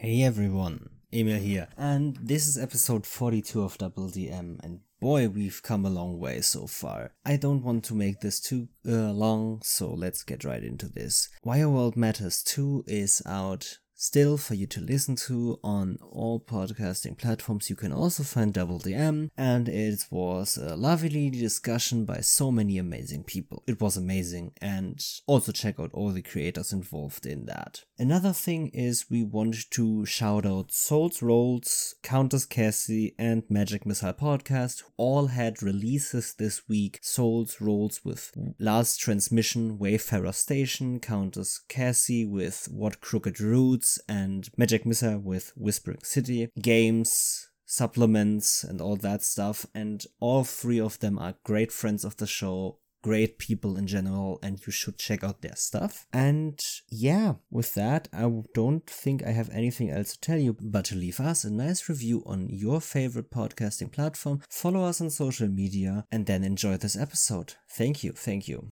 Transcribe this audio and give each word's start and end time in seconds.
Hey 0.00 0.22
everyone, 0.22 0.90
Emil 1.12 1.40
here, 1.40 1.66
and 1.76 2.16
this 2.22 2.46
is 2.46 2.56
episode 2.56 3.04
42 3.04 3.64
of 3.64 3.78
Double 3.78 4.06
DM, 4.06 4.60
and 4.62 4.78
boy, 5.00 5.28
we've 5.28 5.60
come 5.60 5.84
a 5.84 5.90
long 5.90 6.20
way 6.20 6.40
so 6.40 6.68
far. 6.68 7.14
I 7.26 7.36
don't 7.36 7.64
want 7.64 7.82
to 7.86 7.96
make 7.96 8.20
this 8.20 8.38
too 8.38 8.68
uh, 8.86 9.10
long, 9.10 9.60
so 9.64 9.92
let's 9.92 10.22
get 10.22 10.44
right 10.44 10.62
into 10.62 10.86
this. 10.86 11.28
Your 11.44 11.70
World 11.70 11.96
Matters 11.96 12.44
2 12.44 12.84
is 12.86 13.22
out 13.26 13.78
still 13.96 14.36
for 14.36 14.54
you 14.54 14.68
to 14.68 14.80
listen 14.80 15.16
to 15.16 15.58
on 15.64 15.98
all 16.00 16.38
podcasting 16.38 17.18
platforms. 17.18 17.68
You 17.68 17.74
can 17.74 17.92
also 17.92 18.22
find 18.22 18.54
Double 18.54 18.78
DM, 18.78 19.30
and 19.36 19.68
it 19.68 20.06
was 20.12 20.56
a 20.56 20.76
lovely 20.76 21.28
discussion 21.28 22.04
by 22.04 22.20
so 22.20 22.52
many 22.52 22.78
amazing 22.78 23.24
people. 23.24 23.64
It 23.66 23.80
was 23.80 23.96
amazing, 23.96 24.52
and 24.62 25.04
also 25.26 25.50
check 25.50 25.80
out 25.80 25.90
all 25.92 26.10
the 26.10 26.22
creators 26.22 26.72
involved 26.72 27.26
in 27.26 27.46
that. 27.46 27.82
Another 28.00 28.32
thing 28.32 28.68
is 28.68 29.10
we 29.10 29.24
want 29.24 29.68
to 29.70 30.06
shout 30.06 30.46
out 30.46 30.70
Souls 30.70 31.20
Rolls, 31.20 31.96
Countess 32.00 32.44
Cassie, 32.44 33.16
and 33.18 33.42
Magic 33.50 33.84
Missile 33.84 34.12
Podcast, 34.12 34.84
all 34.96 35.26
had 35.26 35.64
releases 35.64 36.32
this 36.34 36.68
week. 36.68 37.00
Souls 37.02 37.60
Rolls 37.60 38.04
with 38.04 38.30
Last 38.60 38.98
Transmission, 39.00 39.80
Wayfarer 39.80 40.30
Station, 40.30 41.00
Countess 41.00 41.58
Cassie 41.68 42.24
with 42.24 42.68
What 42.70 43.00
Crooked 43.00 43.40
Roots, 43.40 43.98
and 44.08 44.48
Magic 44.56 44.86
Missile 44.86 45.18
with 45.18 45.52
Whispering 45.56 46.04
City, 46.04 46.52
games, 46.62 47.48
supplements, 47.66 48.62
and 48.62 48.80
all 48.80 48.94
that 48.94 49.24
stuff. 49.24 49.66
And 49.74 50.04
all 50.20 50.44
three 50.44 50.78
of 50.78 51.00
them 51.00 51.18
are 51.18 51.34
great 51.42 51.72
friends 51.72 52.04
of 52.04 52.16
the 52.18 52.28
show, 52.28 52.78
great 53.02 53.38
people 53.38 53.76
in 53.76 53.86
general, 53.86 54.38
and 54.42 54.60
you 54.66 54.72
should 54.72 54.98
check 54.98 55.22
out 55.24 55.42
their 55.42 55.56
stuff. 55.56 56.06
And 56.12 56.58
yeah, 56.88 57.34
with 57.50 57.74
that, 57.74 58.08
I 58.12 58.30
don't 58.54 58.86
think 58.86 59.24
I 59.24 59.30
have 59.30 59.50
anything 59.50 59.90
else 59.90 60.12
to 60.12 60.20
tell 60.20 60.38
you 60.38 60.56
but 60.60 60.86
to 60.86 60.94
leave 60.94 61.20
us 61.20 61.44
a 61.44 61.50
nice 61.50 61.88
review 61.88 62.22
on 62.26 62.48
your 62.48 62.80
favorite 62.80 63.30
podcasting 63.30 63.92
platform, 63.92 64.40
follow 64.48 64.84
us 64.84 65.00
on 65.00 65.10
social 65.10 65.48
media, 65.48 66.04
and 66.10 66.26
then 66.26 66.44
enjoy 66.44 66.76
this 66.76 66.96
episode. 66.96 67.54
Thank 67.70 68.04
you, 68.04 68.12
thank 68.12 68.48
you. 68.48 68.68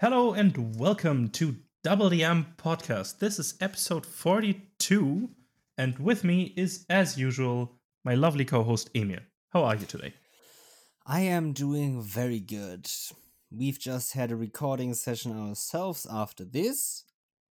Hello 0.00 0.32
and 0.32 0.78
welcome 0.80 1.28
to 1.28 1.56
Double 1.84 2.08
DM 2.08 2.56
Podcast. 2.56 3.18
This 3.18 3.38
is 3.38 3.52
episode 3.60 4.06
42, 4.06 5.28
and 5.76 5.98
with 5.98 6.24
me 6.24 6.54
is, 6.56 6.86
as 6.88 7.18
usual, 7.18 7.72
my 8.02 8.14
lovely 8.14 8.46
co 8.46 8.62
host 8.62 8.88
Emil. 8.96 9.18
How 9.50 9.62
are 9.64 9.76
you 9.76 9.84
today? 9.84 10.14
I 11.06 11.20
am 11.20 11.52
doing 11.52 12.00
very 12.00 12.40
good. 12.40 12.90
We've 13.50 13.78
just 13.78 14.14
had 14.14 14.32
a 14.32 14.36
recording 14.36 14.94
session 14.94 15.38
ourselves 15.38 16.06
after 16.10 16.46
this. 16.46 17.04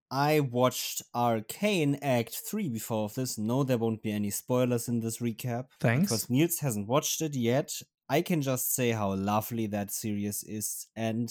I 0.10 0.40
watched 0.40 1.02
Arcane 1.14 1.96
Act 2.02 2.34
3 2.34 2.70
before 2.70 3.10
this. 3.10 3.38
No, 3.38 3.66
there 3.66 3.78
won't 3.78 4.02
be 4.02 4.14
any 4.14 4.30
spoilers 4.30 4.88
in 4.88 5.02
this 5.02 5.18
recap. 5.18 5.66
Thanks. 5.82 6.12
Because 6.12 6.30
Niels 6.30 6.60
hasn't 6.60 6.88
watched 6.88 7.22
it 7.22 7.36
yet. 7.36 7.74
I 8.08 8.22
can 8.22 8.42
just 8.42 8.74
say 8.74 8.92
how 8.92 9.16
lovely 9.16 9.68
that 9.68 9.92
series 9.92 10.46
is, 10.46 10.88
and 10.96 11.30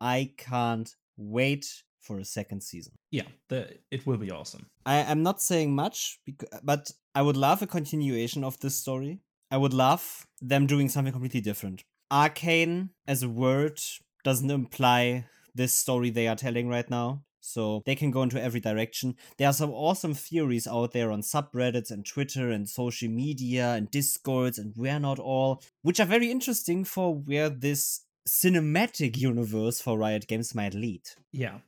I 0.00 0.32
can't 0.36 0.94
wait 1.16 1.66
for 2.00 2.18
a 2.18 2.24
second 2.24 2.62
season. 2.62 2.94
Yeah, 3.10 3.28
the, 3.48 3.76
it 3.90 4.06
will 4.06 4.16
be 4.16 4.30
awesome. 4.30 4.66
I, 4.86 4.96
am 4.96 5.22
not 5.22 5.42
saying 5.42 5.74
much, 5.74 6.20
because, 6.24 6.48
but 6.62 6.90
I 7.14 7.22
would 7.22 7.36
love 7.36 7.62
a 7.62 7.66
continuation 7.66 8.44
of 8.44 8.58
this 8.60 8.76
story. 8.76 9.20
I 9.50 9.56
would 9.56 9.74
love 9.74 10.26
them 10.40 10.66
doing 10.66 10.88
something 10.88 11.12
completely 11.12 11.40
different. 11.40 11.84
Arcane 12.10 12.90
as 13.06 13.22
a 13.22 13.28
word 13.28 13.80
doesn't 14.24 14.50
imply 14.50 15.26
this 15.54 15.74
story 15.74 16.10
they 16.10 16.28
are 16.28 16.36
telling 16.36 16.68
right 16.68 16.88
now. 16.88 17.24
So 17.40 17.82
they 17.86 17.94
can 17.94 18.10
go 18.10 18.22
into 18.22 18.42
every 18.42 18.60
direction. 18.60 19.14
There 19.38 19.48
are 19.48 19.54
some 19.54 19.70
awesome 19.70 20.12
theories 20.12 20.66
out 20.66 20.92
there 20.92 21.10
on 21.10 21.22
subreddits 21.22 21.90
and 21.90 22.04
Twitter 22.04 22.50
and 22.50 22.68
social 22.68 23.08
media 23.08 23.72
and 23.72 23.90
discords 23.90 24.58
and 24.58 24.74
where 24.76 25.00
not 25.00 25.18
all, 25.18 25.62
which 25.82 25.98
are 25.98 26.04
very 26.04 26.30
interesting 26.30 26.84
for 26.84 27.14
where 27.14 27.48
this 27.48 28.02
cinematic 28.28 29.16
universe 29.16 29.80
for 29.80 29.98
Riot 29.98 30.26
Games 30.28 30.54
might 30.54 30.74
lead. 30.74 31.02
Yeah, 31.32 31.58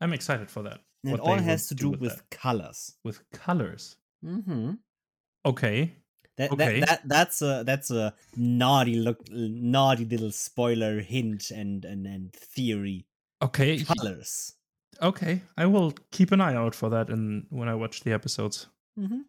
I'm 0.00 0.12
excited 0.12 0.50
for 0.50 0.62
that. 0.62 0.80
And 1.04 1.14
it 1.14 1.20
all 1.20 1.38
has 1.38 1.68
to 1.68 1.74
do, 1.74 1.84
do 1.84 1.90
with, 1.90 2.00
with 2.00 2.30
colors. 2.30 2.94
With 3.04 3.20
colors. 3.32 3.96
Mm-hmm. 4.24 4.72
Okay. 5.44 5.92
That, 6.36 6.52
okay. 6.52 6.80
that, 6.80 6.88
that 6.88 7.00
that's 7.04 7.42
a 7.42 7.62
that's 7.64 7.90
a 7.90 8.14
naughty 8.36 8.96
look 8.96 9.20
naughty 9.30 10.04
little 10.04 10.32
spoiler 10.32 11.00
hint 11.00 11.50
and 11.50 11.84
and, 11.84 12.06
and 12.06 12.32
theory. 12.32 13.06
Okay. 13.42 13.84
Colors. 13.84 14.54
Okay, 15.02 15.42
I 15.56 15.66
will 15.66 15.92
keep 16.12 16.32
an 16.32 16.40
eye 16.40 16.54
out 16.54 16.74
for 16.74 16.88
that 16.90 17.10
and 17.10 17.46
when 17.50 17.68
I 17.68 17.74
watch 17.74 18.00
the 18.00 18.12
episodes. 18.12 18.68
Mm-hmm. 18.98 19.20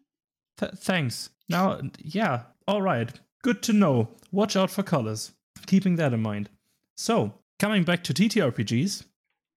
Th- 0.58 0.72
thanks. 0.72 1.30
Now, 1.48 1.80
yeah, 1.98 2.42
all 2.66 2.82
right. 2.82 3.10
Good 3.42 3.62
to 3.64 3.72
know. 3.72 4.08
Watch 4.32 4.56
out 4.56 4.70
for 4.70 4.82
colors. 4.82 5.32
Keeping 5.66 5.96
that 5.96 6.12
in 6.12 6.22
mind. 6.22 6.48
So, 6.96 7.34
coming 7.58 7.84
back 7.84 8.02
to 8.04 8.14
TTRPGs, 8.14 9.04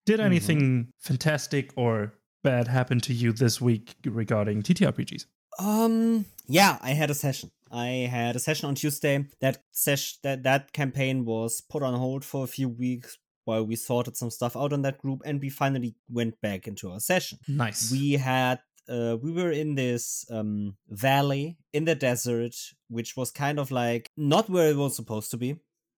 did 0.06 0.20
mm-hmm. 0.20 0.26
anything 0.26 0.60
mm-hmm. 0.60 0.90
fantastic 1.00 1.72
or 1.76 2.14
bad 2.44 2.68
happen 2.68 3.00
to 3.02 3.14
you 3.14 3.32
this 3.32 3.62
week 3.62 3.96
regarding 4.06 4.62
TTRPGs? 4.62 5.26
Um, 5.58 6.26
yeah, 6.48 6.78
I 6.82 6.92
had 6.92 7.10
a 7.10 7.14
session. 7.14 7.52
I 7.72 8.08
had 8.12 8.36
a 8.36 8.40
session 8.40 8.68
on 8.68 8.76
Tuesday. 8.76 9.26
That 9.42 9.64
session, 9.72 10.18
that 10.24 10.44
that 10.44 10.74
campaign 10.74 11.26
was 11.26 11.62
put 11.62 11.84
on 11.84 11.94
hold 11.94 12.26
for 12.26 12.44
a 12.44 12.48
few 12.48 12.68
weeks 12.68 13.18
while 13.46 13.66
we 13.66 13.76
sorted 13.76 14.18
some 14.18 14.30
stuff 14.30 14.58
out 14.58 14.74
on 14.74 14.82
that 14.84 14.98
group, 14.98 15.22
and 15.26 15.40
we 15.42 15.50
finally 15.50 15.96
went 16.10 16.40
back 16.42 16.68
into 16.68 16.92
our 16.92 17.00
session. 17.00 17.40
Nice. 17.48 17.92
We 17.92 18.14
had 18.14 18.60
uh, 18.90 19.18
we 19.22 19.32
were 19.32 19.52
in 19.52 19.76
this 19.76 20.26
um, 20.32 20.76
valley 20.90 21.58
in 21.74 21.86
the 21.86 21.96
desert, 21.96 22.56
which 22.90 23.16
was 23.16 23.32
kind 23.32 23.60
of 23.60 23.72
like 23.72 24.10
not 24.18 24.50
where 24.50 24.70
it 24.70 24.78
was 24.78 24.96
supposed 24.96 25.32
to 25.32 25.38
be. 25.38 25.58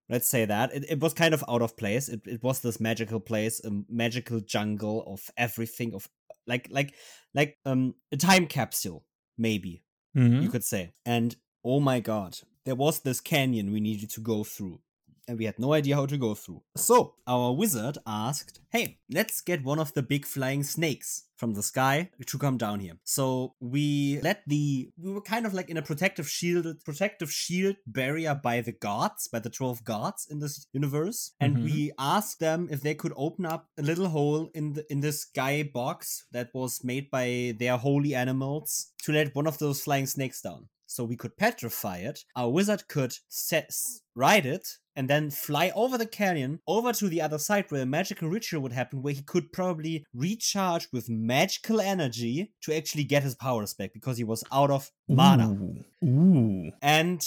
Let's 0.09 0.27
say 0.27 0.45
that. 0.45 0.73
It, 0.73 0.85
it 0.89 0.99
was 0.99 1.13
kind 1.13 1.33
of 1.33 1.43
out 1.47 1.61
of 1.61 1.77
place. 1.77 2.09
It, 2.09 2.21
it 2.25 2.43
was 2.43 2.59
this 2.59 2.79
magical 2.79 3.19
place, 3.19 3.63
a 3.63 3.71
magical 3.89 4.39
jungle 4.39 5.03
of 5.07 5.29
everything 5.37 5.93
of 5.93 6.09
like 6.47 6.67
like 6.69 6.95
like 7.33 7.57
um 7.65 7.95
a 8.11 8.17
time 8.17 8.47
capsule, 8.47 9.05
maybe. 9.37 9.83
Mm-hmm. 10.15 10.41
You 10.41 10.49
could 10.49 10.63
say. 10.63 10.93
And 11.05 11.35
oh 11.63 11.79
my 11.79 11.99
god, 11.99 12.39
there 12.65 12.75
was 12.75 12.99
this 12.99 13.21
canyon 13.21 13.71
we 13.71 13.79
needed 13.79 14.09
to 14.11 14.21
go 14.21 14.43
through 14.43 14.81
and 15.31 15.39
we 15.39 15.45
had 15.45 15.57
no 15.57 15.71
idea 15.71 15.95
how 15.95 16.05
to 16.05 16.17
go 16.17 16.35
through. 16.35 16.61
So, 16.75 17.15
our 17.25 17.53
wizard 17.53 17.97
asked, 18.05 18.59
hey, 18.69 18.99
let's 19.09 19.39
get 19.39 19.63
one 19.63 19.79
of 19.79 19.93
the 19.93 20.03
big 20.03 20.25
flying 20.25 20.61
snakes 20.61 21.23
from 21.37 21.53
the 21.53 21.63
sky 21.63 22.09
to 22.27 22.37
come 22.37 22.57
down 22.57 22.81
here. 22.81 22.97
So 23.05 23.55
we 23.61 24.19
let 24.21 24.43
the 24.45 24.91
we 24.97 25.11
were 25.13 25.21
kind 25.21 25.45
of 25.45 25.53
like 25.53 25.69
in 25.69 25.77
a 25.77 25.81
protective 25.81 26.29
shield 26.29 26.67
protective 26.83 27.31
shield 27.31 27.77
barrier 27.87 28.35
by 28.35 28.59
the 28.59 28.73
gods, 28.73 29.29
by 29.29 29.39
the 29.39 29.49
12 29.49 29.85
gods 29.85 30.27
in 30.29 30.39
this 30.39 30.67
universe. 30.73 31.31
And 31.39 31.55
mm-hmm. 31.55 31.65
we 31.65 31.91
asked 31.97 32.41
them 32.41 32.67
if 32.69 32.81
they 32.81 32.93
could 32.93 33.13
open 33.15 33.45
up 33.45 33.69
a 33.79 33.81
little 33.81 34.09
hole 34.09 34.49
in 34.53 34.73
the 34.73 34.85
in 34.91 34.99
this 34.99 35.21
sky 35.21 35.63
box 35.63 36.25
that 36.33 36.49
was 36.53 36.83
made 36.83 37.09
by 37.09 37.55
their 37.57 37.77
holy 37.77 38.13
animals 38.13 38.91
to 39.03 39.13
let 39.13 39.33
one 39.33 39.47
of 39.47 39.57
those 39.59 39.81
flying 39.81 40.07
snakes 40.07 40.41
down 40.41 40.67
so 40.91 41.05
we 41.05 41.15
could 41.15 41.37
petrify 41.37 41.97
it. 41.97 42.25
Our 42.35 42.49
wizard 42.49 42.87
could 42.89 43.15
set, 43.29 43.71
ride 44.13 44.45
it 44.45 44.67
and 44.95 45.09
then 45.09 45.29
fly 45.29 45.71
over 45.75 45.97
the 45.97 46.05
canyon 46.05 46.59
over 46.67 46.91
to 46.93 47.07
the 47.07 47.21
other 47.21 47.37
side 47.37 47.65
where 47.69 47.83
a 47.83 47.85
magical 47.85 48.27
ritual 48.27 48.61
would 48.61 48.73
happen 48.73 49.01
where 49.01 49.13
he 49.13 49.21
could 49.21 49.51
probably 49.51 50.05
recharge 50.13 50.87
with 50.91 51.09
magical 51.09 51.79
energy 51.79 52.53
to 52.61 52.75
actually 52.75 53.03
get 53.03 53.23
his 53.23 53.35
powers 53.35 53.73
back 53.73 53.93
because 53.93 54.17
he 54.17 54.23
was 54.23 54.43
out 54.51 54.71
of 54.71 54.91
mana. 55.07 55.55
Ooh. 56.03 56.71
And 56.81 57.25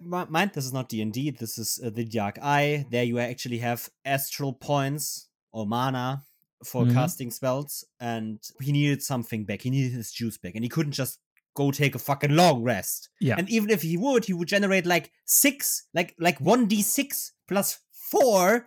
mind 0.00 0.50
this 0.54 0.64
is 0.64 0.72
not 0.72 0.88
D&D 0.88 1.30
this 1.30 1.58
is 1.58 1.80
uh, 1.84 1.90
the 1.90 2.04
Dark 2.04 2.38
Eye 2.42 2.86
there 2.90 3.04
you 3.04 3.18
actually 3.18 3.58
have 3.58 3.88
astral 4.04 4.52
points 4.52 5.28
or 5.52 5.66
mana 5.66 6.22
for 6.64 6.84
mm-hmm. 6.84 6.94
casting 6.94 7.30
spells 7.30 7.84
and 8.00 8.38
he 8.60 8.72
needed 8.72 9.02
something 9.02 9.44
back 9.44 9.62
he 9.62 9.70
needed 9.70 9.92
his 9.92 10.12
juice 10.12 10.38
back 10.38 10.54
and 10.54 10.64
he 10.64 10.68
couldn't 10.68 10.92
just 10.92 11.18
go 11.60 11.70
take 11.70 11.94
a 11.94 12.04
fucking 12.08 12.34
long 12.34 12.62
rest. 12.62 13.08
Yeah. 13.20 13.36
And 13.38 13.48
even 13.50 13.70
if 13.70 13.82
he 13.82 13.96
would, 13.96 14.24
he 14.24 14.32
would 14.32 14.48
generate 14.48 14.86
like 14.86 15.12
six, 15.24 15.86
like 15.92 16.14
like 16.18 16.40
one 16.40 16.66
d 16.66 16.82
six 16.82 17.32
plus 17.46 17.78
four 17.90 18.66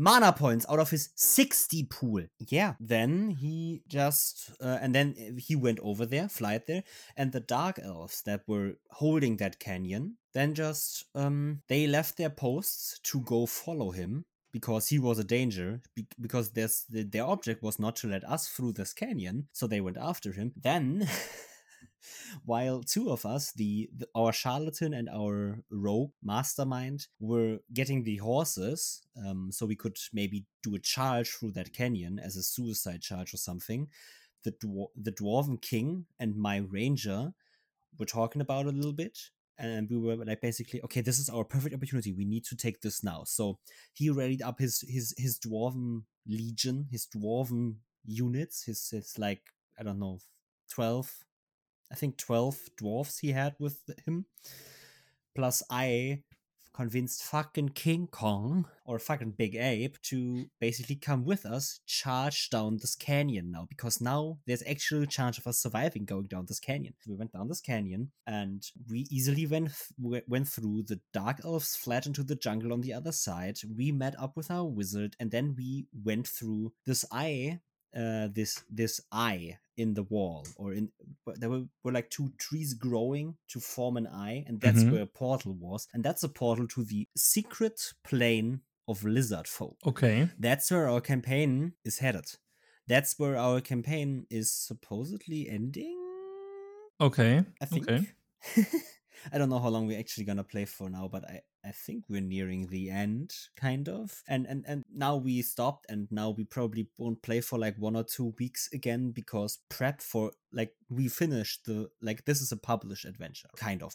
mana 0.00 0.32
points 0.32 0.64
out 0.70 0.78
of 0.78 0.90
his 0.90 1.10
60 1.16 1.88
pool. 1.90 2.22
Yeah. 2.38 2.74
Then 2.78 3.30
he 3.30 3.82
just, 3.88 4.52
uh, 4.60 4.78
and 4.80 4.94
then 4.94 5.36
he 5.38 5.56
went 5.56 5.80
over 5.82 6.06
there, 6.06 6.28
flight 6.28 6.68
there, 6.68 6.84
and 7.16 7.32
the 7.32 7.40
dark 7.40 7.80
elves 7.82 8.22
that 8.22 8.42
were 8.46 8.74
holding 8.90 9.38
that 9.38 9.58
canyon 9.58 10.16
then 10.34 10.54
just, 10.54 11.04
um, 11.16 11.62
they 11.68 11.88
left 11.88 12.16
their 12.16 12.30
posts 12.30 13.00
to 13.02 13.20
go 13.22 13.44
follow 13.46 13.90
him 13.90 14.24
because 14.52 14.88
he 14.88 14.98
was 14.98 15.18
a 15.18 15.24
danger 15.24 15.80
be- 15.94 16.06
because 16.20 16.50
the, 16.52 16.68
their 16.88 17.24
object 17.24 17.62
was 17.62 17.78
not 17.78 17.96
to 17.96 18.08
let 18.08 18.24
us 18.24 18.48
through 18.48 18.72
this 18.72 18.92
canyon 18.92 19.48
so 19.52 19.66
they 19.66 19.80
went 19.80 19.96
after 19.96 20.32
him 20.32 20.52
then 20.56 21.08
while 22.44 22.82
two 22.82 23.10
of 23.10 23.24
us 23.26 23.52
the, 23.52 23.88
the, 23.96 24.06
our 24.14 24.32
charlatan 24.32 24.94
and 24.94 25.08
our 25.08 25.62
rogue 25.70 26.12
mastermind 26.22 27.06
were 27.20 27.58
getting 27.72 28.04
the 28.04 28.16
horses 28.16 29.02
um, 29.26 29.50
so 29.50 29.66
we 29.66 29.76
could 29.76 29.96
maybe 30.12 30.44
do 30.62 30.74
a 30.74 30.78
charge 30.78 31.30
through 31.30 31.50
that 31.50 31.72
canyon 31.72 32.18
as 32.18 32.36
a 32.36 32.42
suicide 32.42 33.00
charge 33.00 33.34
or 33.34 33.38
something 33.38 33.88
the 34.44 34.52
dwar- 34.52 34.90
the 34.96 35.12
dwarven 35.12 35.60
king 35.60 36.06
and 36.18 36.36
my 36.36 36.58
ranger 36.58 37.32
were 37.98 38.06
talking 38.06 38.40
about 38.40 38.66
a 38.66 38.70
little 38.70 38.92
bit 38.92 39.18
and 39.58 39.90
we 39.90 39.98
were 39.98 40.16
like 40.16 40.40
basically 40.40 40.80
okay 40.82 41.00
this 41.00 41.18
is 41.18 41.28
our 41.28 41.44
perfect 41.44 41.74
opportunity. 41.74 42.12
We 42.12 42.24
need 42.24 42.44
to 42.44 42.56
take 42.56 42.80
this 42.80 43.02
now. 43.02 43.24
So 43.24 43.58
he 43.92 44.08
rallied 44.08 44.42
up 44.42 44.60
his 44.60 44.84
his 44.88 45.14
his 45.18 45.38
dwarven 45.38 46.02
legion 46.26 46.86
his 46.90 47.06
dwarven 47.06 47.76
units 48.04 48.64
his 48.64 48.88
his 48.90 49.18
like 49.18 49.42
i 49.78 49.82
don't 49.82 49.98
know 49.98 50.18
12 50.70 51.24
i 51.92 51.94
think 51.94 52.16
12 52.16 52.56
dwarfs 52.76 53.18
he 53.18 53.32
had 53.32 53.54
with 53.58 53.80
him 54.06 54.26
plus 55.34 55.62
i 55.70 56.22
convinced 56.78 57.24
fucking 57.24 57.70
King 57.70 58.06
Kong 58.06 58.64
or 58.84 59.00
fucking 59.00 59.32
Big 59.32 59.56
Ape 59.56 60.00
to 60.02 60.46
basically 60.60 60.94
come 60.94 61.24
with 61.24 61.44
us, 61.44 61.80
charge 61.86 62.50
down 62.50 62.76
this 62.76 62.94
canyon 62.94 63.50
now, 63.50 63.66
because 63.68 64.00
now 64.00 64.38
there's 64.46 64.62
actually 64.62 65.02
a 65.02 65.08
chance 65.08 65.38
of 65.38 65.46
us 65.48 65.58
surviving 65.58 66.04
going 66.04 66.28
down 66.28 66.46
this 66.46 66.60
canyon. 66.60 66.94
We 67.04 67.16
went 67.16 67.32
down 67.32 67.48
this 67.48 67.60
canyon 67.60 68.12
and 68.28 68.62
we 68.88 69.08
easily 69.10 69.44
went 69.44 69.72
went 69.98 70.46
through. 70.46 70.84
The 70.84 71.00
dark 71.12 71.44
elves 71.44 71.74
fled 71.74 72.06
into 72.06 72.22
the 72.22 72.36
jungle 72.36 72.72
on 72.72 72.82
the 72.82 72.94
other 72.94 73.12
side. 73.12 73.56
We 73.76 73.90
met 73.90 74.14
up 74.16 74.36
with 74.36 74.48
our 74.48 74.64
wizard, 74.64 75.16
and 75.18 75.32
then 75.32 75.56
we 75.58 75.88
went 76.04 76.28
through 76.28 76.72
this 76.86 77.04
eye 77.10 77.58
uh, 77.96 78.28
this 78.32 78.62
this 78.70 79.00
eye 79.12 79.58
in 79.76 79.94
the 79.94 80.02
wall 80.02 80.46
or 80.56 80.72
in 80.72 80.90
there 81.36 81.50
were, 81.50 81.64
were 81.84 81.92
like 81.92 82.10
two 82.10 82.30
trees 82.38 82.74
growing 82.74 83.36
to 83.48 83.60
form 83.60 83.96
an 83.96 84.06
eye 84.06 84.44
and 84.46 84.60
that's 84.60 84.84
Mhm. 84.84 84.90
where 84.90 85.02
a 85.02 85.06
portal 85.06 85.54
was 85.54 85.86
and 85.94 86.02
that's 86.04 86.22
a 86.24 86.28
portal 86.28 86.66
to 86.68 86.84
the 86.84 87.08
secret 87.16 87.80
plane 88.04 88.60
of 88.88 89.04
lizard 89.04 89.46
folk 89.46 89.76
Okay. 89.86 90.28
that's 90.38 90.70
where 90.70 90.88
our 90.88 91.00
campaign 91.00 91.74
is 91.84 91.98
headed 91.98 92.26
that's 92.86 93.18
where 93.18 93.36
our 93.36 93.60
campaign 93.60 94.26
is 94.30 94.50
supposedly 94.52 95.48
ending 95.48 95.96
Okay. 97.00 97.44
i 97.60 97.64
think 97.64 97.86
Okay. 97.88 98.06
i 99.32 99.38
don't 99.38 99.48
know 99.48 99.58
how 99.58 99.68
long 99.68 99.86
we're 99.86 99.98
actually 99.98 100.24
gonna 100.24 100.44
play 100.44 100.64
for 100.64 100.88
now 100.90 101.08
but 101.10 101.24
i 101.24 101.40
i 101.64 101.70
think 101.70 102.04
we're 102.08 102.20
nearing 102.20 102.66
the 102.68 102.90
end 102.90 103.34
kind 103.56 103.88
of. 103.88 104.22
And 104.26 104.46
and 104.46 104.64
and 104.66 104.84
now 104.94 105.16
we 105.16 105.42
stopped 105.42 105.86
and 105.88 106.08
now 106.10 106.30
we 106.30 106.44
probably 106.44 106.88
won't 106.96 107.22
play 107.22 107.40
for 107.40 107.58
like 107.58 107.76
one 107.78 107.96
or 107.96 108.04
two 108.04 108.34
weeks 108.38 108.68
again 108.72 109.10
because 109.10 109.58
prep 109.68 110.00
for 110.00 110.32
like 110.52 110.72
we 110.88 111.08
finished 111.08 111.66
the 111.66 111.90
like 112.00 112.24
this 112.24 112.40
is 112.40 112.52
a 112.52 112.56
published 112.56 113.04
adventure 113.04 113.48
kind 113.56 113.82
of. 113.82 113.94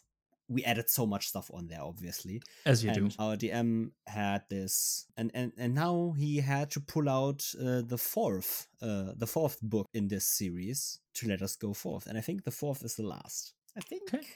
We 0.49 0.63
added 0.65 0.89
so 0.89 1.05
much 1.07 1.29
stuff 1.29 1.49
on 1.53 1.67
there 1.67 1.81
obviously. 1.81 2.41
As 2.65 2.83
you 2.83 2.91
do. 2.91 3.09
our 3.17 3.35
dm 3.35 3.91
had 4.07 4.43
this 4.49 5.05
and 5.17 5.31
and 5.33 5.53
and 5.57 5.73
now 5.73 6.13
he 6.17 6.37
had 6.37 6.69
to 6.71 6.79
pull 6.79 7.09
out 7.09 7.43
uh, 7.59 7.81
the 7.81 7.97
fourth 7.97 8.67
uh 8.81 9.13
the 9.15 9.27
fourth 9.27 9.59
book 9.61 9.87
in 9.93 10.09
this 10.09 10.25
series 10.25 10.99
to 11.15 11.27
let 11.27 11.41
us 11.41 11.55
go 11.55 11.73
forth. 11.73 12.07
And 12.07 12.17
i 12.17 12.21
think 12.21 12.43
the 12.43 12.51
fourth 12.51 12.83
is 12.83 12.95
the 12.95 13.03
last. 13.03 13.53
I 13.75 13.81
think 13.81 14.13
Okay. 14.13 14.27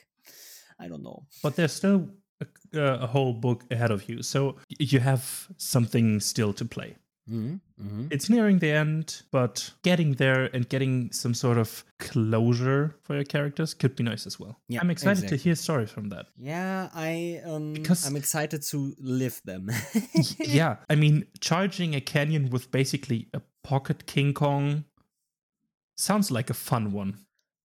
I 0.78 0.88
don't 0.88 1.02
know 1.02 1.26
But 1.42 1.56
there's 1.56 1.72
still 1.72 2.08
a, 2.40 2.46
uh, 2.74 2.98
a 3.04 3.06
whole 3.06 3.32
book 3.32 3.64
ahead 3.70 3.90
of 3.90 4.08
you, 4.08 4.22
so 4.22 4.56
you 4.78 5.00
have 5.00 5.48
something 5.56 6.20
still 6.20 6.52
to 6.52 6.64
play. 6.64 6.96
mm-hmm. 7.28 7.56
Mm-hmm. 7.82 8.06
It's 8.10 8.28
nearing 8.30 8.58
the 8.60 8.70
end, 8.72 9.22
but 9.30 9.72
getting 9.82 10.14
there 10.16 10.44
and 10.54 10.68
getting 10.68 11.12
some 11.12 11.34
sort 11.34 11.58
of 11.58 11.84
closure 11.98 12.94
for 13.02 13.14
your 13.14 13.24
characters 13.24 13.74
could 13.74 13.94
be 13.96 14.04
nice 14.04 14.26
as 14.26 14.38
well. 14.40 14.54
Yeah, 14.68 14.80
I'm 14.82 14.90
excited 14.90 15.24
exactly. 15.24 15.38
to 15.38 15.44
hear 15.44 15.54
stories 15.56 15.90
from 15.90 16.08
that. 16.10 16.26
yeah 16.36 16.88
i 16.94 17.40
um 17.44 17.72
Because- 17.74 18.06
i'm 18.06 18.16
excited 18.16 18.60
to 18.72 18.78
live 19.00 19.36
them 19.44 19.70
yeah, 20.58 20.76
I 20.92 20.94
mean, 20.96 21.24
charging 21.40 21.94
a 21.94 22.00
canyon 22.00 22.50
with 22.50 22.70
basically 22.70 23.20
a 23.34 23.40
pocket 23.62 24.06
King 24.06 24.32
Kong 24.34 24.84
sounds 25.96 26.30
like 26.30 26.50
a 26.50 26.54
fun 26.54 26.92
one. 26.92 27.12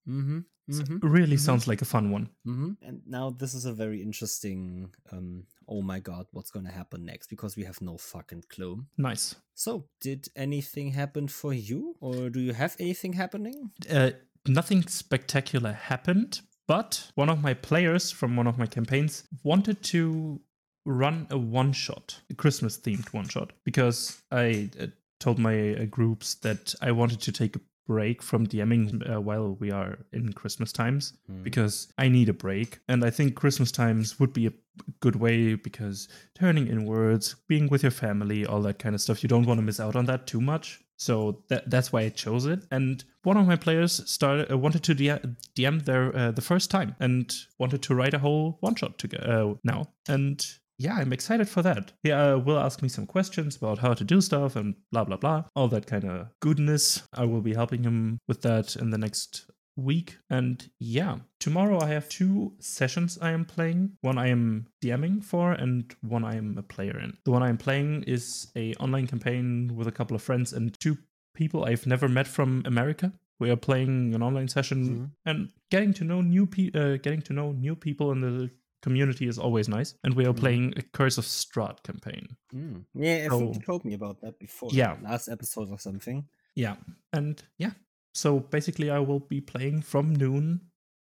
mm-hmm. 0.08 0.40
Mm-hmm. 0.70 1.06
Really 1.06 1.36
Mhm. 1.36 1.40
sounds 1.40 1.66
like 1.68 1.82
a 1.82 1.84
fun 1.84 2.10
one. 2.10 2.28
Mm-hmm. 2.46 2.70
And 2.86 3.02
now 3.06 3.30
this 3.30 3.54
is 3.54 3.64
a 3.66 3.72
very 3.72 4.00
interesting 4.02 4.90
um 5.12 5.46
oh 5.68 5.82
my 5.82 6.00
god 6.00 6.26
what's 6.32 6.50
gonna 6.50 6.70
happen 6.72 7.04
next 7.04 7.28
because 7.30 7.56
we 7.56 7.64
have 7.64 7.80
no 7.82 7.96
fucking 7.98 8.44
clue 8.48 8.84
Nice. 8.96 9.34
So, 9.54 9.88
did 10.00 10.28
anything 10.36 10.92
happen 10.92 11.28
for 11.28 11.52
you, 11.54 11.96
or 12.00 12.30
do 12.30 12.40
you 12.40 12.52
have 12.54 12.76
anything 12.80 13.12
happening? 13.14 13.70
Uh, 13.90 14.10
nothing 14.48 14.82
spectacular 14.88 15.72
happened, 15.72 16.40
but 16.66 17.10
one 17.14 17.28
of 17.32 17.40
my 17.42 17.54
players 17.54 18.10
from 18.10 18.36
one 18.36 18.48
of 18.48 18.58
my 18.58 18.66
campaigns 18.66 19.24
wanted 19.42 19.82
to 19.92 20.40
run 20.86 21.26
a 21.30 21.38
one 21.38 21.72
shot, 21.72 22.20
a 22.30 22.34
Christmas 22.34 22.76
themed 22.78 23.12
one 23.14 23.28
shot, 23.28 23.52
because 23.64 24.22
I 24.32 24.70
uh, 24.80 24.86
told 25.20 25.38
my 25.38 25.74
uh, 25.76 25.84
groups 25.86 26.34
that 26.40 26.74
I 26.82 26.90
wanted 26.92 27.20
to 27.22 27.32
take 27.32 27.56
a 27.56 27.60
break 27.86 28.22
from 28.22 28.46
DMing 28.46 29.12
uh, 29.12 29.20
while 29.20 29.56
we 29.60 29.70
are 29.70 29.98
in 30.12 30.32
Christmas 30.32 30.72
times 30.72 31.14
because 31.42 31.92
I 31.98 32.08
need 32.08 32.28
a 32.28 32.32
break. 32.32 32.78
And 32.88 33.04
I 33.04 33.10
think 33.10 33.34
Christmas 33.34 33.70
times 33.70 34.18
would 34.18 34.32
be 34.32 34.46
a 34.46 34.52
good 35.00 35.16
way 35.16 35.54
because 35.54 36.08
turning 36.34 36.66
inwards, 36.68 37.36
being 37.48 37.68
with 37.68 37.82
your 37.82 37.92
family, 37.92 38.46
all 38.46 38.62
that 38.62 38.78
kind 38.78 38.94
of 38.94 39.00
stuff, 39.00 39.22
you 39.22 39.28
don't 39.28 39.46
want 39.46 39.58
to 39.58 39.62
miss 39.62 39.80
out 39.80 39.96
on 39.96 40.06
that 40.06 40.26
too 40.26 40.40
much. 40.40 40.80
So 40.96 41.42
that 41.48 41.68
that's 41.68 41.92
why 41.92 42.02
I 42.02 42.08
chose 42.08 42.46
it. 42.46 42.60
And 42.70 43.04
one 43.24 43.36
of 43.36 43.46
my 43.46 43.56
players 43.56 44.08
started 44.10 44.50
uh, 44.50 44.56
wanted 44.56 44.82
to 44.84 44.94
DM 44.94 45.84
their 45.84 46.16
uh, 46.16 46.30
the 46.30 46.40
first 46.40 46.70
time 46.70 46.94
and 47.00 47.34
wanted 47.58 47.82
to 47.82 47.94
write 47.94 48.14
a 48.14 48.18
whole 48.18 48.58
one 48.60 48.76
shot 48.76 48.98
to 48.98 49.28
uh, 49.28 49.54
now. 49.64 49.86
And 50.08 50.44
yeah, 50.78 50.94
I'm 50.96 51.12
excited 51.12 51.48
for 51.48 51.62
that. 51.62 51.92
He 52.02 52.10
uh, 52.12 52.38
will 52.38 52.58
ask 52.58 52.82
me 52.82 52.88
some 52.88 53.06
questions 53.06 53.56
about 53.56 53.78
how 53.78 53.94
to 53.94 54.04
do 54.04 54.20
stuff 54.20 54.56
and 54.56 54.74
blah 54.92 55.04
blah 55.04 55.16
blah, 55.16 55.44
all 55.54 55.68
that 55.68 55.86
kind 55.86 56.04
of 56.04 56.28
goodness. 56.40 57.02
I 57.12 57.24
will 57.24 57.40
be 57.42 57.54
helping 57.54 57.82
him 57.84 58.18
with 58.28 58.42
that 58.42 58.76
in 58.76 58.90
the 58.90 58.98
next 58.98 59.50
week. 59.76 60.18
And 60.30 60.68
yeah, 60.78 61.18
tomorrow 61.40 61.80
I 61.80 61.88
have 61.88 62.08
two 62.08 62.52
sessions 62.60 63.18
I 63.20 63.30
am 63.32 63.44
playing. 63.44 63.96
One 64.02 64.18
I 64.18 64.28
am 64.28 64.66
DMing 64.82 65.24
for, 65.24 65.52
and 65.52 65.92
one 66.02 66.24
I 66.24 66.36
am 66.36 66.56
a 66.58 66.62
player 66.62 66.98
in. 66.98 67.16
The 67.24 67.32
one 67.32 67.42
I 67.42 67.48
am 67.48 67.58
playing 67.58 68.04
is 68.04 68.52
a 68.56 68.74
online 68.74 69.06
campaign 69.08 69.72
with 69.74 69.88
a 69.88 69.92
couple 69.92 70.14
of 70.14 70.22
friends 70.22 70.52
and 70.52 70.78
two 70.80 70.96
people 71.34 71.64
I've 71.64 71.86
never 71.86 72.08
met 72.08 72.28
from 72.28 72.62
America. 72.64 73.12
We 73.40 73.50
are 73.50 73.56
playing 73.56 74.14
an 74.14 74.22
online 74.22 74.46
session 74.46 74.78
Mhm. 74.88 75.10
and 75.26 75.48
getting 75.72 75.92
to 75.94 76.04
know 76.04 76.20
new 76.20 76.46
pe- 76.46 76.70
uh, 76.72 76.98
getting 76.98 77.22
to 77.22 77.32
know 77.32 77.50
new 77.50 77.74
people 77.74 78.12
in 78.12 78.20
the 78.20 78.50
community 78.84 79.26
is 79.32 79.38
always 79.38 79.68
nice. 79.68 79.94
And 80.04 80.14
we 80.14 80.24
are 80.26 80.34
Mhm. 80.34 80.40
playing 80.44 80.64
a 80.76 80.82
Curse 80.98 81.18
of 81.18 81.24
Strahd 81.26 81.82
campaign. 81.82 82.24
Mm. 82.54 82.84
Yeah, 82.94 83.24
I 83.24 83.28
So- 83.28 83.38
think 83.38 83.54
you 83.56 83.62
told 83.62 83.84
me 83.84 83.94
about 83.94 84.20
that 84.22 84.38
before. 84.38 84.70
Yeah. 84.72 84.96
last 85.02 85.28
episode 85.28 85.68
or 85.70 85.78
something. 85.78 86.28
Yeah, 86.54 86.76
and 87.12 87.42
yeah. 87.58 87.72
So 88.14 88.28
basically, 88.56 88.90
I 88.90 89.00
will 89.08 89.20
be 89.34 89.40
playing 89.40 89.82
from 89.82 90.14
noon 90.14 90.60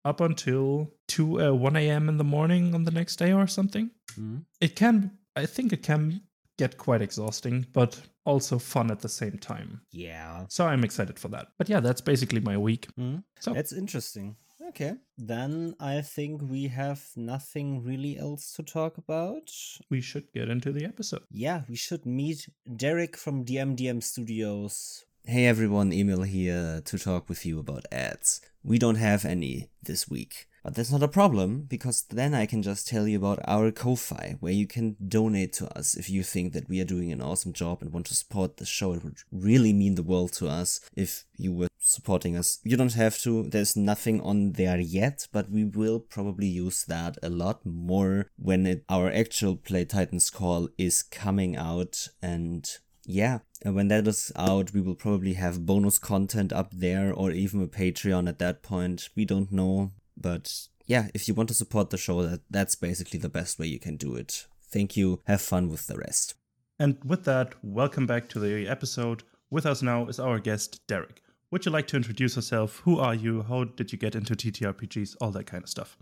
up 0.03 0.19
until 0.21 0.91
2 1.07 1.39
uh, 1.41 1.53
1 1.53 1.75
a.m. 1.77 2.09
in 2.09 2.17
the 2.17 2.23
morning 2.37 2.75
on 2.75 2.83
the 2.85 2.91
next 2.91 3.19
day 3.19 3.31
or 3.33 3.47
something. 3.47 3.91
Mm. 4.19 4.45
It 4.59 4.75
can, 4.75 5.17
I 5.35 5.45
think 5.45 5.71
it 5.73 5.83
can 5.83 6.21
get 6.57 6.77
quite 6.77 7.01
exhausting, 7.03 7.65
but 7.73 8.01
also 8.25 8.59
fun 8.59 8.91
at 8.91 8.99
the 8.99 9.09
same 9.09 9.37
time. 9.37 9.81
Yeah, 9.91 10.45
So 10.49 10.65
I'm 10.65 10.83
excited 10.83 11.17
for 11.19 11.29
that. 11.29 11.47
But 11.57 11.69
yeah, 11.69 11.81
that's 11.81 12.01
basically 12.01 12.41
my 12.41 12.57
week. 12.57 12.87
Mm. 12.99 13.23
So 13.39 13.53
that's 13.53 13.71
interesting. 13.73 14.35
Okay, 14.79 14.97
then 15.17 15.73
I 15.79 16.01
think 16.01 16.43
we 16.43 16.67
have 16.67 17.01
nothing 17.15 17.83
really 17.83 18.15
else 18.15 18.53
to 18.53 18.61
talk 18.61 18.99
about. 18.99 19.49
we 19.89 20.01
should 20.01 20.31
get 20.33 20.49
into 20.49 20.71
the 20.71 20.85
episode. 20.85 21.23
Yeah, 21.31 21.63
we 21.67 21.75
should 21.75 22.05
meet 22.05 22.47
Derek 22.75 23.17
from 23.17 23.43
DMDM 23.43 24.03
Studios. 24.03 25.03
Hey 25.25 25.47
everyone, 25.47 25.91
Emil 25.91 26.21
here 26.21 26.83
to 26.85 26.99
talk 26.99 27.27
with 27.27 27.43
you 27.43 27.57
about 27.57 27.87
ads. 27.91 28.39
We 28.63 28.77
don't 28.77 28.97
have 28.97 29.25
any 29.25 29.71
this 29.81 30.07
week. 30.07 30.47
But 30.63 30.75
that's 30.75 30.91
not 30.91 31.01
a 31.01 31.07
problem, 31.07 31.61
because 31.61 32.03
then 32.09 32.33
I 32.33 32.45
can 32.45 32.61
just 32.61 32.87
tell 32.89 33.07
you 33.07 33.17
about 33.17 33.39
our 33.47 33.71
Ko-Fi, 33.71 34.35
where 34.41 34.51
you 34.51 34.67
can 34.67 34.97
donate 35.07 35.53
to 35.53 35.75
us 35.77 35.95
if 35.95 36.09
you 36.09 36.23
think 36.23 36.51
that 36.51 36.67
we 36.67 36.81
are 36.81 36.85
doing 36.85 37.11
an 37.13 37.21
awesome 37.21 37.53
job 37.53 37.81
and 37.81 37.93
want 37.93 38.05
to 38.07 38.13
support 38.13 38.57
the 38.57 38.65
show. 38.65 38.91
It 38.93 39.03
would 39.03 39.19
really 39.31 39.71
mean 39.71 39.95
the 39.95 40.03
world 40.03 40.33
to 40.33 40.49
us 40.49 40.81
if 40.93 41.23
you 41.37 41.53
were 41.53 41.69
supporting 41.87 42.35
us. 42.35 42.59
You 42.63 42.77
don't 42.77 42.93
have 42.93 43.17
to, 43.19 43.43
there's 43.43 43.75
nothing 43.75 44.21
on 44.21 44.53
there 44.53 44.79
yet, 44.79 45.27
but 45.31 45.49
we 45.49 45.63
will 45.63 45.99
probably 45.99 46.47
use 46.47 46.83
that 46.85 47.17
a 47.23 47.29
lot 47.29 47.65
more 47.65 48.29
when 48.37 48.65
it, 48.67 48.83
our 48.89 49.09
actual 49.11 49.55
Play 49.55 49.85
Titans 49.85 50.29
call 50.29 50.69
is 50.77 51.01
coming 51.01 51.55
out 51.55 52.09
and 52.21 52.69
yeah, 53.09 53.39
when 53.63 53.87
that 53.87 54.05
is 54.05 54.33
out, 54.35 54.73
we 54.73 54.81
will 54.81 54.95
probably 54.95 55.33
have 55.33 55.65
bonus 55.65 55.97
content 55.97 56.51
up 56.51 56.71
there 56.73 57.13
or 57.13 57.31
even 57.31 57.63
a 57.63 57.67
Patreon 57.67 58.27
at 58.27 58.39
that 58.39 58.61
point. 58.61 59.09
We 59.15 59.23
don't 59.23 59.51
know, 59.51 59.93
but 60.17 60.67
yeah, 60.85 61.07
if 61.13 61.27
you 61.27 61.33
want 61.33 61.47
to 61.49 61.55
support 61.55 61.89
the 61.89 61.97
show, 61.97 62.21
that 62.23 62.41
that's 62.49 62.75
basically 62.75 63.19
the 63.19 63.29
best 63.29 63.59
way 63.59 63.67
you 63.67 63.79
can 63.79 63.95
do 63.95 64.15
it. 64.15 64.45
Thank 64.69 64.97
you. 64.97 65.21
Have 65.25 65.41
fun 65.41 65.69
with 65.69 65.87
the 65.87 65.97
rest. 65.97 66.35
And 66.77 66.97
with 67.03 67.23
that, 67.23 67.55
welcome 67.63 68.05
back 68.05 68.27
to 68.29 68.39
the 68.39 68.67
episode. 68.67 69.23
With 69.49 69.65
us 69.65 69.81
now 69.81 70.07
is 70.07 70.19
our 70.19 70.39
guest, 70.39 70.85
Derek. 70.87 71.21
Would 71.49 71.65
you 71.65 71.71
like 71.71 71.87
to 71.87 71.95
introduce 71.95 72.35
yourself? 72.35 72.81
Who 72.83 72.99
are 72.99 73.15
you? 73.15 73.41
How 73.43 73.63
did 73.63 73.93
you 73.93 73.97
get 73.97 74.15
into 74.15 74.35
TTRPGs? 74.35 75.15
All 75.21 75.31
that 75.31 75.45
kind 75.45 75.63
of 75.63 75.69
stuff. 75.69 75.97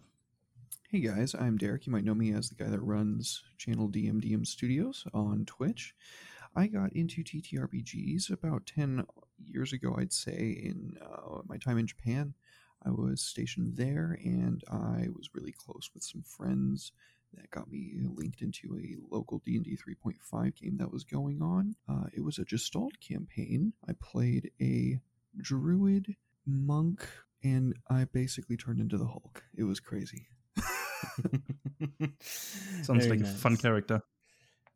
Hey 0.89 1.01
guys, 1.01 1.35
I'm 1.35 1.55
Derek. 1.55 1.85
You 1.85 1.91
might 1.91 2.03
know 2.03 2.15
me 2.15 2.33
as 2.33 2.49
the 2.49 2.55
guy 2.55 2.67
that 2.67 2.81
runs 2.81 3.43
channel 3.59 3.87
DMDM 3.87 4.47
Studios 4.47 5.05
on 5.13 5.45
Twitch. 5.45 5.93
I 6.55 6.65
got 6.65 6.93
into 6.93 7.23
TTRPGs 7.23 8.31
about 8.31 8.65
10 8.65 9.05
years 9.37 9.71
ago, 9.71 9.95
I'd 9.95 10.13
say, 10.13 10.59
in 10.63 10.97
uh, 10.99 11.41
my 11.47 11.57
time 11.57 11.77
in 11.77 11.85
Japan. 11.85 12.33
I 12.83 12.89
was 12.89 13.21
stationed 13.21 13.77
there 13.77 14.17
and 14.23 14.63
I 14.67 15.09
was 15.15 15.29
really 15.35 15.53
close 15.55 15.91
with 15.93 16.01
some 16.01 16.23
friends 16.23 16.91
that 17.35 17.51
got 17.51 17.69
me 17.69 17.93
linked 18.15 18.41
into 18.41 18.79
a 18.79 18.95
local 19.15 19.43
D&D 19.45 19.77
3.5 19.77 20.55
game 20.55 20.77
that 20.77 20.91
was 20.91 21.03
going 21.03 21.43
on. 21.43 21.75
Uh, 21.87 22.05
it 22.15 22.21
was 22.21 22.39
a 22.39 22.45
Gestalt 22.45 22.99
campaign. 22.99 23.73
I 23.87 23.93
played 24.01 24.49
a 24.59 24.99
druid, 25.41 26.15
monk, 26.45 27.07
and 27.43 27.75
I 27.89 28.05
basically 28.05 28.57
turned 28.57 28.79
into 28.79 28.97
the 28.97 29.05
Hulk. 29.05 29.43
It 29.55 29.63
was 29.63 29.79
crazy. 29.79 30.27
Sounds 32.81 33.05
Very 33.05 33.09
like 33.09 33.19
nice. 33.19 33.33
a 33.33 33.37
fun 33.37 33.57
character. 33.57 34.01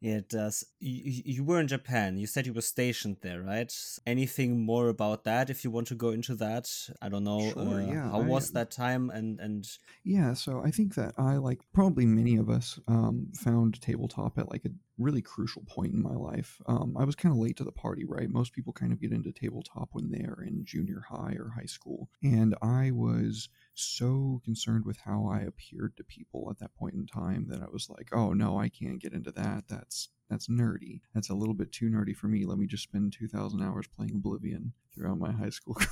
It 0.01 0.29
does. 0.29 0.65
You, 0.79 1.21
you 1.25 1.43
were 1.43 1.59
in 1.59 1.67
Japan. 1.67 2.17
You 2.17 2.25
said 2.25 2.45
you 2.45 2.53
were 2.53 2.61
stationed 2.61 3.17
there, 3.21 3.41
right? 3.41 3.73
Anything 4.07 4.65
more 4.65 4.87
about 4.87 5.25
that? 5.25 5.49
If 5.49 5.65
you 5.65 5.71
want 5.71 5.87
to 5.87 5.95
go 5.95 6.11
into 6.11 6.35
that, 6.35 6.69
I 7.01 7.09
don't 7.09 7.25
know. 7.25 7.51
Sure, 7.51 7.81
uh, 7.81 7.85
yeah, 7.85 8.09
how 8.09 8.21
I, 8.21 8.25
was 8.25 8.51
that 8.51 8.71
time? 8.71 9.09
And 9.09 9.41
and 9.41 9.67
yeah, 10.05 10.33
so 10.33 10.61
I 10.63 10.71
think 10.71 10.95
that 10.95 11.15
I 11.17 11.35
like 11.35 11.59
probably 11.73 12.05
many 12.05 12.37
of 12.37 12.49
us 12.49 12.79
um, 12.87 13.27
found 13.35 13.81
tabletop 13.81 14.37
at 14.37 14.49
like 14.49 14.63
a 14.63 14.69
really 14.97 15.21
crucial 15.21 15.63
point 15.67 15.93
in 15.93 16.01
my 16.01 16.15
life. 16.15 16.61
Um, 16.65 16.95
I 16.97 17.03
was 17.03 17.15
kind 17.15 17.33
of 17.33 17.39
late 17.39 17.57
to 17.57 17.63
the 17.65 17.71
party, 17.71 18.05
right? 18.05 18.29
Most 18.29 18.53
people 18.53 18.71
kind 18.71 18.93
of 18.93 19.01
get 19.01 19.11
into 19.11 19.33
tabletop 19.33 19.89
when 19.91 20.11
they're 20.11 20.45
in 20.47 20.63
junior 20.63 21.03
high 21.09 21.35
or 21.37 21.53
high 21.57 21.65
school, 21.65 22.09
and 22.23 22.55
I 22.61 22.91
was 22.91 23.49
so 23.81 24.41
concerned 24.43 24.85
with 24.85 24.97
how 24.97 25.27
I 25.31 25.41
appeared 25.41 25.97
to 25.97 26.03
people 26.03 26.47
at 26.49 26.59
that 26.59 26.75
point 26.75 26.95
in 26.95 27.05
time 27.05 27.47
that 27.49 27.61
I 27.61 27.67
was 27.71 27.89
like, 27.89 28.09
oh 28.11 28.33
no, 28.33 28.59
I 28.59 28.69
can't 28.69 29.01
get 29.01 29.13
into 29.13 29.31
that. 29.31 29.65
That's 29.67 30.09
that's 30.29 30.47
nerdy. 30.47 31.01
That's 31.13 31.29
a 31.29 31.35
little 31.35 31.55
bit 31.55 31.71
too 31.71 31.89
nerdy 31.89 32.15
for 32.15 32.27
me. 32.27 32.45
Let 32.45 32.59
me 32.59 32.67
just 32.67 32.83
spend 32.83 33.13
2,000 33.13 33.63
hours 33.63 33.87
playing 33.87 34.11
Oblivion 34.13 34.73
throughout 34.93 35.17
my 35.17 35.31
high 35.31 35.49
school 35.49 35.73
career. 35.75 35.89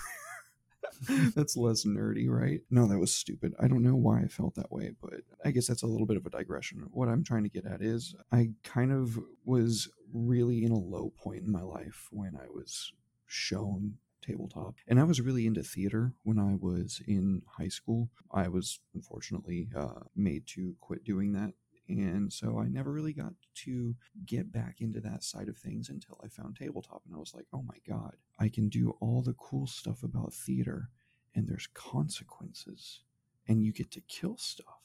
that's 1.36 1.58
less 1.58 1.86
nerdy, 1.86 2.30
right? 2.30 2.62
No, 2.70 2.88
that 2.88 3.00
was 3.00 3.14
stupid. 3.14 3.54
I 3.60 3.68
don't 3.68 3.84
know 3.84 3.96
why 3.96 4.22
I 4.22 4.28
felt 4.28 4.56
that 4.56 4.72
way, 4.72 4.92
but 5.02 5.22
I 5.44 5.52
guess 5.52 5.68
that's 5.68 5.84
a 5.84 5.88
little 5.88 6.06
bit 6.06 6.18
of 6.18 6.26
a 6.26 6.30
digression. 6.30 6.88
What 6.92 7.10
I'm 7.10 7.24
trying 7.24 7.44
to 7.44 7.50
get 7.50 7.66
at 7.66 7.82
is 7.82 8.16
I 8.32 8.52
kind 8.64 8.92
of 8.92 9.20
was 9.46 9.90
really 10.14 10.64
in 10.64 10.72
a 10.72 10.78
low 10.78 11.12
point 11.18 11.44
in 11.44 11.52
my 11.52 11.62
life 11.62 12.08
when 12.12 12.36
I 12.36 12.48
was 12.50 12.94
shown 13.26 13.96
tabletop. 14.22 14.76
And 14.88 15.00
I 15.00 15.04
was 15.04 15.22
really 15.22 15.46
into 15.46 15.64
theater 15.64 16.14
when 16.24 16.40
I 16.40 16.56
was 16.56 17.02
in 17.08 17.42
high 17.58 17.68
school. 17.68 18.10
I 18.32 18.48
was 18.48 18.80
unfortunately 18.94 19.70
uh, 19.76 20.02
made 20.16 20.48
to 20.48 20.76
quit 20.80 21.04
doing 21.04 21.34
that. 21.34 21.54
And 21.90 22.32
so 22.32 22.60
I 22.60 22.68
never 22.68 22.92
really 22.92 23.14
got 23.14 23.34
to 23.66 23.96
get 24.26 24.52
back 24.52 24.82
into 24.82 25.00
that 25.02 25.24
side 25.24 25.48
of 25.48 25.58
things 25.58 25.90
until 25.90 26.20
I 26.24 26.28
found 26.28 26.58
tabletop. 26.58 27.04
And 27.06 27.16
I 27.16 27.20
was 27.20 27.34
like, 27.34 27.46
oh 27.54 27.64
my 27.64 27.78
God, 27.88 28.16
I 28.40 28.50
can 28.50 28.68
do 28.68 28.98
all 29.00 29.22
the 29.22 29.34
cool 29.34 29.68
stuff 29.68 30.04
about 30.04 30.34
theater, 30.34 30.90
and 31.34 31.48
there's 31.48 31.68
consequences, 31.74 33.02
and 33.48 33.64
you 33.64 33.72
get 33.72 33.92
to 33.92 34.02
kill 34.02 34.38
stuff. 34.38 34.82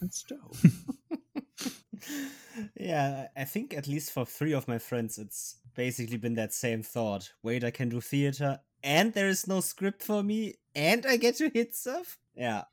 That's 0.00 0.22
dope. 0.22 0.56
yeah, 2.76 3.28
I 3.36 3.44
think 3.44 3.74
at 3.74 3.88
least 3.88 4.12
for 4.12 4.26
three 4.26 4.52
of 4.52 4.68
my 4.68 4.78
friends, 4.78 5.18
it's 5.18 5.56
basically 5.78 6.16
been 6.16 6.34
that 6.34 6.52
same 6.52 6.82
thought. 6.82 7.30
Wait, 7.40 7.62
I 7.62 7.70
can 7.70 7.88
do 7.88 8.00
theater, 8.00 8.58
and 8.82 9.14
there 9.14 9.28
is 9.28 9.46
no 9.46 9.60
script 9.60 10.02
for 10.02 10.24
me, 10.24 10.54
and 10.74 11.06
I 11.06 11.16
get 11.16 11.36
to 11.36 11.48
hit 11.48 11.76
stuff. 11.76 12.18
Yeah. 12.34 12.64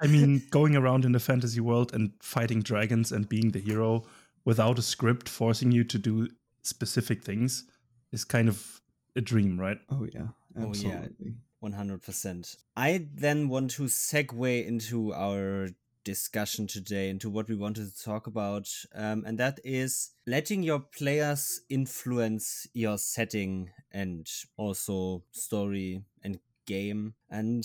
I 0.00 0.06
mean, 0.06 0.42
going 0.50 0.76
around 0.76 1.04
in 1.04 1.12
the 1.12 1.20
fantasy 1.20 1.60
world 1.60 1.92
and 1.92 2.12
fighting 2.22 2.62
dragons 2.62 3.10
and 3.10 3.28
being 3.28 3.50
the 3.50 3.58
hero 3.58 4.04
without 4.44 4.78
a 4.78 4.82
script 4.82 5.28
forcing 5.28 5.72
you 5.72 5.82
to 5.84 5.98
do 5.98 6.28
specific 6.62 7.24
things 7.24 7.64
is 8.12 8.24
kind 8.24 8.48
of 8.48 8.80
a 9.16 9.20
dream, 9.20 9.58
right? 9.58 9.78
Oh 9.90 10.06
yeah, 10.14 10.28
absolutely. 10.56 11.34
Oh, 11.62 11.68
yeah. 11.70 11.70
100%. 11.80 12.56
I 12.76 13.08
then 13.12 13.48
want 13.48 13.72
to 13.72 13.82
segue 13.84 14.66
into 14.66 15.12
our 15.12 15.70
discussion 16.08 16.66
today 16.66 17.10
into 17.10 17.28
what 17.28 17.50
we 17.50 17.54
wanted 17.54 17.94
to 17.94 18.02
talk 18.02 18.26
about, 18.26 18.66
um, 18.94 19.24
and 19.26 19.36
that 19.36 19.60
is 19.62 20.12
letting 20.26 20.62
your 20.62 20.80
players 20.80 21.60
influence 21.68 22.66
your 22.72 22.96
setting 22.96 23.68
and 23.92 24.26
also 24.56 25.22
story 25.32 26.02
and 26.22 26.38
game. 26.66 27.12
And 27.28 27.62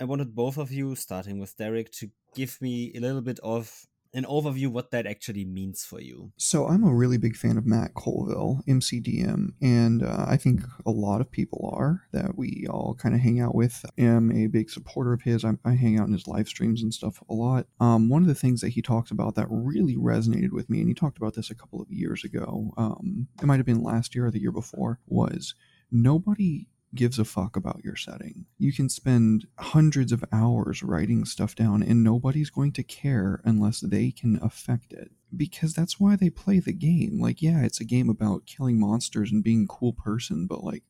I 0.00 0.04
wanted 0.04 0.34
both 0.34 0.56
of 0.56 0.72
you, 0.72 0.94
starting 0.94 1.38
with 1.38 1.58
Derek, 1.58 1.92
to 1.92 2.08
give 2.34 2.62
me 2.62 2.92
a 2.96 3.00
little 3.00 3.20
bit 3.20 3.40
of 3.40 3.86
an 4.14 4.24
overview 4.24 4.68
what 4.68 4.90
that 4.90 5.06
actually 5.06 5.44
means 5.44 5.84
for 5.84 6.00
you. 6.00 6.32
So 6.36 6.66
I'm 6.66 6.84
a 6.84 6.94
really 6.94 7.16
big 7.16 7.36
fan 7.36 7.56
of 7.56 7.66
Matt 7.66 7.94
Colville, 7.94 8.60
MCDM, 8.68 9.52
and 9.60 10.02
uh, 10.02 10.26
I 10.28 10.36
think 10.36 10.62
a 10.84 10.90
lot 10.90 11.20
of 11.20 11.30
people 11.30 11.70
are 11.74 12.02
that 12.12 12.36
we 12.36 12.66
all 12.68 12.94
kind 12.98 13.14
of 13.14 13.20
hang 13.20 13.40
out 13.40 13.54
with. 13.54 13.84
I 13.98 14.02
am 14.02 14.30
a 14.30 14.48
big 14.48 14.70
supporter 14.70 15.12
of 15.12 15.22
his. 15.22 15.44
I, 15.44 15.52
I, 15.64 15.72
hang 15.72 15.98
out 15.98 16.06
in 16.06 16.12
his 16.12 16.28
live 16.28 16.48
streams 16.48 16.82
and 16.82 16.92
stuff 16.92 17.22
a 17.28 17.34
lot. 17.34 17.66
Um, 17.80 18.08
one 18.08 18.22
of 18.22 18.28
the 18.28 18.34
things 18.34 18.60
that 18.60 18.70
he 18.70 18.82
talks 18.82 19.10
about 19.10 19.34
that 19.36 19.46
really 19.50 19.96
resonated 19.96 20.52
with 20.52 20.68
me, 20.68 20.80
and 20.80 20.88
he 20.88 20.94
talked 20.94 21.16
about 21.16 21.34
this 21.34 21.50
a 21.50 21.54
couple 21.54 21.80
of 21.80 21.90
years 21.90 22.24
ago. 22.24 22.72
Um, 22.76 23.28
it 23.40 23.46
might 23.46 23.56
have 23.56 23.66
been 23.66 23.82
last 23.82 24.14
year 24.14 24.26
or 24.26 24.30
the 24.30 24.40
year 24.40 24.52
before. 24.52 25.00
Was 25.06 25.54
nobody 25.90 26.66
gives 26.94 27.18
a 27.18 27.24
fuck 27.24 27.56
about 27.56 27.82
your 27.84 27.96
setting. 27.96 28.46
You 28.58 28.72
can 28.72 28.88
spend 28.88 29.46
hundreds 29.58 30.12
of 30.12 30.24
hours 30.32 30.82
writing 30.82 31.24
stuff 31.24 31.54
down 31.54 31.82
and 31.82 32.04
nobody's 32.04 32.50
going 32.50 32.72
to 32.72 32.82
care 32.82 33.40
unless 33.44 33.80
they 33.80 34.10
can 34.10 34.38
affect 34.42 34.92
it. 34.92 35.10
Because 35.34 35.72
that's 35.72 35.98
why 35.98 36.16
they 36.16 36.28
play 36.28 36.58
the 36.58 36.74
game. 36.74 37.18
Like, 37.18 37.40
yeah, 37.40 37.62
it's 37.62 37.80
a 37.80 37.86
game 37.86 38.10
about 38.10 38.44
killing 38.44 38.78
monsters 38.78 39.32
and 39.32 39.42
being 39.42 39.64
a 39.64 39.72
cool 39.72 39.94
person, 39.94 40.46
but 40.46 40.62
like, 40.62 40.82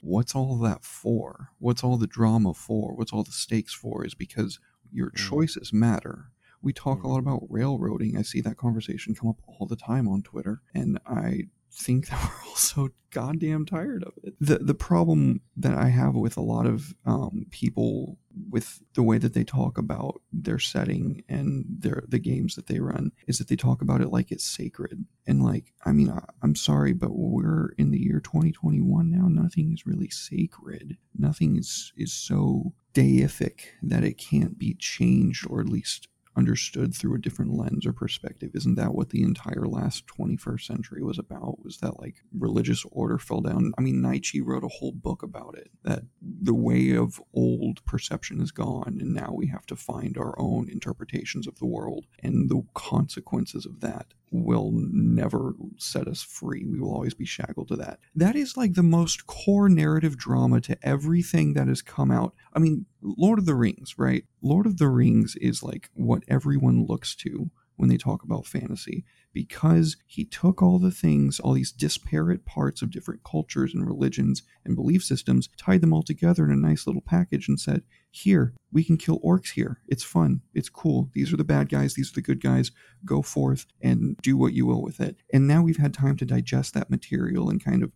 what's 0.00 0.34
all 0.34 0.58
that 0.58 0.84
for? 0.84 1.48
What's 1.58 1.82
all 1.82 1.96
the 1.96 2.06
drama 2.06 2.54
for? 2.54 2.94
What's 2.94 3.12
all 3.12 3.24
the 3.24 3.32
stakes 3.32 3.74
for? 3.74 4.06
Is 4.06 4.14
because 4.14 4.60
your 4.92 5.10
mm. 5.10 5.16
choices 5.16 5.72
matter. 5.72 6.30
We 6.62 6.72
talk 6.72 6.98
a 6.98 7.06
mm. 7.06 7.10
lot 7.10 7.18
about 7.18 7.46
railroading. 7.48 8.16
I 8.16 8.22
see 8.22 8.40
that 8.42 8.56
conversation 8.56 9.14
come 9.16 9.28
up 9.28 9.40
all 9.46 9.66
the 9.66 9.76
time 9.76 10.06
on 10.08 10.22
Twitter, 10.22 10.62
and 10.74 11.00
I 11.04 11.48
think 11.72 12.08
that 12.08 12.20
we're 12.44 12.48
all 12.50 12.56
so 12.56 12.90
goddamn 13.10 13.64
tired 13.64 14.04
of 14.04 14.12
it. 14.22 14.34
The 14.40 14.58
the 14.58 14.74
problem 14.74 15.40
that 15.56 15.74
I 15.74 15.88
have 15.88 16.14
with 16.14 16.36
a 16.36 16.42
lot 16.42 16.66
of 16.66 16.94
um, 17.06 17.46
people 17.50 18.18
with 18.50 18.80
the 18.94 19.02
way 19.02 19.18
that 19.18 19.34
they 19.34 19.44
talk 19.44 19.78
about 19.78 20.20
their 20.32 20.58
setting 20.58 21.24
and 21.28 21.64
their 21.68 22.04
the 22.06 22.18
games 22.18 22.54
that 22.54 22.66
they 22.66 22.78
run 22.78 23.12
is 23.26 23.38
that 23.38 23.48
they 23.48 23.56
talk 23.56 23.82
about 23.82 24.00
it 24.00 24.12
like 24.12 24.30
it's 24.30 24.44
sacred. 24.44 25.04
And 25.26 25.42
like, 25.42 25.72
I 25.84 25.92
mean, 25.92 26.10
I, 26.10 26.24
I'm 26.42 26.54
sorry, 26.54 26.92
but 26.92 27.10
we're 27.12 27.70
in 27.78 27.90
the 27.90 28.00
year 28.00 28.20
2021 28.20 29.10
now. 29.10 29.28
Nothing 29.28 29.72
is 29.72 29.86
really 29.86 30.10
sacred. 30.10 30.96
Nothing 31.16 31.56
is 31.56 31.92
is 31.96 32.12
so 32.12 32.74
deific 32.94 33.60
that 33.82 34.04
it 34.04 34.18
can't 34.18 34.58
be 34.58 34.74
changed 34.74 35.46
or 35.48 35.60
at 35.60 35.68
least 35.68 36.08
understood 36.38 36.94
through 36.94 37.16
a 37.16 37.20
different 37.20 37.52
lens 37.52 37.84
or 37.84 37.92
perspective. 37.92 38.52
Isn't 38.54 38.76
that 38.76 38.94
what 38.94 39.10
the 39.10 39.22
entire 39.22 39.66
last 39.66 40.06
21st 40.06 40.62
century 40.62 41.02
was 41.02 41.18
about? 41.18 41.64
Was 41.64 41.78
that 41.78 42.00
like 42.00 42.22
religious 42.32 42.84
order 42.92 43.18
fell 43.18 43.40
down? 43.40 43.72
I 43.76 43.82
mean, 43.82 44.00
Nietzsche 44.00 44.40
wrote 44.40 44.64
a 44.64 44.68
whole 44.68 44.92
book 44.92 45.22
about 45.22 45.58
it 45.58 45.70
that 45.82 46.04
the 46.22 46.54
way 46.54 46.92
of 46.92 47.20
old 47.34 47.84
perception 47.84 48.40
is 48.40 48.52
gone, 48.52 48.98
and 49.00 49.12
now 49.12 49.32
we 49.34 49.48
have 49.48 49.66
to 49.66 49.76
find 49.76 50.16
our 50.16 50.38
own 50.38 50.68
interpretations 50.70 51.46
of 51.46 51.58
the 51.58 51.66
world 51.66 52.06
and 52.22 52.48
the 52.48 52.62
consequences 52.74 53.66
of 53.66 53.80
that 53.80 54.14
will 54.30 54.70
never 54.72 55.54
set 55.76 56.06
us 56.06 56.22
free. 56.22 56.64
We 56.64 56.80
will 56.80 56.92
always 56.92 57.14
be 57.14 57.24
shackled 57.24 57.68
to 57.68 57.76
that. 57.76 57.98
That 58.14 58.36
is 58.36 58.56
like 58.56 58.74
the 58.74 58.82
most 58.82 59.26
core 59.26 59.68
narrative 59.68 60.16
drama 60.16 60.60
to 60.62 60.78
everything 60.82 61.54
that 61.54 61.68
has 61.68 61.82
come 61.82 62.10
out. 62.10 62.34
I 62.52 62.58
mean, 62.58 62.86
Lord 63.02 63.38
of 63.38 63.46
the 63.46 63.54
Rings, 63.54 63.94
right? 63.98 64.24
Lord 64.42 64.66
of 64.66 64.78
the 64.78 64.88
Rings 64.88 65.36
is 65.40 65.62
like 65.62 65.90
what 65.94 66.22
everyone 66.28 66.86
looks 66.86 67.14
to 67.16 67.50
when 67.76 67.88
they 67.88 67.96
talk 67.96 68.22
about 68.24 68.46
fantasy 68.46 69.04
because 69.32 69.96
he 70.06 70.24
took 70.24 70.62
all 70.62 70.78
the 70.78 70.90
things, 70.90 71.38
all 71.38 71.52
these 71.52 71.72
disparate 71.72 72.44
parts 72.44 72.82
of 72.82 72.90
different 72.90 73.22
cultures 73.24 73.74
and 73.74 73.86
religions 73.86 74.42
and 74.64 74.74
belief 74.74 75.04
systems, 75.04 75.48
tied 75.56 75.80
them 75.80 75.92
all 75.92 76.02
together 76.02 76.44
in 76.44 76.50
a 76.50 76.56
nice 76.56 76.86
little 76.86 77.02
package 77.02 77.48
and 77.48 77.60
said, 77.60 77.82
Here, 78.10 78.54
we 78.72 78.84
can 78.84 78.96
kill 78.96 79.20
orcs 79.20 79.52
here. 79.52 79.80
It's 79.86 80.02
fun. 80.02 80.42
It's 80.54 80.68
cool. 80.68 81.10
These 81.12 81.32
are 81.32 81.36
the 81.36 81.44
bad 81.44 81.68
guys. 81.68 81.94
These 81.94 82.10
are 82.10 82.14
the 82.14 82.22
good 82.22 82.42
guys. 82.42 82.70
Go 83.04 83.22
forth 83.22 83.66
and 83.80 84.16
do 84.22 84.36
what 84.36 84.54
you 84.54 84.66
will 84.66 84.82
with 84.82 85.00
it. 85.00 85.16
And 85.32 85.46
now 85.46 85.62
we've 85.62 85.76
had 85.76 85.94
time 85.94 86.16
to 86.16 86.24
digest 86.24 86.74
that 86.74 86.90
material 86.90 87.48
and 87.50 87.62
kind 87.62 87.82
of 87.82 87.92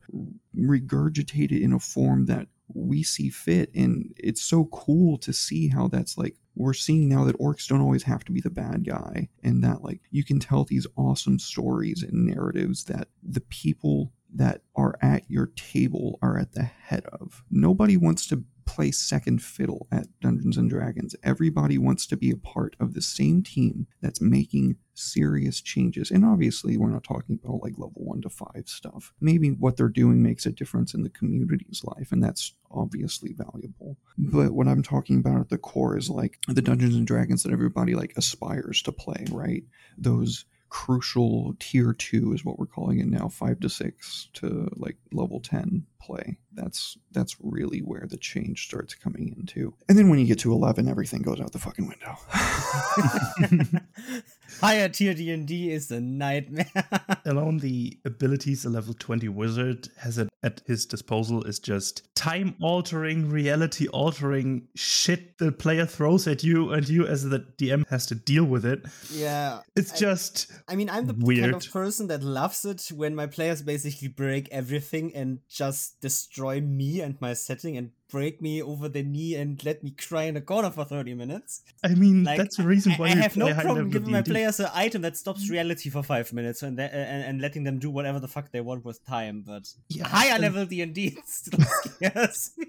regurgitate 0.57 1.53
it 1.53 1.63
in 1.63 1.73
a 1.73 1.81
form 1.81 2.27
that 2.27 2.49
we 2.75 3.03
see 3.03 3.29
fit. 3.29 3.71
And 3.75 4.15
it's 4.17 4.43
so 4.43 4.67
cool 4.67 5.19
to 5.19 5.33
see 5.33 5.69
how 5.69 5.89
that's 5.89 6.17
like 6.17 6.37
we're 6.55 6.75
seeing 6.75 7.09
now 7.09 7.25
that 7.25 7.39
orcs 7.39 7.67
don't 7.67 7.81
always 7.81 8.03
have 8.03 8.25
to 8.25 8.33
be 8.33 8.41
the 8.41 8.51
bad 8.51 8.85
guy 8.87 9.29
and 9.43 9.63
that 9.65 9.83
like 9.83 10.01
you 10.11 10.25
can 10.25 10.39
tell 10.39 10.65
these 10.65 10.87
awesome 10.97 11.39
stories 11.39 12.03
and 12.03 12.27
narratives 12.27 12.85
that 12.85 13.09
the 13.23 13.41
people 13.41 14.13
that 14.35 14.63
are 14.77 14.97
at 15.03 15.31
your 15.31 15.47
table 15.47 16.19
are 16.23 16.39
at 16.39 16.53
the 16.53 16.63
head 16.63 17.05
of. 17.07 17.45
Nobody 17.51 17.97
wants 17.97 18.27
to 18.29 18.45
play 18.65 18.91
second 18.91 19.43
fiddle 19.43 19.87
at 19.91 20.07
Dungeons 20.21 20.57
and 20.57 20.69
Dragons. 20.69 21.15
Everybody 21.23 21.79
wants 21.79 22.07
to 22.07 22.17
be 22.17 22.31
a 22.31 22.37
part 22.37 22.77
of 22.81 22.95
the 22.95 23.03
same 23.03 23.43
team 23.43 23.87
that's 24.01 24.21
making 24.21 24.77
serious 24.95 25.61
changes. 25.61 26.11
And 26.11 26.25
obviously, 26.25 26.77
we're 26.77 26.91
not 26.91 27.05
talking 27.05 27.39
about 27.43 27.63
like 27.63 27.79
level 27.79 27.93
one 28.05 28.23
to 28.23 28.29
five 28.29 28.65
stuff. 28.67 29.13
Maybe 29.21 29.51
what 29.51 29.77
they're 29.77 29.89
doing 29.89 30.23
makes 30.23 30.47
a 30.47 30.53
difference 30.53 30.95
in 30.95 31.03
the 31.03 31.11
community's 31.11 31.83
life, 31.85 32.13
and 32.13 32.23
that's 32.23 32.55
obviously 32.71 33.33
valuable. 33.33 33.99
But 34.19 34.53
what 34.53 34.69
I'm 34.69 34.83
talking 34.83 35.19
about 35.19 35.41
at 35.41 35.49
the 35.49 35.59
core 35.59 35.97
is 35.97 36.11
like 36.11 36.39
the 36.49 36.63
Dungeons 36.63 36.95
and 36.95 37.07
Dragons 37.07 37.43
that 37.43 37.53
everybody 37.53 37.95
like 37.95 38.15
aspires 38.17 38.83
to 38.83 38.93
play, 38.93 39.25
right? 39.31 39.65
Those 39.97 40.45
crucial 40.73 41.55
tier 41.61 41.93
two 41.93 42.33
is 42.33 42.47
what 42.47 42.59
we're 42.59 42.65
calling 42.65 42.99
it 42.99 43.07
now, 43.07 43.29
five 43.29 43.61
to 43.61 43.69
six 43.69 44.31
to 44.33 44.67
like 44.75 44.97
level 45.13 45.39
ten 45.39 45.85
play. 46.01 46.39
That's 46.55 46.97
that's 47.11 47.37
really 47.43 47.81
where 47.81 48.07
the 48.09 48.17
change 48.17 48.65
starts 48.65 48.95
coming 48.95 49.35
into. 49.37 49.75
And 49.91 49.99
then 49.99 50.09
when 50.09 50.19
you 50.19 50.25
get 50.25 50.39
to 50.41 50.53
eleven, 50.53 50.89
everything 50.89 51.21
goes 51.21 51.43
out 51.43 51.53
the 51.53 51.59
fucking 51.59 51.87
window. 51.87 52.17
Higher 54.61 54.89
tier 54.89 55.15
D 55.15 55.31
and 55.33 55.47
D 55.47 55.71
is 55.73 55.91
a 55.91 56.01
nightmare. 56.01 56.67
Alone, 57.25 57.59
the 57.59 57.99
abilities 58.05 58.65
a 58.65 58.71
level 58.71 58.95
20 58.95 59.29
wizard 59.29 59.89
has 59.99 60.19
at, 60.19 60.63
his 60.67 60.87
disposal 60.87 61.43
is 61.45 61.59
just 61.59 62.15
time 62.15 62.55
altering, 62.61 63.29
reality 63.31 63.89
altering 63.89 64.69
shit 64.75 65.39
the 65.39 65.53
player 65.53 65.87
throws 65.87 66.27
at 66.27 66.43
you, 66.45 66.71
and 66.73 66.89
you 66.89 67.07
as 67.07 67.25
the 67.25 67.41
DM 67.59 67.89
has 67.89 68.07
to 68.07 68.15
deal 68.15 68.45
with 68.45 68.65
it. 68.65 68.85
yeah. 69.11 69.61
It's 69.77 69.93
I- 69.93 69.97
just 69.97 70.53
I 70.69 70.77
mean, 70.77 70.91
I'm 70.91 71.07
the 71.07 71.15
kind 71.15 71.55
of 71.55 71.71
person 71.71 72.09
that 72.09 72.23
loves 72.23 72.65
it 72.65 72.91
when 72.95 73.15
my 73.15 73.27
players 73.27 73.63
basically 73.63 74.09
break 74.09 74.49
everything 74.51 75.15
and 75.15 75.41
just 75.49 76.01
destroy 76.01 76.61
me 76.61 77.01
and 77.01 77.21
my 77.21 77.35
setting 77.35 77.77
and 77.77 77.91
break 78.13 78.41
me 78.43 78.63
over 78.63 78.89
the 78.89 79.03
knee 79.03 79.35
and 79.35 79.65
let 79.65 79.83
me 79.83 79.91
cry 79.91 80.25
in 80.25 80.37
a 80.37 80.41
corner 80.41 80.71
for 80.71 80.85
30 80.85 81.15
minutes. 81.15 81.63
I 81.83 81.95
mean, 81.95 82.25
Like, 82.25 82.39
that's 82.39 82.59
the 82.59 82.63
reason 82.65 82.93
why 82.93 83.07
I 83.07 83.15
you 83.15 83.23
have 83.23 83.37
no 83.37 83.53
problem 83.55 83.91
giving 83.91 84.13
my 84.13 84.23
players 84.23 84.61
an 84.61 84.69
item 84.75 85.03
that 85.03 85.17
stops 85.17 85.49
reality 85.51 85.89
for 85.91 86.03
five 86.03 86.33
minutes 86.33 86.63
and, 86.63 86.79
and, 86.79 87.25
and 87.25 87.41
letting 87.41 87.65
them 87.65 87.79
do 87.79 87.91
whatever 87.91 88.21
the 88.21 88.29
fuck 88.29 88.53
they 88.53 88.61
want 88.61 88.85
with 88.85 89.05
time. 89.07 89.43
But 89.47 89.69
Yeah, 89.89 90.07
higher 90.07 90.33
and- 90.35 90.43
level 90.43 90.67
D&D 90.67 91.17
still 91.27 91.61
scares 91.65 92.53
me. 92.59 92.69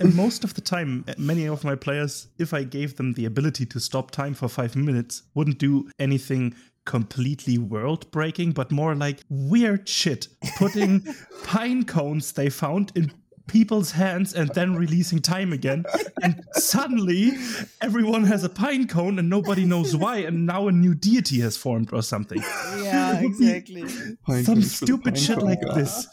And 0.00 0.14
most 0.16 0.42
of 0.44 0.54
the 0.54 0.60
time, 0.60 1.04
uh, 1.06 1.14
many 1.16 1.46
of 1.46 1.62
my 1.64 1.76
players, 1.76 2.26
if 2.38 2.52
I 2.52 2.64
gave 2.64 2.96
them 2.96 3.12
the 3.12 3.24
ability 3.24 3.66
to 3.66 3.78
stop 3.80 4.10
time 4.10 4.34
for 4.34 4.48
five 4.48 4.74
minutes, 4.74 5.22
wouldn't 5.34 5.58
do 5.58 5.88
anything 6.00 6.54
completely 6.84 7.58
world 7.58 8.10
breaking, 8.10 8.50
but 8.50 8.72
more 8.72 8.96
like 8.96 9.20
weird 9.28 9.88
shit. 9.88 10.26
Putting 10.58 11.06
pine 11.44 11.84
cones 11.84 12.32
they 12.32 12.50
found 12.50 12.90
in 12.96 13.12
people's 13.46 13.92
hands 13.92 14.34
and 14.34 14.48
then 14.54 14.76
releasing 14.76 15.20
time 15.20 15.52
again. 15.52 15.84
And 16.22 16.44
suddenly 16.52 17.32
everyone 17.80 18.24
has 18.24 18.44
a 18.44 18.48
pine 18.48 18.86
cone 18.88 19.18
and 19.18 19.28
nobody 19.28 19.64
knows 19.64 19.94
why. 20.04 20.18
And 20.18 20.46
now 20.46 20.68
a 20.68 20.72
new 20.72 20.94
deity 20.94 21.40
has 21.40 21.56
formed 21.56 21.92
or 21.92 22.02
something. 22.02 22.38
yeah, 22.82 23.18
It 23.20 23.22
would 23.24 23.38
be 23.38 23.50
exactly. 23.50 23.82
Pine 24.26 24.44
Some 24.44 24.54
cones 24.56 24.78
for 24.78 24.84
the 24.86 24.86
stupid 24.86 25.18
shit 25.18 25.38
cone 25.38 25.48
like 25.48 25.62
god. 25.62 25.76
this. 25.76 26.06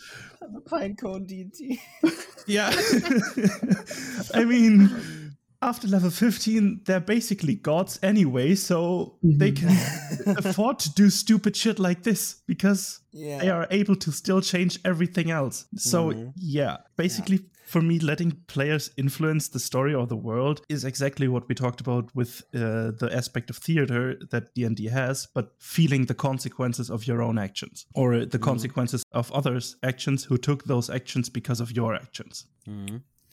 The 0.51 0.61
pine 0.61 0.95
cone 0.95 1.25
D&D. 1.25 1.79
Yeah. 2.47 2.71
I 4.33 4.43
mean, 4.43 4.89
after 5.61 5.87
level 5.87 6.09
15, 6.09 6.81
they're 6.85 6.99
basically 7.01 7.55
gods 7.55 7.99
anyway, 8.01 8.55
so 8.55 9.17
they 9.23 9.51
can 9.51 9.69
afford 10.37 10.79
to 10.79 10.93
do 10.93 11.09
stupid 11.09 11.55
shit 11.55 11.79
like 11.79 12.03
this 12.03 12.35
because 12.47 13.01
Yeah. 13.11 13.39
they 13.41 13.49
are 13.49 13.67
able 13.71 13.95
to 13.97 14.11
still 14.11 14.41
change 14.41 14.79
everything 14.85 15.31
else. 15.31 15.65
So, 15.75 16.11
Mhm. 16.11 16.33
yeah, 16.35 16.77
basically. 16.97 17.39
For 17.65 17.81
me, 17.83 17.99
letting 17.99 18.31
players 18.47 18.89
influence 18.97 19.49
the 19.49 19.59
story 19.59 19.93
or 19.93 20.07
the 20.07 20.15
world 20.15 20.61
is 20.69 20.83
exactly 20.83 21.27
what 21.27 21.47
we 21.47 21.53
talked 21.53 21.79
about 21.81 22.09
with 22.15 22.41
uh, 22.55 22.91
the 22.97 23.09
aspect 23.13 23.49
of 23.51 23.57
theater 23.57 24.15
that 24.31 24.55
D 24.55 24.63
and 24.65 24.75
D 24.75 24.85
has, 24.89 25.27
but 25.35 25.53
feeling 25.59 26.07
the 26.07 26.15
consequences 26.15 26.89
of 26.89 27.05
your 27.05 27.21
own 27.21 27.37
actions 27.37 27.85
or 27.93 28.25
the 28.25 28.39
consequences 28.39 29.03
of 29.11 29.31
others' 29.31 29.75
actions 29.83 30.23
who 30.23 30.37
took 30.37 30.63
those 30.63 30.89
actions 30.89 31.29
because 31.29 31.61
of 31.61 31.71
your 31.71 31.93
actions. 31.93 32.47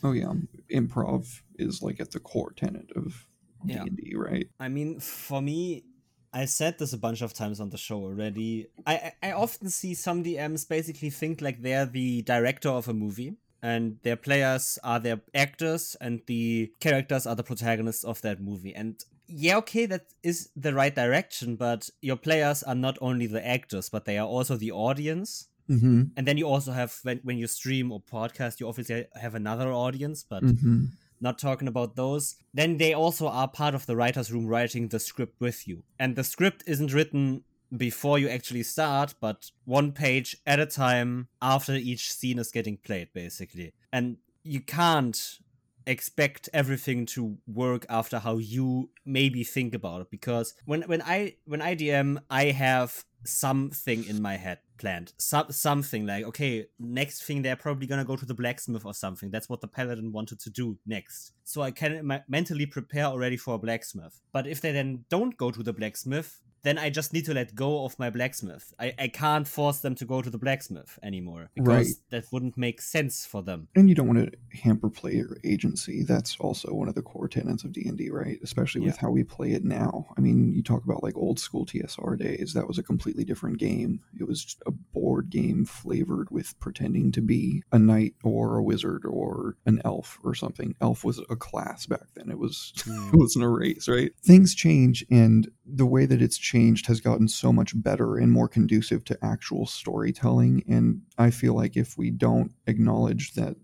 Oh 0.02 0.12
yeah, 0.12 0.32
improv 0.72 1.42
is 1.59 1.82
like 1.82 2.00
at 2.00 2.11
the 2.11 2.20
core 2.20 2.52
tenet 2.52 2.90
of. 2.94 3.26
D 3.64 3.72
and 3.72 3.96
D, 3.96 4.12
right? 4.14 4.48
I 4.61 4.68
mean, 4.68 5.00
for 5.00 5.42
me, 5.42 5.85
I 6.32 6.44
said 6.44 6.78
this 6.78 6.92
a 6.92 6.98
bunch 6.98 7.22
of 7.22 7.32
times 7.32 7.59
on 7.59 7.70
the 7.70 7.78
show 7.78 7.96
already. 7.96 8.68
I 8.87 9.12
I 9.22 9.32
often 9.32 9.70
see 9.70 9.94
some 9.94 10.22
DMs 10.22 10.68
basically 10.68 11.11
think 11.11 11.40
like 11.40 11.62
they're 11.62 11.87
the 11.87 12.22
director 12.22 12.68
of 12.68 12.88
a 12.88 12.94
movie. 12.94 13.37
And 13.62 13.98
their 14.02 14.16
players 14.16 14.78
are 14.85 15.00
their 15.00 15.22
actors, 15.35 15.96
and 16.00 16.20
the 16.26 16.70
characters 16.78 17.26
are 17.26 17.35
the 17.35 17.42
protagonists 17.42 18.04
of 18.04 18.20
that 18.22 18.40
movie. 18.40 18.74
And 18.74 19.02
yeah, 19.26 19.56
okay, 19.56 19.87
that 19.87 20.06
is 20.22 20.50
the 20.54 20.72
right 20.74 20.94
direction, 20.94 21.56
but 21.56 21.90
your 22.00 22.16
players 22.16 22.62
are 22.62 22.74
not 22.74 22.98
only 23.00 23.26
the 23.26 23.44
actors, 23.44 23.88
but 23.88 24.04
they 24.04 24.18
are 24.18 24.26
also 24.26 24.56
the 24.56 24.70
audience. 24.70 25.48
Mm-hmm. 25.68 26.02
And 26.16 26.26
then 26.26 26.37
you 26.38 26.46
also 26.46 26.72
have, 26.72 26.98
when, 27.02 27.20
when 27.22 27.38
you 27.38 27.46
stream 27.46 27.90
or 27.92 28.00
podcast, 28.00 28.61
you 28.61 28.68
obviously 28.68 29.07
have 29.20 29.35
another 29.35 29.72
audience, 29.72 30.22
but 30.22 30.42
Mm-hmm. 30.42 30.85
not 31.20 31.38
talking 31.38 31.66
about 31.68 31.96
those, 31.96 32.37
then 32.52 32.76
they 32.76 32.92
also 32.92 33.26
are 33.26 33.48
part 33.48 33.74
of 33.74 33.87
the 33.87 33.96
writer's 33.96 34.31
room 34.31 34.46
writing 34.46 34.88
the 34.88 35.00
script 35.00 35.40
with 35.40 35.66
you. 35.66 35.83
And 35.98 36.14
the 36.14 36.24
script 36.24 36.62
isn't 36.66 36.92
written 36.92 37.42
before 37.76 38.18
you 38.18 38.29
actually 38.29 38.62
start, 38.62 39.14
but 39.20 39.50
one 39.64 39.92
page 39.92 40.37
at 40.46 40.61
a 40.61 40.66
time 40.66 41.29
after 41.42 41.74
each 41.74 42.12
scene 42.12 42.38
is 42.38 42.50
getting 42.52 42.76
played, 42.76 43.09
basically. 43.12 43.72
And 43.92 44.18
you 44.42 44.61
can't 44.61 45.38
expect 45.87 46.48
everything 46.52 47.07
to 47.07 47.38
work 47.46 47.87
after 47.88 48.18
how 48.18 48.38
you 48.38 48.90
maybe 49.05 49.44
think 49.44 49.74
about 49.74 50.00
it 50.00 50.11
because 50.11 50.55
when 50.64 50.83
when 50.83 51.00
I 51.00 51.37
when 51.44 51.62
I 51.62 51.76
DM 51.76 52.18
I 52.29 52.46
have 52.46 53.05
something 53.24 54.05
in 54.05 54.20
my 54.20 54.37
head 54.37 54.59
planned. 54.78 55.12
Some 55.18 55.50
something 55.50 56.06
like 56.06 56.24
okay 56.24 56.66
next 56.78 57.24
thing 57.24 57.42
they're 57.42 57.56
probably 57.56 57.86
gonna 57.86 58.04
go 58.04 58.16
to 58.16 58.26
the 58.26 58.34
blacksmith 58.34 58.84
or 58.84 58.94
something. 58.94 59.30
That's 59.30 59.48
what 59.48 59.60
the 59.60 59.68
paladin 59.68 60.12
wanted 60.12 60.40
to 60.40 60.50
do 60.50 60.78
next. 60.86 61.32
So 61.44 61.62
I 61.62 61.70
can 61.70 62.06
ma- 62.06 62.20
mentally 62.28 62.66
prepare 62.66 63.04
already 63.04 63.36
for 63.36 63.54
a 63.54 63.58
blacksmith. 63.58 64.20
But 64.32 64.46
if 64.46 64.60
they 64.60 64.72
then 64.72 65.04
don't 65.10 65.36
go 65.36 65.50
to 65.50 65.62
the 65.62 65.72
blacksmith 65.72 66.40
then 66.66 66.79
I 66.79 66.90
just 66.90 67.12
need 67.12 67.24
to 67.26 67.35
let 67.35 67.55
go 67.55 67.85
of 67.85 67.98
my 67.98 68.11
blacksmith. 68.11 68.74
I, 68.79 68.92
I 68.98 69.09
can't 69.09 69.46
force 69.46 69.79
them 69.81 69.94
to 69.96 70.05
go 70.05 70.20
to 70.22 70.31
the 70.31 70.38
blacksmith 70.38 70.98
anymore 71.02 71.50
because 71.55 71.68
Right. 71.68 71.87
that 72.11 72.24
wouldn't 72.33 72.57
make 72.59 72.81
sense 72.83 73.24
for 73.24 73.42
them. 73.42 73.68
And 73.76 73.88
you 73.88 73.94
don't 73.94 74.09
want 74.09 74.20
to 74.33 74.59
hamper 74.62 74.90
player 74.90 75.38
agency. 75.44 76.02
That's 76.02 76.37
also 76.40 76.72
one 76.74 76.88
of 76.88 76.94
the 76.96 77.02
core 77.02 77.29
tenets 77.29 77.62
of 77.64 77.72
D 77.72 77.87
and 77.88 77.96
D, 77.96 78.11
right? 78.11 78.38
Especially 78.42 78.81
with 78.81 78.94
Yeah. 78.96 79.00
how 79.02 79.11
we 79.11 79.22
play 79.22 79.52
it 79.52 79.64
now. 79.64 80.07
I 80.16 80.20
mean, 80.20 80.52
you 80.52 80.62
talk 80.62 80.85
about 80.85 81.02
like 81.05 81.16
old 81.16 81.38
school 81.38 81.64
TSR 81.66 82.16
days. 82.16 82.52
That 82.55 82.66
was 82.68 82.79
a 82.79 82.83
completely 82.83 83.24
different 83.24 83.59
game. 83.59 84.00
It 84.18 84.26
was 84.26 84.44
just 84.44 84.62
a 84.66 84.72
board 84.72 85.31
game 85.31 85.64
flavored 85.64 86.31
with 86.31 86.59
pretending 86.59 87.12
to 87.12 87.20
be 87.22 87.62
a 87.70 87.79
knight 87.79 88.14
or 88.24 88.57
a 88.57 88.62
wizard 88.62 89.05
or 89.07 89.57
an 89.66 89.81
elf 89.85 90.18
or 90.24 90.35
something. 90.35 90.74
Elf 90.81 91.05
was 91.05 91.20
a 91.31 91.37
class 91.37 91.87
back 91.87 92.07
then. 92.16 92.31
It 92.31 92.38
was 92.38 92.72
Hmm. 92.85 93.11
it 93.12 93.16
wasn't 93.16 93.44
a 93.44 93.48
race, 93.48 93.87
right? 93.88 94.11
Things 94.24 94.55
change, 94.55 95.05
and 95.11 95.48
the 95.64 95.87
way 95.87 96.07
that 96.07 96.20
it's 96.22 96.38
changed 96.38 96.55
has 96.86 97.00
gotten 97.00 97.28
so 97.28 97.52
much 97.52 97.80
better 97.82 98.16
and 98.16 98.32
more 98.32 98.48
conducive 98.48 99.04
to 99.04 99.18
actual 99.22 99.66
storytelling. 99.66 100.64
And 100.68 101.02
I 101.18 101.30
feel 101.30 101.54
like 101.54 101.76
if 101.76 101.98
we 101.98 102.10
don't 102.10 102.52
acknowledge 102.66 103.34
that 103.34 103.56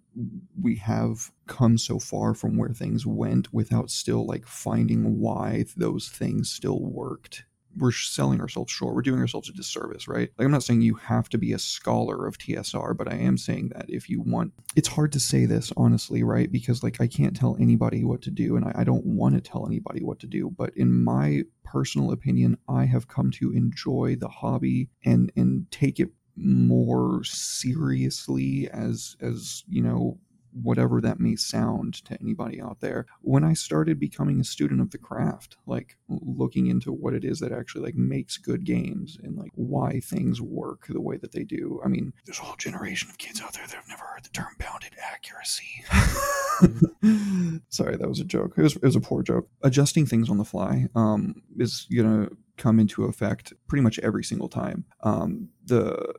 we 0.60 0.76
have 0.76 1.30
come 1.46 1.78
so 1.78 1.98
far 1.98 2.34
from 2.34 2.56
where 2.56 2.70
things 2.70 3.06
went 3.06 3.52
without 3.52 3.90
still 3.90 4.26
like 4.26 4.46
finding 4.46 5.18
why 5.18 5.64
those 5.76 6.08
things 6.08 6.50
still 6.50 6.80
worked 6.80 7.44
we're 7.76 7.92
selling 7.92 8.40
ourselves 8.40 8.72
short. 8.72 8.94
We're 8.94 9.02
doing 9.02 9.20
ourselves 9.20 9.48
a 9.48 9.52
disservice, 9.52 10.08
right? 10.08 10.30
Like 10.38 10.44
I'm 10.44 10.50
not 10.50 10.62
saying 10.62 10.82
you 10.82 10.94
have 10.94 11.28
to 11.30 11.38
be 11.38 11.52
a 11.52 11.58
scholar 11.58 12.26
of 12.26 12.38
TSR, 12.38 12.96
but 12.96 13.10
I 13.10 13.16
am 13.16 13.38
saying 13.38 13.70
that 13.74 13.86
if 13.88 14.08
you 14.08 14.20
want, 14.20 14.52
it's 14.76 14.88
hard 14.88 15.12
to 15.12 15.20
say 15.20 15.46
this 15.46 15.72
honestly, 15.76 16.22
right? 16.22 16.50
Because 16.50 16.82
like 16.82 17.00
I 17.00 17.06
can't 17.06 17.36
tell 17.36 17.56
anybody 17.60 18.04
what 18.04 18.22
to 18.22 18.30
do, 18.30 18.56
and 18.56 18.64
I, 18.64 18.72
I 18.76 18.84
don't 18.84 19.06
want 19.06 19.34
to 19.34 19.40
tell 19.40 19.66
anybody 19.66 20.02
what 20.02 20.18
to 20.20 20.26
do. 20.26 20.50
But 20.50 20.76
in 20.76 21.04
my 21.04 21.42
personal 21.64 22.12
opinion, 22.12 22.58
I 22.68 22.84
have 22.86 23.08
come 23.08 23.30
to 23.32 23.52
enjoy 23.52 24.16
the 24.18 24.28
hobby 24.28 24.90
and 25.04 25.32
and 25.36 25.70
take 25.70 26.00
it 26.00 26.10
more 26.36 27.22
seriously 27.24 28.68
as 28.72 29.16
as 29.20 29.64
you 29.68 29.82
know 29.82 30.18
whatever 30.52 31.00
that 31.00 31.20
may 31.20 31.36
sound 31.36 31.94
to 32.04 32.18
anybody 32.20 32.60
out 32.60 32.80
there 32.80 33.06
when 33.20 33.44
i 33.44 33.52
started 33.52 33.98
becoming 33.98 34.40
a 34.40 34.44
student 34.44 34.80
of 34.80 34.90
the 34.90 34.98
craft 34.98 35.56
like 35.66 35.96
looking 36.08 36.66
into 36.66 36.92
what 36.92 37.14
it 37.14 37.24
is 37.24 37.40
that 37.40 37.52
actually 37.52 37.82
like 37.82 37.94
makes 37.94 38.36
good 38.36 38.64
games 38.64 39.18
and 39.22 39.36
like 39.36 39.52
why 39.54 40.00
things 40.00 40.40
work 40.40 40.86
the 40.88 41.00
way 41.00 41.16
that 41.16 41.32
they 41.32 41.44
do 41.44 41.80
i 41.84 41.88
mean 41.88 42.12
there's 42.26 42.38
a 42.38 42.42
whole 42.42 42.56
generation 42.56 43.08
of 43.10 43.18
kids 43.18 43.40
out 43.40 43.52
there 43.52 43.66
that 43.66 43.76
have 43.76 43.88
never 43.88 44.04
heard 44.04 44.22
the 44.24 44.30
term 44.30 44.54
bounded 44.58 44.92
accuracy. 45.02 45.84
Sorry 47.68 47.96
that 47.96 48.08
was 48.08 48.20
a 48.20 48.24
joke. 48.24 48.54
It 48.56 48.62
was, 48.62 48.76
it 48.76 48.82
was 48.82 48.96
a 48.96 49.00
poor 49.00 49.22
joke. 49.22 49.48
Adjusting 49.62 50.06
things 50.06 50.30
on 50.30 50.38
the 50.38 50.44
fly 50.44 50.86
um, 50.94 51.42
is 51.58 51.86
gonna 51.94 52.28
come 52.56 52.78
into 52.78 53.04
effect 53.04 53.52
pretty 53.68 53.82
much 53.82 53.98
every 54.00 54.24
single 54.24 54.48
time. 54.48 54.84
Um, 55.02 55.48
the 55.64 56.14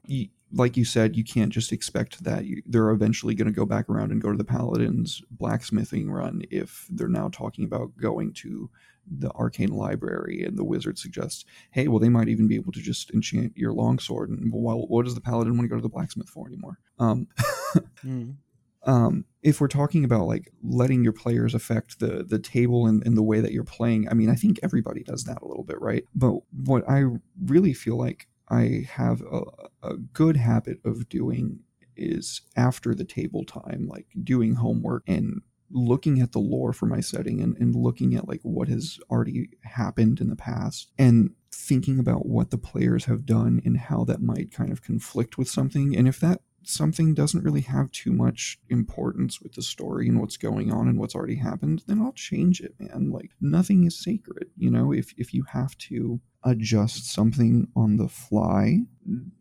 like 0.53 0.77
you 0.77 0.85
said, 0.85 1.15
you 1.15 1.23
can't 1.23 1.51
just 1.51 1.71
expect 1.71 2.23
that 2.23 2.45
you, 2.45 2.61
they're 2.65 2.91
eventually 2.91 3.33
going 3.33 3.47
to 3.47 3.53
go 3.53 3.65
back 3.65 3.89
around 3.89 4.11
and 4.11 4.21
go 4.21 4.31
to 4.31 4.37
the 4.37 4.43
Paladin's 4.43 5.21
blacksmithing 5.31 6.11
run 6.11 6.43
if 6.51 6.85
they're 6.91 7.07
now 7.07 7.29
talking 7.29 7.65
about 7.65 7.97
going 7.97 8.31
to 8.33 8.69
the 9.09 9.31
arcane 9.31 9.73
library 9.73 10.43
and 10.43 10.57
the 10.57 10.63
wizard 10.63 10.97
suggests, 10.97 11.43
hey, 11.71 11.87
well, 11.87 11.99
they 11.99 12.09
might 12.09 12.29
even 12.29 12.47
be 12.47 12.55
able 12.55 12.71
to 12.71 12.81
just 12.81 13.11
enchant 13.11 13.51
your 13.57 13.73
longsword. 13.73 14.29
And 14.29 14.51
well, 14.53 14.85
what 14.87 15.05
does 15.05 15.15
the 15.15 15.21
paladin 15.21 15.57
want 15.57 15.65
to 15.65 15.69
go 15.69 15.75
to 15.75 15.81
the 15.81 15.89
blacksmith 15.89 16.29
for 16.29 16.47
anymore? 16.47 16.77
Um, 16.99 17.27
mm. 18.05 18.35
um, 18.83 19.25
if 19.41 19.59
we're 19.59 19.67
talking 19.67 20.03
about 20.05 20.27
like 20.27 20.51
letting 20.61 21.03
your 21.03 21.13
players 21.13 21.53
affect 21.53 21.99
the 21.99 22.23
the 22.23 22.39
table 22.39 22.85
and, 22.85 23.05
and 23.05 23.17
the 23.17 23.23
way 23.23 23.41
that 23.41 23.51
you're 23.51 23.63
playing, 23.63 24.07
I 24.07 24.13
mean, 24.13 24.29
I 24.29 24.35
think 24.35 24.59
everybody 24.63 25.03
does 25.03 25.23
that 25.25 25.41
a 25.41 25.47
little 25.47 25.65
bit, 25.65 25.81
right? 25.81 26.05
But 26.15 26.35
what 26.51 26.87
I 26.87 27.05
really 27.43 27.73
feel 27.73 27.97
like 27.97 28.27
I 28.53 28.87
have 28.91 29.21
a, 29.21 29.41
a 29.81 29.97
good 29.97 30.37
habit 30.37 30.79
of 30.85 31.09
doing 31.09 31.59
is 31.95 32.41
after 32.55 32.95
the 32.95 33.05
table 33.05 33.43
time, 33.43 33.87
like 33.87 34.07
doing 34.23 34.55
homework 34.55 35.03
and 35.07 35.41
looking 35.71 36.21
at 36.21 36.31
the 36.31 36.39
lore 36.39 36.73
for 36.73 36.85
my 36.85 36.99
setting 36.99 37.41
and, 37.41 37.57
and 37.57 37.75
looking 37.75 38.15
at 38.15 38.27
like 38.27 38.41
what 38.43 38.67
has 38.67 38.99
already 39.09 39.49
happened 39.63 40.21
in 40.21 40.29
the 40.29 40.35
past 40.35 40.91
and 40.99 41.31
thinking 41.51 41.99
about 41.99 42.25
what 42.25 42.51
the 42.51 42.57
players 42.57 43.05
have 43.05 43.25
done 43.25 43.61
and 43.65 43.77
how 43.77 44.03
that 44.03 44.21
might 44.21 44.51
kind 44.51 44.71
of 44.71 44.83
conflict 44.83 45.37
with 45.37 45.47
something. 45.47 45.95
And 45.95 46.07
if 46.07 46.19
that 46.19 46.41
something 46.63 47.13
doesn't 47.13 47.43
really 47.43 47.61
have 47.61 47.91
too 47.91 48.11
much 48.11 48.59
importance 48.69 49.41
with 49.41 49.53
the 49.53 49.61
story 49.61 50.07
and 50.07 50.19
what's 50.19 50.37
going 50.37 50.71
on 50.71 50.87
and 50.87 50.97
what's 50.99 51.15
already 51.15 51.35
happened, 51.35 51.83
then 51.87 52.01
I'll 52.01 52.13
change 52.13 52.61
it, 52.61 52.75
man. 52.79 53.11
Like 53.11 53.31
nothing 53.41 53.83
is 53.83 54.01
sacred, 54.01 54.49
you 54.55 54.69
know. 54.69 54.91
If 54.93 55.13
if 55.17 55.33
you 55.33 55.43
have 55.51 55.77
to 55.89 56.21
adjust 56.43 57.11
something 57.11 57.67
on 57.75 57.97
the 57.97 58.07
fly, 58.07 58.81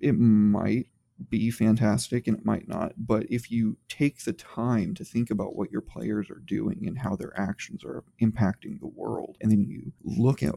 it 0.01 0.13
might 0.13 0.87
be 1.29 1.51
fantastic 1.51 2.27
and 2.27 2.39
it 2.39 2.45
might 2.45 2.69
not. 2.69 2.93
But 2.97 3.27
if 3.31 3.51
you 3.51 3.77
take 3.89 4.25
the 4.25 4.33
time 4.33 4.95
to 4.95 5.05
think 5.05 5.31
about 5.31 5.55
what 5.55 5.71
your 5.71 5.81
players 5.81 6.31
are 6.31 6.43
doing 6.45 6.85
and 6.87 6.99
how 6.99 7.17
their 7.17 7.39
actions 7.39 7.85
are 7.85 8.05
impacting 8.21 8.81
the 8.81 8.87
world, 8.89 9.37
and 9.41 9.51
then 9.51 9.63
you 9.63 9.93
look 10.03 10.43
at 10.43 10.55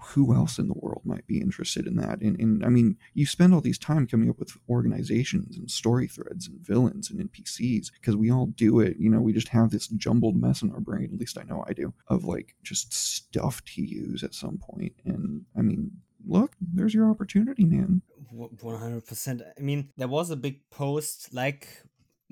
who 0.00 0.34
else 0.34 0.58
in 0.58 0.68
the 0.68 0.74
world 0.76 1.02
might 1.04 1.26
be 1.26 1.40
interested 1.40 1.86
in 1.86 1.96
that? 1.96 2.20
And, 2.20 2.38
and 2.38 2.64
I 2.64 2.68
mean, 2.68 2.96
you 3.14 3.26
spend 3.26 3.54
all 3.54 3.60
these 3.60 3.78
time 3.78 4.06
coming 4.06 4.28
up 4.28 4.38
with 4.38 4.56
organizations 4.68 5.56
and 5.56 5.70
story 5.70 6.06
threads 6.06 6.48
and 6.48 6.60
villains 6.60 7.10
and 7.10 7.20
NPCs 7.20 7.92
because 7.92 8.16
we 8.16 8.30
all 8.30 8.46
do 8.46 8.80
it. 8.80 8.96
You 8.98 9.10
know, 9.10 9.20
we 9.20 9.32
just 9.32 9.48
have 9.48 9.70
this 9.70 9.88
jumbled 9.88 10.36
mess 10.36 10.62
in 10.62 10.72
our 10.72 10.80
brain, 10.80 11.10
at 11.12 11.20
least 11.20 11.38
I 11.38 11.44
know 11.44 11.64
I 11.68 11.72
do, 11.72 11.94
of 12.08 12.24
like 12.24 12.54
just 12.62 12.92
stuff 12.92 13.64
to 13.74 13.82
use 13.82 14.22
at 14.22 14.34
some 14.34 14.58
point. 14.58 14.94
And 15.04 15.44
I 15.56 15.62
mean, 15.62 15.90
look, 16.26 16.52
there's 16.60 16.94
your 16.94 17.10
opportunity, 17.10 17.64
man. 17.64 18.02
100%. 18.34 19.42
I 19.56 19.60
mean, 19.60 19.90
there 19.96 20.08
was 20.08 20.30
a 20.30 20.36
big 20.36 20.68
post 20.70 21.32
like 21.34 21.68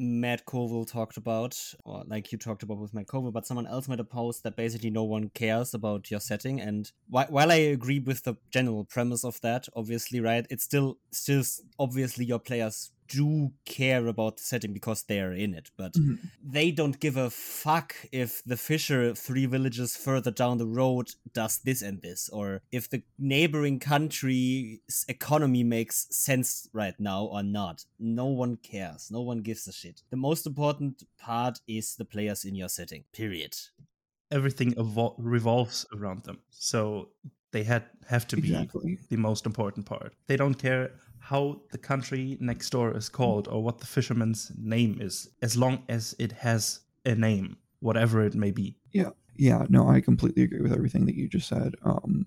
Matt 0.01 0.47
Colville 0.47 0.87
talked 0.87 1.19
about, 1.19 1.59
or 1.85 2.05
like 2.07 2.33
you 2.33 2.39
talked 2.39 2.63
about 2.63 2.79
with 2.79 2.95
Matt 2.95 3.07
Colville, 3.07 3.33
but 3.33 3.47
someone 3.47 3.67
else 3.67 3.87
made 3.87 4.01
a 4.01 4.05
post 4.05 4.43
that 4.45 4.57
basically 4.57 4.89
no 4.89 5.05
one 5.05 5.29
cares 5.35 5.75
about 5.75 6.11
your 6.11 6.21
setting. 6.21 6.59
And 6.59 6.91
wh- 7.09 7.31
while 7.31 7.53
I 7.53 7.57
agree 7.57 7.99
with 7.99 8.25
the 8.25 8.37
general 8.51 8.85
premise 8.85 9.25
of 9.25 9.39
that, 9.43 9.69
obviously, 9.77 10.21
right, 10.21 10.47
it's 10.49 10.65
still 10.65 10.97
still 11.13 11.45
obviously 11.79 12.25
your 12.25 12.39
players 12.39 12.93
do 13.11 13.51
care 13.65 14.07
about 14.07 14.37
the 14.37 14.43
setting 14.43 14.73
because 14.73 15.03
they're 15.03 15.33
in 15.33 15.53
it, 15.53 15.71
but 15.77 15.93
mm-hmm. 15.95 16.15
they 16.43 16.71
don't 16.71 17.01
give 17.01 17.17
a 17.17 17.29
fuck 17.29 17.95
if 18.13 18.43
the 18.45 18.57
fisher 18.57 19.15
three 19.15 19.47
villages 19.47 19.97
further 19.97 20.31
down 20.31 20.59
the 20.59 20.67
road 20.67 21.11
does 21.35 21.59
this 21.59 21.83
and 21.83 22.01
this, 22.03 22.29
or 22.29 22.63
if 22.71 22.89
the 22.89 23.03
neighboring 23.19 23.81
country's 23.81 25.05
economy 25.09 25.65
makes 25.65 26.07
sense 26.11 26.69
right 26.73 26.99
now 26.99 27.25
or 27.25 27.43
not. 27.43 27.85
No 27.99 28.27
one 28.27 28.57
cares. 28.57 29.11
No 29.11 29.23
one 29.23 29.43
gives 29.43 29.67
a 29.67 29.73
shit. 29.73 30.03
The 30.11 30.17
most 30.17 30.47
important 30.47 31.03
part 31.19 31.59
is 31.67 31.97
the 31.97 32.05
players 32.05 32.45
in 32.45 32.55
your 32.55 32.69
setting. 32.69 33.05
Period. 33.13 33.57
Everything 34.31 34.75
evol- 34.75 35.17
revolves 35.19 35.85
around 35.93 36.23
them. 36.23 36.39
So 36.51 37.09
they 37.53 37.65
had 37.65 37.85
have 38.09 38.27
to 38.29 38.37
be 38.37 38.51
exactly. 38.51 38.99
the 39.09 39.17
most 39.17 39.47
important 39.47 39.87
part. 39.87 40.15
They 40.29 40.37
don't 40.37 40.55
care 40.55 40.93
how 41.21 41.61
the 41.71 41.79
country 41.79 42.37
next 42.41 42.71
door 42.71 42.97
is 42.97 43.09
called 43.09 43.47
or 43.49 43.63
what 43.63 43.79
the 43.79 43.87
fisherman's 43.87 44.51
name 44.59 44.99
is, 45.01 45.29
as 45.43 45.57
long 45.57 45.85
as 45.89 46.15
it 46.19 46.33
has 46.33 46.81
a 47.05 47.15
name, 47.15 47.57
whatever 47.81 48.25
it 48.25 48.35
may 48.35 48.51
be. 48.51 48.77
Yeah. 48.93 49.11
Yeah, 49.37 49.65
no, 49.71 49.89
I 49.89 50.03
completely 50.03 50.43
agree 50.43 50.61
with 50.61 50.73
everything 50.73 51.07
that 51.07 51.15
you 51.15 51.27
just 51.27 51.49
said. 51.49 51.75
Um, 51.83 52.27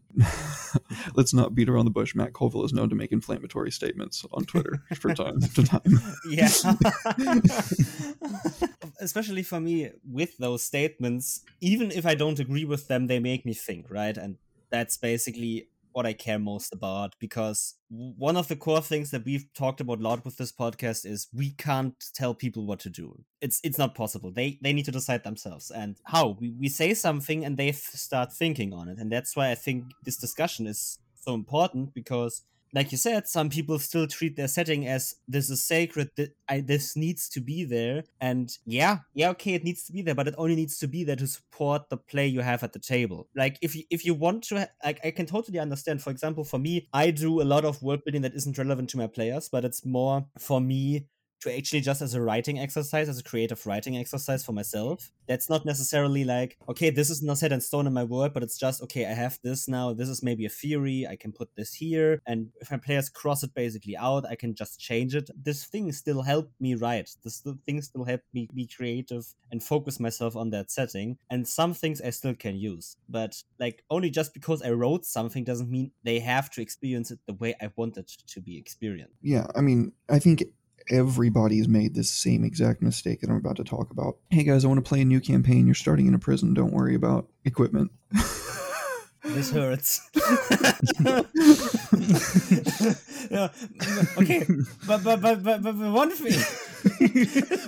let's 1.15 1.31
not 1.31 1.53
beat 1.53 1.69
around 1.69 1.85
the 1.85 1.91
bush. 1.91 2.15
Matt 2.15 2.33
Colville 2.33 2.65
is 2.65 2.73
known 2.73 2.89
to 2.89 2.95
make 2.95 3.11
inflammatory 3.11 3.71
statements 3.71 4.25
on 4.31 4.45
Twitter 4.45 4.81
from 4.95 5.13
time 5.13 5.39
to 5.39 5.63
time. 5.63 6.01
yeah. 6.27 6.49
Especially 8.99 9.43
for 9.43 9.59
me, 9.59 9.91
with 10.09 10.35
those 10.37 10.63
statements, 10.63 11.41
even 11.61 11.91
if 11.91 12.03
I 12.03 12.15
don't 12.15 12.39
agree 12.39 12.65
with 12.65 12.87
them, 12.87 13.05
they 13.05 13.19
make 13.19 13.45
me 13.45 13.53
think, 13.53 13.91
right? 13.91 14.17
And 14.17 14.37
that's 14.71 14.97
basically 14.97 15.67
what 15.93 16.05
I 16.05 16.13
care 16.13 16.39
most 16.39 16.73
about 16.73 17.15
because 17.19 17.75
one 17.89 18.35
of 18.35 18.47
the 18.47 18.55
core 18.55 18.81
things 18.81 19.11
that 19.11 19.25
we've 19.25 19.45
talked 19.53 19.79
about 19.79 19.99
a 19.99 20.01
lot 20.01 20.25
with 20.25 20.37
this 20.37 20.51
podcast 20.51 21.05
is 21.05 21.27
we 21.33 21.51
can't 21.51 21.95
tell 22.13 22.33
people 22.33 22.65
what 22.65 22.79
to 22.81 22.89
do. 22.89 23.17
It's 23.41 23.59
it's 23.63 23.77
not 23.77 23.95
possible. 23.95 24.31
They 24.31 24.59
they 24.61 24.73
need 24.73 24.85
to 24.85 24.91
decide 24.91 25.23
themselves. 25.23 25.71
And 25.71 25.97
how 26.05 26.37
we, 26.39 26.51
we 26.59 26.69
say 26.69 26.93
something 26.93 27.45
and 27.45 27.57
they 27.57 27.69
f- 27.69 27.77
start 27.77 28.33
thinking 28.33 28.73
on 28.73 28.89
it. 28.89 28.97
And 28.99 29.11
that's 29.11 29.35
why 29.35 29.51
I 29.51 29.55
think 29.55 29.85
this 30.03 30.17
discussion 30.17 30.67
is 30.67 30.99
so 31.15 31.33
important 31.33 31.93
because 31.93 32.43
like 32.73 32.91
you 32.91 32.97
said, 32.97 33.27
some 33.27 33.49
people 33.49 33.77
still 33.77 34.07
treat 34.07 34.35
their 34.35 34.47
setting 34.47 34.87
as 34.87 35.15
this 35.27 35.49
is 35.49 35.63
sacred. 35.63 36.09
That 36.17 36.35
I, 36.49 36.61
this 36.61 36.95
needs 36.95 37.29
to 37.29 37.41
be 37.41 37.63
there, 37.63 38.03
and 38.19 38.55
yeah, 38.65 38.99
yeah, 39.13 39.29
okay, 39.29 39.53
it 39.53 39.63
needs 39.63 39.83
to 39.85 39.93
be 39.93 40.01
there, 40.01 40.15
but 40.15 40.27
it 40.27 40.35
only 40.37 40.55
needs 40.55 40.79
to 40.79 40.87
be 40.87 41.03
there 41.03 41.15
to 41.15 41.27
support 41.27 41.89
the 41.89 41.97
play 41.97 42.27
you 42.27 42.41
have 42.41 42.63
at 42.63 42.73
the 42.73 42.79
table. 42.79 43.27
Like 43.35 43.57
if 43.61 43.75
you 43.75 43.83
if 43.89 44.05
you 44.05 44.15
want 44.15 44.43
to, 44.45 44.67
like 44.83 44.99
I 45.05 45.11
can 45.11 45.25
totally 45.25 45.59
understand. 45.59 46.01
For 46.01 46.09
example, 46.09 46.43
for 46.43 46.57
me, 46.59 46.87
I 46.93 47.11
do 47.11 47.41
a 47.41 47.43
lot 47.43 47.63
of 47.63 47.81
world 47.83 48.03
building 48.05 48.23
that 48.23 48.33
isn't 48.33 48.57
relevant 48.57 48.89
to 48.91 48.97
my 48.97 49.07
players, 49.07 49.49
but 49.49 49.63
it's 49.63 49.85
more 49.85 50.25
for 50.39 50.59
me 50.59 51.07
to 51.43 51.55
actually 51.55 51.81
just 51.81 52.01
as 52.01 52.13
a 52.13 52.21
writing 52.21 52.59
exercise, 52.59 53.09
as 53.09 53.19
a 53.19 53.23
creative 53.23 53.65
writing 53.65 53.97
exercise 53.97 54.43
for 54.43 54.53
myself. 54.53 55.11
That's 55.27 55.49
not 55.49 55.65
necessarily 55.65 56.23
like, 56.23 56.57
okay, 56.69 56.89
this 56.89 57.09
is 57.09 57.21
not 57.21 57.37
set 57.37 57.51
in 57.51 57.61
stone 57.61 57.87
in 57.87 57.93
my 57.93 58.03
world, 58.03 58.33
but 58.33 58.43
it's 58.43 58.57
just, 58.57 58.81
okay, 58.83 59.05
I 59.05 59.13
have 59.13 59.39
this 59.43 59.67
now. 59.67 59.93
This 59.93 60.09
is 60.09 60.23
maybe 60.23 60.45
a 60.45 60.49
theory. 60.49 61.05
I 61.09 61.15
can 61.15 61.31
put 61.31 61.49
this 61.55 61.73
here. 61.73 62.21
And 62.25 62.49
if 62.61 62.71
my 62.71 62.77
players 62.77 63.09
cross 63.09 63.43
it 63.43 63.53
basically 63.53 63.97
out, 63.97 64.25
I 64.25 64.35
can 64.35 64.55
just 64.55 64.79
change 64.79 65.15
it. 65.15 65.29
This 65.35 65.65
thing 65.65 65.91
still 65.91 66.21
helped 66.21 66.53
me 66.59 66.75
write. 66.75 67.09
This 67.23 67.45
thing 67.65 67.81
still 67.81 68.05
helped 68.05 68.33
me 68.33 68.49
be 68.53 68.67
creative 68.67 69.25
and 69.51 69.63
focus 69.63 69.99
myself 69.99 70.35
on 70.35 70.49
that 70.51 70.71
setting. 70.71 71.17
And 71.29 71.47
some 71.47 71.73
things 71.73 72.01
I 72.01 72.09
still 72.09 72.35
can 72.35 72.55
use. 72.55 72.97
But 73.09 73.43
like 73.59 73.83
only 73.89 74.09
just 74.09 74.33
because 74.33 74.61
I 74.61 74.71
wrote 74.71 75.05
something 75.05 75.43
doesn't 75.43 75.69
mean 75.69 75.91
they 76.03 76.19
have 76.19 76.49
to 76.51 76.61
experience 76.61 77.11
it 77.11 77.19
the 77.27 77.33
way 77.33 77.55
I 77.61 77.69
want 77.75 77.97
it 77.97 78.07
to 78.07 78.41
be 78.41 78.57
experienced. 78.57 79.15
Yeah. 79.21 79.47
I 79.55 79.61
mean, 79.61 79.91
I 80.09 80.19
think 80.19 80.43
everybody's 80.89 81.67
made 81.67 81.95
this 81.95 82.09
same 82.09 82.43
exact 82.43 82.81
mistake 82.81 83.21
that 83.21 83.29
I'm 83.29 83.37
about 83.37 83.57
to 83.57 83.63
talk 83.63 83.91
about. 83.91 84.17
Hey 84.29 84.43
guys, 84.43 84.65
I 84.65 84.67
want 84.67 84.83
to 84.83 84.87
play 84.87 85.01
a 85.01 85.05
new 85.05 85.19
campaign. 85.19 85.65
You're 85.65 85.75
starting 85.75 86.07
in 86.07 86.13
a 86.13 86.19
prison. 86.19 86.53
Don't 86.53 86.73
worry 86.73 86.95
about 86.95 87.27
equipment. 87.45 87.91
this 89.23 89.51
hurts. 89.51 90.09
Okay, 94.17 94.45
but 94.85 95.03
but 95.03 95.21
but 95.21 95.43
but, 95.43 95.63
but 95.63 95.75
one 95.75 96.11
thing. 96.11 96.39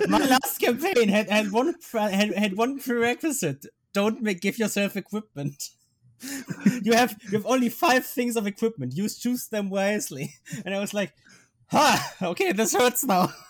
My 0.08 0.18
last 0.18 0.58
campaign 0.58 1.08
had, 1.08 1.30
had 1.30 1.50
one 1.50 1.74
had, 1.92 2.34
had 2.34 2.56
one 2.56 2.78
prerequisite. 2.78 3.66
Don't 3.92 4.22
make, 4.22 4.40
give 4.40 4.58
yourself 4.58 4.96
equipment. 4.96 5.70
you 6.82 6.92
have 6.92 7.16
you 7.24 7.38
have 7.38 7.46
only 7.46 7.68
five 7.68 8.06
things 8.06 8.36
of 8.36 8.46
equipment. 8.46 8.94
You 8.94 9.08
choose 9.08 9.48
them 9.48 9.70
wisely. 9.70 10.34
And 10.64 10.74
I 10.74 10.80
was 10.80 10.94
like, 10.94 11.12
ha, 11.68 12.14
okay, 12.22 12.52
this 12.52 12.74
hurts 12.74 13.04
now. 13.04 13.32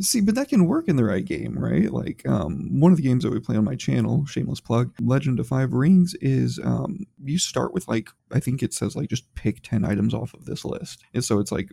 See, 0.00 0.20
but 0.20 0.34
that 0.34 0.48
can 0.48 0.66
work 0.66 0.88
in 0.88 0.96
the 0.96 1.04
right 1.04 1.24
game, 1.24 1.58
right? 1.58 1.90
Like 1.90 2.26
um, 2.28 2.80
one 2.80 2.92
of 2.92 2.98
the 2.98 3.02
games 3.02 3.24
that 3.24 3.32
we 3.32 3.40
play 3.40 3.56
on 3.56 3.64
my 3.64 3.76
channel, 3.76 4.26
shameless 4.26 4.60
plug, 4.60 4.92
Legend 5.00 5.40
of 5.40 5.48
Five 5.48 5.72
Rings, 5.72 6.14
is 6.20 6.60
um, 6.62 7.06
you 7.24 7.38
start 7.38 7.72
with 7.72 7.88
like 7.88 8.10
I 8.32 8.40
think 8.40 8.62
it 8.62 8.74
says 8.74 8.94
like 8.94 9.08
just 9.08 9.34
pick 9.34 9.62
ten 9.62 9.84
items 9.84 10.12
off 10.12 10.34
of 10.34 10.44
this 10.44 10.64
list, 10.64 11.02
and 11.14 11.24
so 11.24 11.38
it's 11.38 11.52
like 11.52 11.70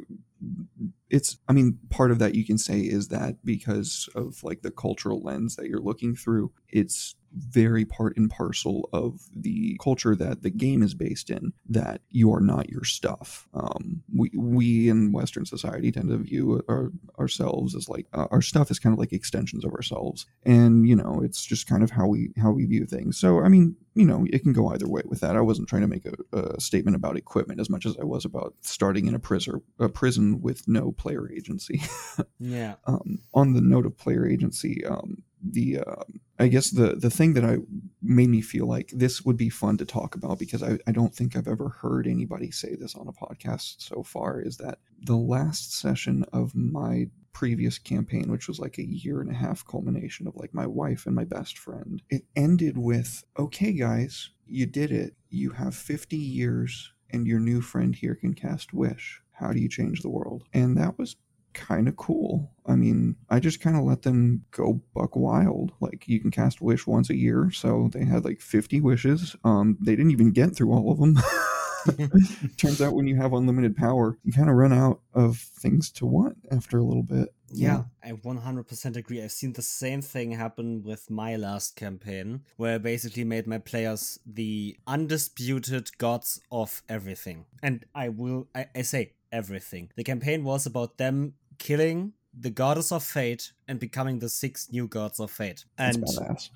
it's 1.10 1.38
I 1.50 1.54
mean 1.54 1.80
part 1.90 2.12
of 2.12 2.20
that 2.20 2.36
you 2.36 2.46
can 2.46 2.58
say 2.58 2.80
is 2.80 3.10
that 3.10 3.44
because 3.44 4.08
of 4.16 4.42
like 4.44 4.62
the 4.62 4.72
cultural 4.72 5.22
lens 5.22 5.56
that 5.58 5.68
you're 5.68 5.82
looking 5.82 6.16
through, 6.16 6.52
it's 6.70 7.16
very 7.36 7.86
part 7.86 8.18
and 8.18 8.30
parcel 8.30 8.90
of 8.94 9.22
the 9.36 9.78
culture 9.82 10.16
that 10.16 10.44
the 10.44 10.50
game 10.50 10.82
is 10.82 10.94
based 10.94 11.30
in 11.30 11.54
that 11.70 12.02
you 12.10 12.34
are 12.34 12.40
not 12.40 12.70
your 12.70 12.84
stuff. 12.84 13.48
Um, 13.54 14.04
we 14.16 14.32
we 14.36 14.90
in 14.90 15.12
western 15.12 15.46
society 15.46 15.92
tend 15.92 16.10
to 16.10 16.18
view 16.18 16.64
our, 16.70 16.92
ourselves 17.20 17.76
as 17.76 17.90
like 17.90 18.08
uh, 18.14 18.28
our 18.32 18.42
stuff 18.42 18.72
is 18.72 18.80
kind 18.80 18.94
of 18.94 19.00
like 19.00 19.14
extensions 19.14 19.66
of 19.66 19.74
ourselves. 19.74 20.26
And 20.46 20.88
you 20.88 20.96
know 20.96 21.22
it's 21.24 21.44
just 21.44 21.68
kind 21.68 21.84
of 21.84 21.92
how 21.92 22.08
we 22.08 22.32
how 22.38 22.52
we 22.52 22.66
view 22.66 22.86
things. 22.86 23.18
So 23.18 23.42
i 23.42 23.50
mean 23.50 23.76
you 23.96 24.06
know 24.06 24.26
it 24.30 24.40
can 24.44 24.54
go 24.54 24.70
either 24.70 24.88
way 24.88 25.02
with 25.06 25.20
that. 25.22 25.36
I 25.36 25.42
wasn't 25.42 25.70
trying 25.70 25.84
to 25.84 25.88
make 25.88 26.06
a, 26.06 26.38
a 26.38 26.62
statement 26.62 26.96
about 26.96 27.18
equipment 27.18 27.60
as 27.60 27.70
much 27.70 27.86
as 27.86 27.96
i 28.00 28.04
was 28.04 28.26
about 28.26 28.54
starting 28.62 29.08
in 29.08 29.16
a 29.16 29.20
prison 29.20 29.62
a 29.80 29.90
prison 29.90 30.42
with 30.42 30.68
no 30.68 30.92
player 30.92 31.32
agency. 31.32 31.82
Yeah. 32.40 32.76
Um, 32.86 33.20
on 33.34 33.54
the 33.54 33.62
note 33.62 33.86
of 33.86 33.98
player 33.98 34.28
agency 34.28 34.86
um, 34.86 35.24
the 35.44 35.80
uh, 35.80 36.04
I 36.40 36.48
guess 36.48 36.72
the 36.72 36.96
the 36.96 37.10
thing 37.10 37.34
that 37.34 37.46
I 37.46 37.58
made 38.02 38.30
me 38.30 38.42
feel 38.42 38.66
like 38.66 38.92
this 38.94 39.24
would 39.24 39.38
be 39.38 39.50
fun 39.50 39.78
to 39.78 39.86
talk 39.86 40.16
about 40.16 40.40
because 40.40 40.64
I, 40.64 40.80
I 40.88 40.92
don't 40.92 41.14
think 41.14 41.36
I've 41.36 41.48
ever 41.48 41.70
heard 41.70 42.08
anybody 42.08 42.52
say 42.52 42.76
this 42.76 42.96
on 42.96 43.08
a 43.08 43.14
podcast 43.14 43.76
so 43.82 44.04
far 44.04 44.42
is 44.42 44.58
that 44.58 44.80
the 45.02 45.18
last 45.18 45.78
session 45.78 46.26
of 46.34 46.56
my 46.56 47.08
previous 47.34 47.78
campaign, 47.80 48.32
which 48.32 48.48
was 48.48 48.60
like 48.60 48.78
a 48.78 48.88
year 48.88 49.20
and 49.20 49.30
a 49.30 49.34
half 49.34 49.66
culmination 49.66 50.28
of 50.28 50.36
like 50.36 50.54
my 50.54 50.68
wife 50.68 51.06
and 51.06 51.16
my 51.16 51.26
best 51.26 51.58
friend, 51.58 52.02
it 52.10 52.24
ended 52.36 52.78
with, 52.78 53.24
okay, 53.38 53.74
guys, 53.74 54.30
you 54.48 54.66
did 54.66 54.92
it. 54.92 55.16
You 55.30 55.52
have 55.52 55.76
50 55.76 56.16
years 56.16 56.94
and 57.10 57.28
your 57.28 57.40
new 57.40 57.62
friend 57.62 57.96
here 57.96 58.16
can 58.16 58.34
cast 58.34 58.74
Wish. 58.74 59.22
How 59.32 59.52
do 59.52 59.60
you 59.60 59.68
change 59.68 60.02
the 60.02 60.10
world? 60.10 60.44
And 60.54 60.78
that 60.78 60.98
was 60.98 61.16
kind 61.54 61.88
of 61.88 61.96
cool. 61.96 62.52
I 62.66 62.76
mean, 62.76 63.16
I 63.30 63.40
just 63.40 63.62
kind 63.62 63.76
of 63.76 63.84
let 63.84 64.04
them 64.04 64.46
go 64.52 64.82
buck 64.94 65.16
wild. 65.16 65.72
Like 65.80 66.08
you 66.08 66.20
can 66.20 66.32
cast 66.32 66.62
wish 66.62 66.88
once 66.88 67.10
a 67.10 67.16
year, 67.16 67.52
so 67.52 67.90
they 67.92 68.06
had 68.06 68.26
like 68.26 68.42
50 68.42 68.82
wishes. 68.82 69.36
Um 69.44 69.78
they 69.82 69.96
didn't 69.96 70.12
even 70.12 70.32
get 70.32 70.56
through 70.56 70.72
all 70.72 70.92
of 70.92 71.00
them. 71.00 71.18
Turns 72.58 72.82
out 72.82 72.94
when 72.94 73.08
you 73.08 73.16
have 73.18 73.34
unlimited 73.34 73.76
power, 73.76 74.18
you 74.24 74.32
kind 74.32 74.50
of 74.50 74.56
run 74.56 74.74
out 74.74 75.02
of 75.14 75.38
things 75.38 75.92
to 75.92 76.06
want 76.06 76.38
after 76.52 76.78
a 76.78 76.84
little 76.84 77.04
bit. 77.04 77.34
Yeah, 77.50 77.84
I 78.04 78.14
100% 78.14 78.96
agree. 78.96 79.22
I've 79.22 79.32
seen 79.32 79.54
the 79.54 79.62
same 79.62 80.02
thing 80.02 80.32
happen 80.32 80.84
with 80.84 81.10
my 81.10 81.36
last 81.36 81.76
campaign, 81.76 82.42
where 82.58 82.76
I 82.76 82.78
basically 82.80 83.24
made 83.24 83.46
my 83.48 83.60
players 83.60 84.20
the 84.26 84.78
undisputed 84.88 85.96
gods 85.98 86.42
of 86.52 86.82
everything. 86.90 87.46
And 87.62 87.86
I 87.94 88.10
will, 88.10 88.48
I, 88.56 88.68
I 88.76 88.82
say 88.82 89.14
everything. 89.32 89.92
The 89.96 90.04
campaign 90.04 90.44
was 90.44 90.66
about 90.66 90.98
them 90.98 91.34
killing 91.58 92.14
the 92.38 92.50
goddess 92.50 92.92
of 92.92 93.04
fate 93.04 93.52
and 93.68 93.80
becoming 93.80 94.20
the 94.20 94.30
six 94.30 94.72
new 94.72 94.88
gods 94.88 95.20
of 95.20 95.32
fate. 95.32 95.66
And 95.78 96.06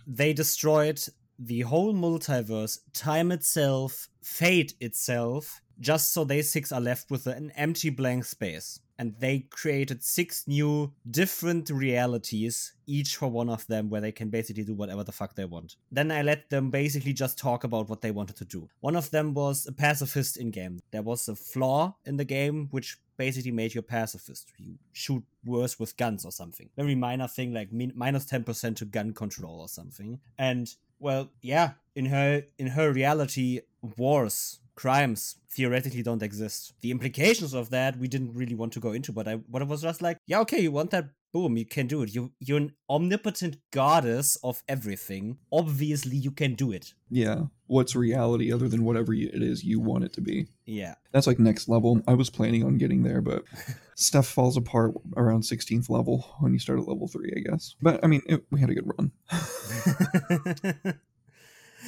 they 0.08 0.34
destroyed 0.34 1.00
the 1.40 1.62
whole 1.62 1.94
multiverse, 1.94 2.80
time 2.94 3.32
itself, 3.32 4.10
fate 4.24 4.74
itself, 4.80 5.62
just 5.80 6.12
so 6.12 6.24
they 6.24 6.42
six 6.42 6.72
are 6.72 6.82
left 6.82 7.12
with 7.12 7.28
an 7.28 7.52
empty 7.56 7.90
blank 7.90 8.26
space. 8.26 8.80
And 9.00 9.14
they 9.20 9.42
created 9.52 10.04
six 10.04 10.48
new 10.48 10.92
different 11.12 11.70
realities, 11.70 12.74
each 12.88 13.16
for 13.18 13.28
one 13.28 13.48
of 13.48 13.68
them, 13.68 13.92
where 13.92 14.02
they 14.02 14.12
can 14.12 14.30
basically 14.30 14.64
do 14.64 14.74
whatever 14.74 15.04
the 15.04 15.12
fuck 15.12 15.36
they 15.36 15.46
want. 15.46 15.76
Then 15.92 16.12
I 16.12 16.24
let 16.24 16.50
them 16.50 16.72
basically 16.72 17.14
just 17.14 17.38
talk 17.38 17.64
about 17.64 17.90
what 17.90 18.02
they 18.02 18.10
wanted 18.10 18.38
to 18.38 18.46
do. 18.46 18.68
One 18.80 18.96
of 18.96 19.12
them 19.12 19.36
was 19.36 19.68
a 19.68 19.72
pacifist 19.72 20.38
in 20.38 20.50
game. 20.50 20.80
There 20.90 21.04
was 21.04 21.28
a 21.28 21.36
flaw 21.36 21.96
in 22.08 22.18
the 22.18 22.26
game 22.26 22.70
which 22.72 22.98
basically 23.18 23.52
made 23.52 23.74
you 23.74 23.80
a 23.80 23.84
pacifist. 23.84 24.52
You 24.58 24.76
shoot 24.94 25.24
worse 25.46 25.80
with 25.80 25.98
guns 25.98 26.26
or 26.26 26.32
something. 26.32 26.70
Very 26.76 26.96
minor 26.96 27.28
thing 27.28 27.54
like 27.54 27.72
min- 27.72 27.94
minus 27.96 28.26
10% 28.26 28.76
to 28.78 28.86
gun 28.86 29.14
control 29.14 29.60
or 29.60 29.68
something. 29.68 30.20
And 30.38 30.74
well, 31.00 31.30
yeah, 31.42 31.72
in 31.96 32.06
her 32.08 32.44
in 32.58 32.68
her 32.68 32.92
reality, 32.92 33.62
wars, 33.98 34.60
crimes 34.76 35.36
theoretically 35.50 36.04
don't 36.04 36.24
exist. 36.24 36.74
The 36.82 36.92
implications 36.92 37.54
of 37.54 37.70
that 37.72 37.98
we 37.98 38.08
didn't 38.08 38.34
really 38.34 38.56
want 38.56 38.74
to 38.74 38.80
go 38.80 38.92
into, 38.92 39.12
but 39.12 39.28
I 39.28 39.36
but 39.36 39.62
it 39.62 39.68
was 39.68 39.82
just 39.82 40.02
like, 40.02 40.18
yeah, 40.26 40.40
okay, 40.42 40.60
you 40.60 40.72
want 40.72 40.92
that 40.92 41.10
boom, 41.38 41.56
you 41.56 41.66
can 41.66 41.86
do 41.86 42.02
it. 42.02 42.16
You 42.16 42.32
you're 42.40 42.58
an 42.58 42.74
omnipotent 42.90 43.58
goddess 43.70 44.38
of 44.44 44.64
everything. 44.68 45.38
Obviously, 45.52 46.18
you 46.18 46.32
can 46.32 46.56
do 46.56 46.72
it. 46.72 46.96
Yeah. 47.12 47.44
What's 47.68 47.96
reality 47.96 48.52
other 48.52 48.68
than 48.68 48.84
whatever 48.84 49.14
it 49.14 49.44
is 49.44 49.64
you 49.64 49.80
want 49.80 50.04
it 50.04 50.14
to 50.14 50.22
be? 50.22 50.48
Yeah. 50.66 50.96
That's 51.12 51.28
like 51.28 51.38
next 51.38 51.70
level. 51.70 52.02
I 52.08 52.16
was 52.16 52.32
planning 52.32 52.64
on 52.64 52.80
getting 52.80 53.04
there, 53.04 53.22
but 53.22 53.44
stuff 53.96 54.26
falls 54.26 54.58
apart 54.58 54.96
around 55.16 55.44
16th 55.44 55.92
level 55.92 56.26
when 56.40 56.54
you 56.54 56.60
start 56.60 56.80
at 56.80 56.88
level 56.88 57.08
three, 57.08 57.32
I 57.38 57.42
guess. 57.48 57.76
But 57.84 58.04
I 58.04 58.08
mean, 58.08 58.24
it, 58.26 58.44
we 58.50 58.60
had 58.60 58.72
a 58.72 58.74
good 58.74 58.92
run. 58.98 59.12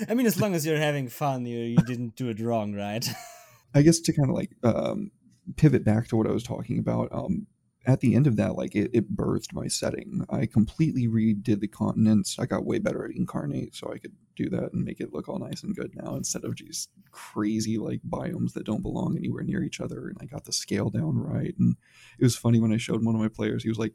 I 0.08 0.14
mean, 0.14 0.28
as 0.28 0.40
long 0.40 0.54
as 0.54 0.64
you're 0.64 0.78
having 0.78 1.10
fun, 1.10 1.48
you 1.48 1.58
you 1.58 1.78
didn't 1.78 2.16
do 2.16 2.30
it 2.30 2.40
wrong, 2.40 2.76
right? 2.76 3.06
I 3.74 3.82
guess 3.82 4.00
to 4.02 4.14
kind 4.14 4.30
of 4.30 4.36
like 4.36 4.52
um, 4.64 5.10
pivot 5.56 5.84
back 5.84 6.08
to 6.10 6.18
what 6.18 6.28
I 6.28 6.32
was 6.32 6.44
talking 6.44 6.78
about. 6.78 7.10
Um, 7.12 7.48
at 7.86 8.02
the 8.02 8.14
end 8.16 8.28
of 8.28 8.36
that, 8.36 8.56
like 8.56 8.76
it, 8.76 8.92
it 8.94 9.16
birthed 9.16 9.54
my 9.54 9.68
setting. 9.68 10.26
I 10.30 10.46
completely 10.46 11.08
redid 11.08 11.62
the 11.62 11.68
continents. 11.68 12.38
I 12.38 12.46
got 12.46 12.66
way 12.66 12.80
better 12.80 13.06
at 13.06 13.16
Inkarnate, 13.16 13.76
so 13.76 13.92
I 13.94 13.98
could 13.98 14.14
do 14.36 14.50
that 14.50 14.74
and 14.74 14.84
make 14.84 15.00
it 15.00 15.14
look 15.14 15.30
all 15.30 15.40
nice 15.40 15.64
and 15.64 15.76
good 15.76 15.92
now 15.96 16.16
instead 16.16 16.44
of 16.44 16.56
just 16.56 16.90
crazy 17.12 17.78
like 17.78 18.02
biomes 18.08 18.54
that 18.54 18.66
don't 18.66 18.82
belong 18.82 19.18
anywhere 19.18 19.44
near 19.44 19.64
each 19.64 19.80
other. 19.80 20.08
And 20.08 20.18
I 20.22 20.26
got 20.26 20.46
the 20.46 20.52
scale 20.52 20.90
down 20.90 21.18
right. 21.18 21.56
And 21.58 21.78
it 22.20 22.24
was 22.24 22.36
funny 22.36 22.60
when 22.60 22.74
I 22.74 22.78
showed 22.78 23.04
one 23.04 23.16
of 23.16 23.22
my 23.22 23.30
players, 23.30 23.64
he 23.64 23.70
was 23.70 23.80
like, 23.80 23.94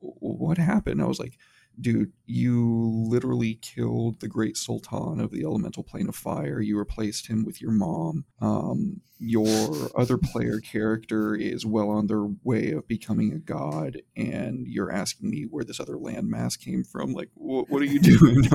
"What 0.00 0.58
happened?" 0.58 1.02
I 1.02 1.06
was 1.06 1.20
like, 1.20 1.38
dude, 1.80 2.12
you 2.26 3.04
literally 3.08 3.54
killed 3.54 4.20
the 4.20 4.28
great 4.28 4.56
sultan 4.56 5.20
of 5.20 5.30
the 5.30 5.44
elemental 5.44 5.82
plane 5.82 6.08
of 6.08 6.16
fire. 6.16 6.60
You 6.60 6.78
replaced 6.78 7.28
him 7.28 7.44
with 7.44 7.60
your 7.60 7.72
mom. 7.72 8.24
Um, 8.40 9.00
your 9.18 9.90
other 9.96 10.18
player 10.18 10.58
character 10.58 11.36
is 11.36 11.64
well 11.64 11.90
on 11.90 12.08
their 12.08 12.26
way 12.42 12.72
of 12.72 12.88
becoming 12.88 13.32
a 13.32 13.38
god, 13.38 14.02
and 14.16 14.66
you're 14.66 14.90
asking 14.90 15.30
me 15.30 15.46
where 15.48 15.64
this 15.64 15.78
other 15.78 15.94
landmass 15.94 16.58
came 16.58 16.82
from. 16.82 17.12
Like, 17.12 17.30
wh- 17.34 17.70
what 17.70 17.82
are 17.82 17.84
you 17.84 18.00
doing? 18.00 18.42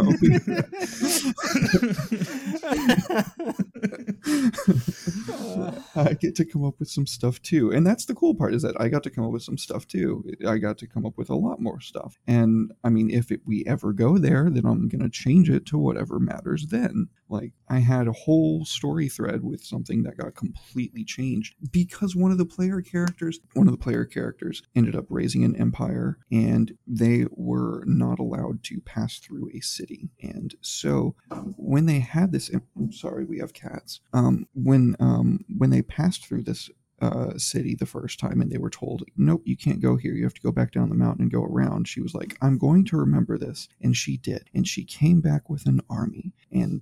I 5.95 6.13
get 6.13 6.35
to 6.35 6.45
come 6.45 6.63
up 6.63 6.79
with 6.79 6.89
some 6.89 7.05
stuff 7.05 7.41
too. 7.41 7.71
And 7.71 7.85
that's 7.85 8.05
the 8.05 8.15
cool 8.15 8.35
part 8.35 8.53
is 8.53 8.61
that 8.61 8.79
I 8.79 8.89
got 8.89 9.03
to 9.03 9.09
come 9.09 9.23
up 9.23 9.31
with 9.31 9.43
some 9.43 9.57
stuff 9.57 9.87
too. 9.87 10.23
I 10.47 10.57
got 10.57 10.77
to 10.79 10.87
come 10.87 11.05
up 11.05 11.17
with 11.17 11.29
a 11.29 11.35
lot 11.35 11.59
more 11.59 11.79
stuff. 11.79 12.17
And 12.27 12.71
I 12.83 12.89
mean, 12.89 13.09
if 13.09 13.31
it, 13.31 13.41
we 13.45 13.63
ever 13.65 13.93
go 13.93 14.17
there, 14.17 14.49
then 14.49 14.65
I'm 14.65 14.87
going 14.87 15.03
to 15.03 15.09
change 15.09 15.49
it 15.49 15.65
to 15.67 15.77
whatever 15.77 16.19
matters 16.19 16.67
then. 16.67 17.09
Like, 17.29 17.53
I 17.67 17.79
had 17.79 18.07
a 18.07 18.13
whole 18.13 18.65
story 18.65 19.09
thread 19.09 19.43
with 19.43 19.61
something 19.61 20.03
that 20.03 20.17
got 20.17 20.35
completely 20.35 21.03
changed 21.03 21.55
because 21.71 22.15
one 22.15 22.31
of 22.31 22.37
the 22.37 22.45
player 22.45 22.81
characters, 22.81 23.39
one 23.53 23.67
of 23.67 23.73
the 23.73 23.77
player 23.77 24.05
characters 24.05 24.63
ended 24.75 24.95
up 24.95 25.05
raising 25.09 25.43
an 25.43 25.55
empire 25.55 26.19
and 26.31 26.77
they 26.85 27.25
were 27.31 27.83
not 27.85 28.19
allowed 28.19 28.63
to 28.63 28.79
pass 28.81 29.19
through 29.19 29.49
a 29.53 29.59
city. 29.59 30.09
And 30.21 30.55
so 30.61 31.15
when 31.57 31.85
they 31.85 31.99
had 31.99 32.31
this, 32.31 32.49
I'm 32.75 32.91
sorry, 32.91 33.25
we 33.25 33.39
have 33.39 33.53
cats. 33.53 33.66
Um, 34.13 34.47
when, 34.53 34.95
um, 34.99 35.45
when 35.57 35.69
they 35.69 35.81
passed 35.81 36.25
through 36.25 36.43
this 36.43 36.69
uh, 37.01 37.37
city 37.37 37.75
the 37.75 37.85
first 37.85 38.19
time 38.19 38.41
and 38.41 38.51
they 38.51 38.57
were 38.57 38.69
told, 38.69 39.03
nope, 39.15 39.43
you 39.45 39.55
can't 39.55 39.81
go 39.81 39.97
here. 39.97 40.13
You 40.13 40.23
have 40.23 40.33
to 40.33 40.41
go 40.41 40.51
back 40.51 40.71
down 40.71 40.89
the 40.89 40.95
mountain 40.95 41.23
and 41.23 41.31
go 41.31 41.43
around. 41.43 41.87
She 41.87 42.01
was 42.01 42.13
like, 42.13 42.37
I'm 42.41 42.57
going 42.57 42.85
to 42.85 42.97
remember 42.97 43.37
this. 43.37 43.67
And 43.81 43.95
she 43.95 44.17
did. 44.17 44.49
And 44.53 44.67
she 44.67 44.83
came 44.83 45.21
back 45.21 45.49
with 45.49 45.65
an 45.67 45.81
army. 45.89 46.33
And 46.51 46.81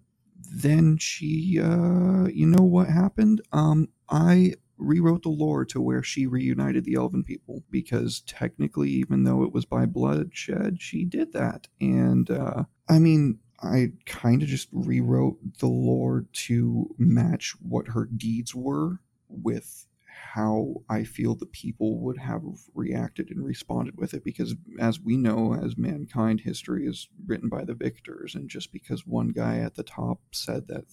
then 0.53 0.97
she, 0.97 1.59
uh, 1.61 2.27
you 2.27 2.45
know 2.45 2.63
what 2.63 2.87
happened? 2.87 3.41
Um, 3.51 3.89
I 4.09 4.53
rewrote 4.77 5.23
the 5.23 5.29
lore 5.29 5.65
to 5.65 5.81
where 5.81 6.03
she 6.03 6.27
reunited 6.27 6.85
the 6.85 6.95
elven 6.95 7.23
people 7.23 7.63
because 7.71 8.21
technically, 8.21 8.89
even 8.89 9.23
though 9.23 9.43
it 9.43 9.53
was 9.53 9.65
by 9.65 9.85
bloodshed, 9.85 10.81
she 10.81 11.05
did 11.05 11.33
that. 11.33 11.67
And, 11.79 12.29
uh, 12.29 12.65
I 12.87 12.99
mean, 12.99 13.39
I 13.61 13.93
kind 14.05 14.41
of 14.41 14.47
just 14.47 14.69
rewrote 14.71 15.37
the 15.59 15.67
lore 15.67 16.25
to 16.33 16.93
match 16.97 17.55
what 17.61 17.89
her 17.89 18.05
deeds 18.05 18.53
were 18.53 18.99
with 19.29 19.87
how 20.33 20.81
I 20.89 21.03
feel 21.03 21.35
the 21.35 21.45
people 21.45 21.99
would 21.99 22.17
have 22.17 22.43
reacted 22.73 23.29
and 23.29 23.43
responded 23.45 23.97
with 23.97 24.13
it. 24.13 24.23
Because 24.23 24.55
as 24.79 24.99
we 24.99 25.17
know 25.17 25.53
as 25.53 25.77
mankind 25.77 26.41
history 26.41 26.85
is 26.85 27.09
written 27.25 27.49
by 27.49 27.65
the 27.65 27.73
victors. 27.73 28.33
And 28.35 28.49
just 28.49 28.71
because 28.71 29.05
one 29.05 29.29
guy 29.29 29.59
at 29.59 29.75
the 29.75 29.83
top 29.83 30.21
said 30.31 30.67
that 30.67 30.85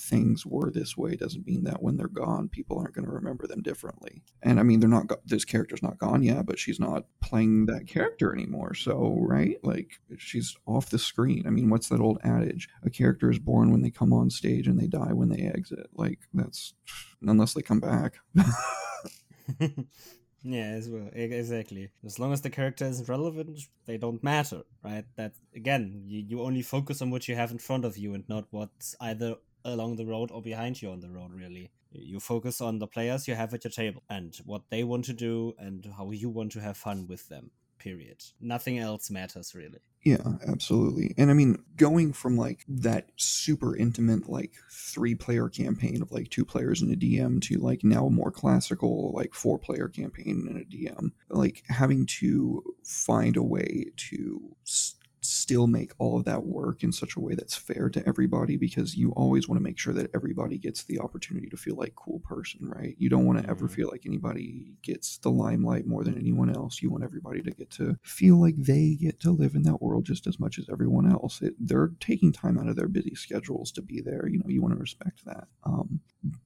things 0.00 0.46
were 0.46 0.70
this 0.70 0.96
way 0.96 1.16
doesn't 1.16 1.46
mean 1.46 1.64
that 1.64 1.82
when 1.82 1.96
they're 1.96 2.08
gone 2.08 2.48
people 2.48 2.78
aren't 2.78 2.94
going 2.94 3.04
to 3.04 3.10
remember 3.10 3.46
them 3.46 3.62
differently. 3.62 4.22
And 4.42 4.58
i 4.60 4.62
mean 4.62 4.80
they're 4.80 4.88
not 4.88 5.06
go- 5.06 5.20
this 5.24 5.44
character's 5.44 5.82
not 5.82 5.98
gone 5.98 6.22
yet 6.22 6.46
but 6.46 6.58
she's 6.58 6.80
not 6.80 7.06
playing 7.22 7.66
that 7.66 7.86
character 7.86 8.32
anymore. 8.32 8.74
So 8.74 9.16
right? 9.20 9.56
Like 9.62 10.00
she's 10.18 10.56
off 10.66 10.90
the 10.90 10.98
screen. 10.98 11.44
I 11.46 11.50
mean 11.50 11.70
what's 11.70 11.88
that 11.88 12.00
old 12.00 12.18
adage? 12.22 12.68
A 12.84 12.90
character 12.90 13.30
is 13.30 13.38
born 13.38 13.70
when 13.70 13.82
they 13.82 13.90
come 13.90 14.12
on 14.12 14.30
stage 14.30 14.66
and 14.66 14.78
they 14.78 14.86
die 14.86 15.12
when 15.12 15.28
they 15.28 15.42
exit. 15.42 15.88
Like 15.94 16.20
that's 16.34 16.74
unless 17.22 17.54
they 17.54 17.62
come 17.62 17.80
back. 17.80 18.14
Yeah, 20.42 20.70
as 20.78 20.88
well, 20.88 21.10
exactly. 21.12 21.90
As 22.04 22.18
long 22.18 22.32
as 22.32 22.42
the 22.42 22.50
character 22.50 22.84
isn't 22.84 23.08
relevant, 23.08 23.60
they 23.86 23.98
don't 23.98 24.22
matter, 24.22 24.62
right? 24.84 25.04
That 25.16 25.34
again, 25.54 26.04
you, 26.06 26.24
you 26.26 26.42
only 26.42 26.62
focus 26.62 27.02
on 27.02 27.10
what 27.10 27.26
you 27.26 27.34
have 27.34 27.50
in 27.50 27.58
front 27.58 27.84
of 27.84 27.98
you 27.98 28.14
and 28.14 28.24
not 28.28 28.46
what's 28.50 28.94
either 29.00 29.36
along 29.68 29.96
the 29.96 30.06
road 30.06 30.30
or 30.30 30.42
behind 30.42 30.80
you 30.82 30.90
on 30.90 31.00
the 31.00 31.10
road. 31.10 31.32
Really, 31.32 31.70
you 31.92 32.20
focus 32.20 32.60
on 32.60 32.78
the 32.78 32.86
players 32.86 33.28
you 33.28 33.34
have 33.34 33.54
at 33.54 33.64
your 33.64 33.70
table 33.70 34.02
and 34.08 34.36
what 34.44 34.62
they 34.70 34.84
want 34.84 35.04
to 35.06 35.12
do 35.12 35.54
and 35.58 35.86
how 35.96 36.10
you 36.10 36.28
want 36.28 36.52
to 36.52 36.60
have 36.60 36.76
fun 36.76 37.06
with 37.06 37.28
them. 37.28 37.50
Period. 37.78 38.24
Nothing 38.40 38.78
else 38.78 39.08
matters 39.10 39.54
really. 39.54 39.78
Yeah, 40.04 40.22
absolutely. 40.46 41.14
And 41.18 41.30
I 41.30 41.34
mean, 41.34 41.58
going 41.76 42.12
from 42.12 42.36
like 42.36 42.64
that 42.68 43.10
super 43.16 43.76
intimate, 43.76 44.28
like 44.28 44.52
three 44.70 45.14
player 45.14 45.48
campaign 45.48 46.02
of 46.02 46.12
like 46.12 46.30
two 46.30 46.44
players 46.44 46.80
and 46.80 46.92
a 46.92 46.96
DM 46.96 47.40
to 47.42 47.58
like 47.58 47.84
now 47.84 48.06
a 48.06 48.10
more 48.10 48.30
classical, 48.30 49.12
like 49.12 49.34
four 49.34 49.58
player 49.58 49.88
campaign 49.88 50.46
and 50.48 50.58
a 50.60 50.64
DM, 50.64 51.12
like 51.30 51.64
having 51.68 52.06
to 52.06 52.62
find 52.84 53.36
a 53.36 53.42
way 53.42 53.86
to 53.96 54.56
still 55.48 55.66
make 55.66 55.92
all 55.98 56.18
of 56.18 56.26
that 56.26 56.44
work 56.44 56.82
in 56.84 56.92
such 56.92 57.16
a 57.16 57.20
way 57.20 57.34
that's 57.34 57.56
fair 57.56 57.88
to 57.88 58.06
everybody 58.06 58.58
because 58.58 58.94
you 58.94 59.12
always 59.12 59.48
want 59.48 59.58
to 59.58 59.62
make 59.62 59.78
sure 59.78 59.94
that 59.94 60.10
everybody 60.14 60.58
gets 60.58 60.84
the 60.84 60.98
opportunity 60.98 61.48
to 61.48 61.56
feel 61.56 61.74
like 61.74 61.94
cool 61.96 62.20
person 62.20 62.60
right? 62.68 62.94
You 62.98 63.08
don't 63.08 63.24
want 63.24 63.42
to 63.42 63.48
ever 63.48 63.66
Mhm. 63.66 63.70
feel 63.70 63.88
like 63.90 64.04
anybody 64.04 64.74
gets 64.82 65.16
the 65.16 65.30
limelight 65.30 65.86
more 65.86 66.04
than 66.04 66.18
anyone 66.18 66.54
else. 66.54 66.82
You 66.82 66.90
want 66.90 67.02
everybody 67.02 67.40
to 67.40 67.50
get 67.50 67.70
to 67.70 67.96
feel 68.02 68.38
like 68.38 68.56
they 68.58 68.94
get 68.96 69.20
to 69.20 69.30
live 69.30 69.54
in 69.54 69.62
that 69.62 69.80
world 69.80 70.04
just 70.04 70.26
as 70.26 70.38
much 70.38 70.58
as 70.58 70.68
everyone 70.68 71.10
else. 71.10 71.40
It, 71.40 71.54
they're 71.58 71.92
taking 71.98 72.30
time 72.30 72.58
out 72.58 72.68
of 72.68 72.76
their 72.76 72.86
busy 72.88 73.14
schedules 73.14 73.72
to 73.72 73.80
be 73.80 74.02
there 74.02 74.28
you 74.28 74.38
know 74.40 74.48
you 74.48 74.60
want 74.60 74.74
to 74.74 74.80
respect 74.80 75.24
that. 75.24 75.48
Um, 75.64 76.00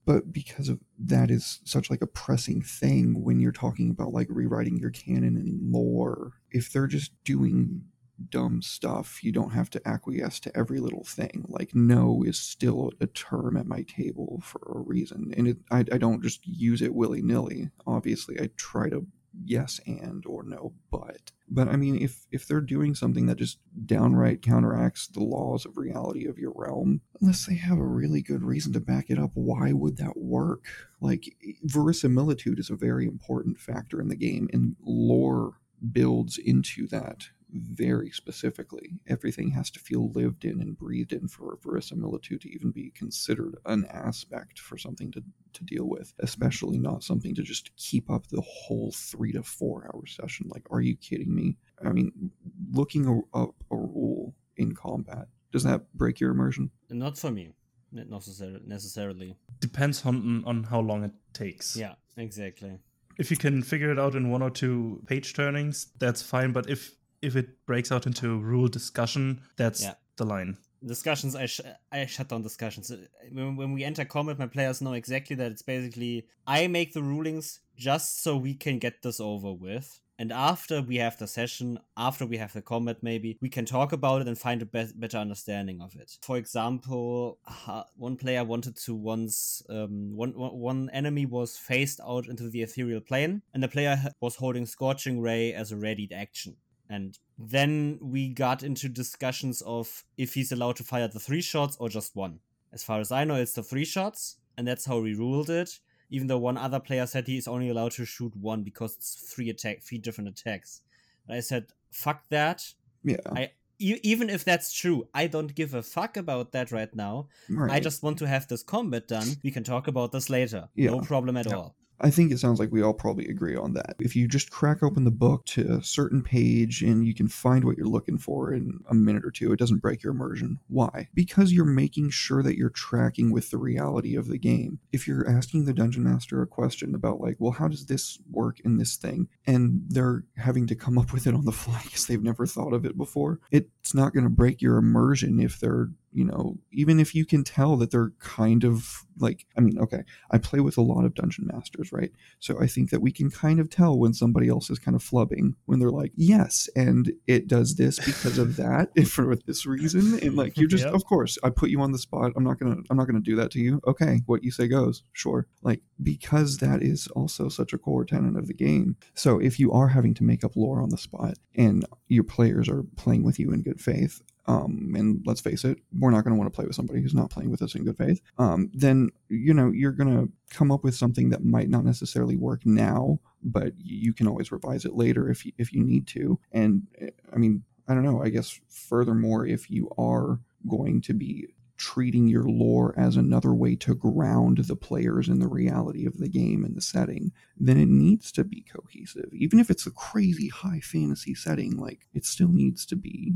but 0.05 0.31
because 0.31 0.69
of 0.69 0.79
that 0.97 1.29
is 1.29 1.59
such 1.65 1.89
like 1.89 2.01
a 2.01 2.07
pressing 2.07 2.61
thing 2.61 3.21
when 3.21 3.41
you're 3.41 3.51
talking 3.51 3.89
about 3.89 4.13
like 4.13 4.27
rewriting 4.29 4.77
your 4.77 4.91
canon 4.91 5.35
and 5.35 5.59
lore 5.73 6.31
if 6.51 6.71
they're 6.71 6.87
just 6.87 7.11
doing 7.25 7.83
dumb 8.29 8.61
stuff. 8.61 9.23
You 9.23 9.31
don't 9.31 9.53
have 9.53 9.69
to 9.71 9.87
acquiesce 9.87 10.39
to 10.41 10.57
every 10.57 10.79
little 10.79 11.03
thing. 11.03 11.45
Like 11.47 11.73
no 11.73 12.23
is 12.25 12.39
still 12.39 12.91
a 12.99 13.07
term 13.07 13.57
at 13.57 13.67
my 13.67 13.83
table 13.83 14.41
for 14.43 14.61
a 14.75 14.79
reason. 14.79 15.33
And 15.35 15.47
it, 15.47 15.57
I, 15.71 15.79
I 15.79 15.97
don't 15.97 16.23
just 16.23 16.45
use 16.45 16.81
it 16.81 16.93
willy-nilly. 16.93 17.69
Obviously 17.85 18.39
i 18.39 18.49
try 18.57 18.89
to 18.89 19.05
yes 19.45 19.79
and 19.87 20.23
or 20.27 20.43
no 20.43 20.73
but 20.91 21.31
but 21.49 21.67
i 21.67 21.75
mean 21.75 21.99
if 21.99 22.27
if 22.31 22.47
they're 22.47 22.61
doing 22.61 22.93
something 22.93 23.25
that 23.25 23.37
just 23.37 23.57
downright 23.85 24.43
counteracts 24.43 25.07
the 25.07 25.23
laws 25.23 25.65
of 25.65 25.75
reality 25.75 26.27
of 26.27 26.37
your 26.37 26.53
realm 26.55 27.01
unless 27.19 27.47
they 27.47 27.55
have 27.55 27.79
a 27.79 27.83
really 27.83 28.21
good 28.21 28.43
reason 28.43 28.71
to 28.71 28.79
back 28.79 29.09
it 29.09 29.17
up 29.17 29.31
why 29.33 29.73
would 29.73 29.97
that 29.97 30.17
work? 30.17 30.65
Like 31.01 31.35
verisimilitude 31.63 32.59
is 32.59 32.69
a 32.69 32.75
very 32.75 33.05
important 33.05 33.59
factor 33.59 33.99
in 34.01 34.07
the 34.07 34.15
game 34.15 34.49
and 34.53 34.75
lore 34.81 35.53
builds 35.91 36.37
into 36.37 36.87
that 36.87 37.27
very 37.53 38.09
specifically. 38.09 38.99
Everything 39.07 39.51
has 39.51 39.69
to 39.71 39.79
feel 39.79 40.11
lived 40.11 40.45
in 40.45 40.59
and 40.61 40.77
breathed 40.77 41.13
in 41.13 41.27
for 41.27 41.57
verisimilitude 41.63 42.41
to 42.41 42.49
even 42.51 42.71
be 42.71 42.91
considered 42.91 43.55
an 43.65 43.85
aspect 43.91 44.59
for 44.59 44.77
something 44.77 45.11
to, 45.11 45.23
to 45.53 45.63
deal 45.63 45.85
with, 45.85 46.13
especially 46.19 46.77
not 46.77 47.03
something 47.03 47.35
to 47.35 47.43
just 47.43 47.75
keep 47.77 48.09
up 48.09 48.27
the 48.27 48.41
whole 48.41 48.91
three 48.91 49.31
to 49.31 49.43
four 49.43 49.85
hour 49.93 50.05
session. 50.05 50.47
Like, 50.49 50.65
are 50.71 50.81
you 50.81 50.95
kidding 50.95 51.33
me? 51.33 51.57
I 51.85 51.91
mean, 51.91 52.31
looking 52.71 53.05
a- 53.07 53.37
up 53.37 53.55
a 53.71 53.75
rule 53.75 54.33
in 54.57 54.73
combat, 54.73 55.27
does 55.51 55.63
that 55.63 55.93
break 55.93 56.19
your 56.19 56.31
immersion? 56.31 56.71
Not 56.89 57.17
for 57.17 57.31
me, 57.31 57.53
not 57.91 58.07
necessar- 58.07 58.65
necessarily. 58.65 59.37
Depends 59.59 60.05
on 60.05 60.43
on 60.45 60.63
how 60.63 60.79
long 60.79 61.03
it 61.03 61.13
takes. 61.33 61.75
Yeah, 61.75 61.95
exactly. 62.17 62.79
If 63.17 63.29
you 63.29 63.37
can 63.37 63.61
figure 63.61 63.91
it 63.91 63.99
out 63.99 64.15
in 64.15 64.31
one 64.31 64.41
or 64.41 64.49
two 64.49 65.03
page 65.05 65.33
turnings, 65.35 65.87
that's 65.99 66.23
fine. 66.23 66.51
But 66.51 66.67
if 66.67 66.95
if 67.23 67.35
it 67.35 67.65
breaks 67.65 67.91
out 67.91 68.05
into 68.05 68.25
a 68.33 68.37
rule 68.37 68.67
discussion, 68.67 69.41
that's 69.57 69.81
Yeah. 69.83 69.95
the 70.17 70.25
line. 70.25 70.57
discussions 70.85 71.33
i 71.33 71.45
sh- 71.45 71.61
i 71.93 72.05
shut 72.05 72.27
down 72.27 72.41
discussions 72.41 72.91
when, 73.31 73.55
when 73.55 73.71
we 73.75 73.85
enter 73.85 74.03
combat 74.03 74.37
my 74.37 74.47
players 74.55 74.81
know 74.81 74.91
exactly 75.01 75.33
that 75.37 75.49
it's 75.53 75.61
basically 75.61 76.27
i 76.45 76.67
make 76.67 76.91
the 76.91 77.01
rulings 77.13 77.61
just 77.87 78.21
so 78.21 78.35
we 78.35 78.53
can 78.53 78.79
get 78.79 79.01
this 79.01 79.19
over 79.21 79.53
with 79.53 79.87
and 80.19 80.29
after 80.33 80.81
we 80.81 80.97
have 80.97 81.17
the 81.19 81.25
session 81.39 81.79
after 81.95 82.25
we 82.25 82.37
have 82.43 82.51
the 82.51 82.61
combat 82.61 82.97
maybe 83.01 83.37
we 83.45 83.47
can 83.47 83.63
talk 83.65 83.93
about 83.93 84.19
it 84.21 84.27
and 84.27 84.37
find 84.37 84.61
a 84.61 84.65
be- 84.65 84.91
better 85.03 85.17
understanding 85.25 85.79
of 85.81 85.95
it 85.95 86.09
for 86.21 86.35
example 86.37 87.39
uh, 87.67 87.83
one 87.95 88.17
player 88.17 88.43
wanted 88.43 88.75
to 88.75 88.93
once 88.93 89.63
um, 89.69 90.11
one, 90.23 90.33
one 90.37 90.53
one 90.59 90.89
enemy 90.91 91.25
was 91.25 91.55
phased 91.57 92.01
out 92.05 92.27
into 92.27 92.49
the 92.49 92.61
ethereal 92.61 92.99
plane 93.01 93.41
and 93.53 93.63
the 93.63 93.67
player 93.69 93.95
was 94.19 94.35
holding 94.35 94.65
scorching 94.65 95.21
ray 95.21 95.53
as 95.53 95.71
a 95.71 95.77
readied 95.77 96.11
action 96.11 96.55
and 96.89 97.17
then 97.37 97.97
we 98.01 98.29
got 98.29 98.63
into 98.63 98.87
discussions 98.89 99.61
of 99.61 100.03
if 100.17 100.33
he's 100.33 100.51
allowed 100.51 100.75
to 100.77 100.83
fire 100.83 101.07
the 101.07 101.19
three 101.19 101.41
shots 101.41 101.75
or 101.79 101.89
just 101.89 102.15
one. 102.15 102.39
As 102.71 102.83
far 102.83 102.99
as 102.99 103.11
I 103.11 103.23
know, 103.23 103.35
it's 103.35 103.53
the 103.53 103.63
three 103.63 103.85
shots, 103.85 104.37
and 104.57 104.67
that's 104.67 104.85
how 104.85 104.99
we 104.99 105.13
ruled 105.13 105.49
it. 105.49 105.79
Even 106.09 106.27
though 106.27 106.37
one 106.37 106.57
other 106.57 106.79
player 106.79 107.05
said 107.07 107.27
he 107.27 107.37
is 107.37 107.47
only 107.47 107.69
allowed 107.69 107.93
to 107.93 108.05
shoot 108.05 108.35
one 108.35 108.63
because 108.63 108.95
it's 108.95 109.15
three 109.33 109.49
attack, 109.49 109.81
three 109.81 109.97
different 109.97 110.29
attacks. 110.29 110.81
And 111.27 111.37
I 111.37 111.39
said, 111.39 111.67
"Fuck 111.91 112.23
that." 112.29 112.73
Yeah. 113.03 113.17
I 113.31 113.51
e- 113.79 113.99
even 114.03 114.29
if 114.29 114.43
that's 114.43 114.71
true, 114.73 115.07
I 115.13 115.27
don't 115.27 115.55
give 115.55 115.73
a 115.73 115.81
fuck 115.81 116.17
about 116.17 116.51
that 116.51 116.71
right 116.71 116.93
now. 116.95 117.29
right. 117.49 117.71
I 117.71 117.79
just 117.79 118.03
want 118.03 118.17
to 118.19 118.27
have 118.27 118.47
this 118.47 118.61
combat 118.63 119.07
done. 119.07 119.27
We 119.43 119.51
can 119.51 119.63
talk 119.63 119.87
about 119.87 120.11
this 120.11 120.29
later. 120.29 120.69
Yeah. 120.75 120.91
No 120.91 120.99
problem 121.01 121.35
at 121.37 121.47
Yeah. 121.47 121.55
all. 121.55 121.75
I 122.03 122.09
think 122.09 122.31
it 122.31 122.39
sounds 122.39 122.59
like 122.59 122.71
we 122.71 122.81
all 122.81 122.93
probably 122.93 123.27
agree 123.29 123.55
on 123.55 123.73
that. 123.73 123.95
If 123.97 124.13
you 124.13 124.27
just 124.27 124.51
crack 124.51 124.83
open 124.83 125.05
the 125.05 125.11
book 125.11 125.45
to 125.45 125.77
a 125.77 125.83
certain 125.83 126.21
page 126.21 126.81
and 126.81 127.07
you 127.07 127.13
can 127.13 127.29
find 127.29 127.63
what 127.63 127.77
you're 127.77 127.87
looking 127.87 128.17
for 128.17 128.53
in 128.53 128.81
a 128.89 128.93
minute 128.93 129.23
or 129.23 129.31
two, 129.31 129.53
it 129.53 129.59
doesn't 129.59 129.81
break 129.81 130.03
your 130.03 130.11
immersion. 130.11 130.59
Why? 130.67 131.07
Because 131.13 131.53
you're 131.53 131.63
making 131.63 132.09
sure 132.09 132.43
that 132.43 132.57
you're 132.57 132.69
tracking 132.69 133.31
with 133.31 133.51
the 133.51 133.57
reality 133.57 134.17
of 134.17 134.27
the 134.27 134.37
game. 134.37 134.79
If 134.91 135.07
you're 135.07 135.29
asking 135.29 135.63
the 135.63 135.73
dungeon 135.73 136.03
master 136.03 136.41
a 136.41 136.47
question 136.47 136.93
about, 136.93 137.21
like, 137.21 137.37
well, 137.39 137.53
how 137.53 137.69
does 137.69 137.85
this 137.85 138.19
work 138.29 138.59
in 138.65 138.77
this 138.77 138.97
thing? 138.97 139.29
And 139.47 139.83
they're 139.87 140.25
having 140.35 140.67
to 140.67 140.75
come 140.75 140.97
up 140.97 141.13
with 141.13 141.25
it 141.25 141.33
on 141.33 141.45
the 141.45 141.53
fly 141.53 141.79
because 141.85 142.05
they've 142.05 142.21
never 142.21 142.45
thought 142.45 142.73
of 142.73 142.85
it 142.85 142.97
before, 142.97 143.39
it's 143.49 143.93
not 143.93 144.13
going 144.13 144.25
to 144.25 144.29
break 144.29 144.61
your 144.61 144.75
immersion 144.75 145.39
if 145.39 145.57
they're 145.57 145.89
you 146.13 146.23
know, 146.25 146.57
even 146.71 146.99
if 146.99 147.13
you 147.15 147.25
can 147.25 147.43
tell 147.43 147.75
that 147.77 147.91
they're 147.91 148.11
kind 148.19 148.63
of 148.63 149.03
like, 149.19 149.45
I 149.57 149.61
mean, 149.61 149.77
okay, 149.79 150.03
I 150.31 150.37
play 150.37 150.59
with 150.59 150.77
a 150.77 150.81
lot 150.81 151.05
of 151.05 151.13
dungeon 151.13 151.47
masters, 151.51 151.91
right? 151.91 152.11
So 152.39 152.59
I 152.59 152.67
think 152.67 152.89
that 152.89 153.01
we 153.01 153.11
can 153.11 153.29
kind 153.29 153.59
of 153.59 153.69
tell 153.69 153.97
when 153.97 154.13
somebody 154.13 154.47
else 154.47 154.69
is 154.69 154.79
kind 154.79 154.95
of 154.95 155.03
flubbing 155.03 155.55
when 155.65 155.79
they're 155.79 155.91
like, 155.91 156.11
yes, 156.15 156.69
and 156.75 157.11
it 157.27 157.47
does 157.47 157.75
this 157.75 157.99
because 157.99 158.37
of 158.37 158.55
that 158.57 158.89
for 159.07 159.35
this 159.35 159.65
reason, 159.65 160.19
and 160.21 160.35
like 160.35 160.57
you're 160.57 160.67
just, 160.69 160.85
Yep. 160.85 160.93
of 160.93 161.05
course, 161.05 161.37
I 161.43 161.49
put 161.49 161.69
you 161.69 161.81
on 161.81 161.91
the 161.91 161.99
spot. 161.99 162.31
I'm 162.35 162.43
not 162.43 162.59
gonna, 162.59 162.77
I'm 162.89 162.97
not 162.97 163.07
gonna 163.07 163.19
do 163.19 163.35
that 163.37 163.51
to 163.51 163.59
you. 163.59 163.79
Okay, 163.87 164.21
what 164.25 164.43
you 164.43 164.51
say 164.51 164.67
goes, 164.67 165.03
sure. 165.13 165.47
Like 165.61 165.81
because 166.01 166.57
that 166.57 166.81
is 166.81 167.07
also 167.15 167.49
such 167.49 167.73
a 167.73 167.77
core 167.77 168.05
tenet 168.05 168.35
of 168.35 168.47
the 168.47 168.53
game. 168.53 168.95
So 169.13 169.39
if 169.39 169.59
you 169.59 169.71
are 169.71 169.87
having 169.89 170.13
to 170.15 170.23
make 170.23 170.43
up 170.43 170.55
lore 170.55 170.81
on 170.81 170.89
the 170.89 170.97
spot 170.97 171.35
and 171.55 171.85
your 172.07 172.23
players 172.23 172.67
are 172.67 172.83
playing 172.97 173.23
with 173.23 173.39
you 173.39 173.51
in 173.51 173.61
good 173.61 173.79
faith, 173.79 174.21
um, 174.45 174.93
and 174.95 175.21
let's 175.25 175.41
face 175.41 175.63
it, 175.63 175.79
we're 175.97 176.11
not 176.11 176.23
going 176.23 176.33
to 176.33 176.39
want 176.39 176.51
to 176.51 176.55
play 176.55 176.65
with 176.65 176.75
somebody 176.75 177.01
who's 177.01 177.13
not 177.13 177.29
playing 177.29 177.49
with 177.49 177.61
us 177.61 177.75
in 177.75 177.85
good 177.85 177.97
faith. 177.97 178.21
Um, 178.37 178.69
then 178.73 179.09
you 179.29 179.53
know 179.53 179.71
you're 179.71 179.91
going 179.91 180.15
to 180.15 180.31
come 180.55 180.71
up 180.71 180.83
with 180.83 180.95
something 180.95 181.29
that 181.29 181.43
might 181.43 181.69
not 181.69 181.85
necessarily 181.85 182.35
work 182.35 182.65
now, 182.65 183.19
but 183.41 183.73
you 183.77 184.13
can 184.13 184.27
always 184.27 184.51
revise 184.51 184.85
it 184.85 184.95
later 184.95 185.29
if 185.29 185.45
you, 185.45 185.53
if 185.57 185.73
you 185.73 185.83
need 185.83 186.07
to. 186.07 186.39
And 186.51 186.87
eh, 186.99 187.09
I 187.33 187.37
mean, 187.37 187.63
I 187.87 187.93
don't 187.93 188.03
know. 188.03 188.21
I 188.21 188.29
guess 188.29 188.59
furthermore, 188.69 189.45
if 189.45 189.69
you 189.69 189.89
are 189.97 190.39
going 190.67 191.01
to 191.01 191.13
be 191.13 191.47
treating 191.75 192.27
your 192.27 192.43
lore 192.43 192.93
as 192.97 193.17
another 193.17 193.53
way 193.53 193.75
to 193.75 193.95
ground 193.95 194.57
the 194.57 194.75
players 194.75 195.27
in 195.27 195.39
the 195.39 195.47
reality 195.47 196.05
of 196.05 196.17
the 196.17 196.29
game 196.29 196.63
and 196.63 196.75
the 196.77 196.81
setting, 196.81 197.31
then 197.57 197.77
it 197.77 197.87
needs 197.89 198.31
to 198.31 198.43
be 198.43 198.61
cohesive. 198.61 199.29
Even 199.33 199.59
if 199.59 199.69
it's 199.69 199.85
a 199.85 199.91
crazy 199.91 200.47
high 200.49 200.79
fantasy 200.79 201.33
setting, 201.33 201.75
like 201.75 202.07
it 202.13 202.25
still 202.25 202.49
needs 202.49 202.85
to 202.85 202.95
be 202.95 203.33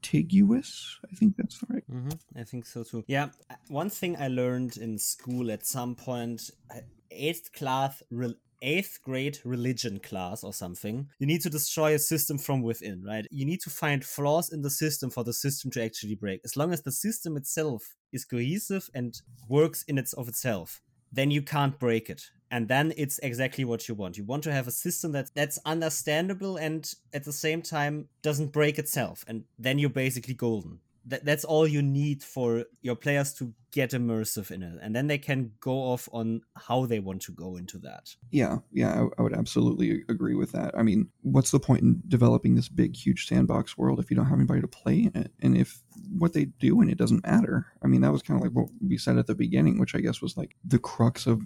contiguous. 0.00 0.98
I 1.10 1.14
think 1.14 1.36
that's 1.36 1.60
right. 1.68 1.84
hmm 1.88 2.10
I 2.36 2.44
think 2.44 2.66
so 2.66 2.82
too. 2.82 3.04
Yeah, 3.06 3.28
uh, 3.50 3.54
one 3.68 3.90
thing 3.90 4.16
I 4.16 4.28
learned 4.28 4.76
in 4.76 4.98
school 4.98 5.50
at 5.50 5.66
some 5.66 5.96
eighth 7.10 7.52
class 7.52 8.02
eighth 8.62 8.98
grade 9.02 9.38
religion 9.44 9.98
class 10.00 10.44
or 10.44 10.52
something, 10.52 11.08
you 11.18 11.26
need 11.26 11.40
to 11.40 11.48
destroy 11.48 11.94
a 11.94 11.98
system 11.98 12.36
from 12.36 12.60
within, 12.62 13.02
right? 13.02 13.26
You 13.30 13.46
need 13.46 13.60
to 13.62 13.70
find 13.70 14.04
flaws 14.04 14.52
in 14.52 14.60
the 14.60 14.70
system 14.70 15.08
for 15.08 15.24
the 15.24 15.32
system 15.32 15.70
to 15.72 15.82
actually 15.82 16.14
break. 16.14 16.42
As 16.44 16.56
long 16.56 16.72
as 16.72 16.82
the 16.82 16.92
system 16.92 17.38
itself 17.38 17.96
is 18.12 18.26
cohesive 18.26 18.90
and 18.94 19.14
works 19.48 19.82
in 19.88 19.96
its 19.96 20.12
of 20.12 20.28
itself, 20.28 20.82
then 21.10 21.30
you 21.30 21.42
can't 21.42 21.78
break 21.78 22.10
it. 22.10 22.22
And 22.50 22.66
then 22.66 22.92
it's 22.96 23.18
exactly 23.20 23.64
what 23.64 23.88
you 23.88 23.94
want. 23.94 24.18
You 24.18 24.24
want 24.24 24.42
to 24.44 24.52
have 24.52 24.66
a 24.66 24.72
system 24.72 25.12
that 25.12 25.30
that's 25.34 25.58
understandable 25.64 26.56
and 26.56 26.92
at 27.12 27.24
the 27.24 27.32
same 27.32 27.62
time 27.62 28.08
doesn't 28.22 28.52
break 28.52 28.78
itself. 28.78 29.24
And 29.28 29.44
then 29.58 29.78
you're 29.78 29.90
basically 29.90 30.34
golden 30.34 30.80
that, 31.06 31.24
that's 31.24 31.44
all 31.44 31.66
you 31.66 31.82
need 31.82 32.22
for 32.22 32.64
your 32.82 32.96
players 32.96 33.32
to 33.34 33.52
get 33.72 33.90
immersive 33.90 34.50
in 34.50 34.62
it. 34.62 34.78
And 34.82 34.94
then 34.94 35.06
they 35.06 35.18
can 35.18 35.52
go 35.60 35.72
off 35.72 36.08
on 36.12 36.42
how 36.56 36.86
they 36.86 36.98
want 36.98 37.22
to 37.22 37.32
go 37.32 37.56
into 37.56 37.78
that. 37.78 38.14
Yeah 38.30 38.58
yeah 38.72 39.02
I, 39.02 39.06
I, 39.18 39.22
would 39.22 39.34
absolutely 39.34 40.02
agree 40.08 40.34
with 40.34 40.52
that. 40.52 40.76
I 40.76 40.82
mean 40.82 41.08
what's 41.22 41.52
the 41.52 41.60
point 41.60 41.82
in 41.82 42.02
developing 42.08 42.54
this 42.54 42.68
big 42.68 42.96
huge 42.96 43.26
sandbox 43.26 43.78
world 43.78 44.00
if 44.00 44.10
you 44.10 44.16
don't 44.16 44.26
have 44.26 44.38
anybody 44.38 44.60
to 44.60 44.68
play 44.68 44.98
in 44.98 45.12
it? 45.14 45.32
And 45.40 45.56
if 45.56 45.82
what 46.10 46.32
they 46.32 46.46
do 46.46 46.80
in 46.80 46.88
it 46.88 46.98
doesn't 46.98 47.24
matter 47.24 47.66
i 47.84 47.86
mean 47.86 48.00
that 48.00 48.10
was 48.10 48.22
kind 48.22 48.40
of 48.40 48.42
like 48.42 48.52
what 48.52 48.68
we 48.84 48.96
said 48.96 49.18
at 49.18 49.26
the 49.26 49.34
beginning 49.34 49.78
which 49.78 49.94
i 49.94 50.00
guess 50.00 50.20
was 50.20 50.36
like 50.36 50.56
the 50.64 50.78
crux 50.78 51.26
of 51.26 51.40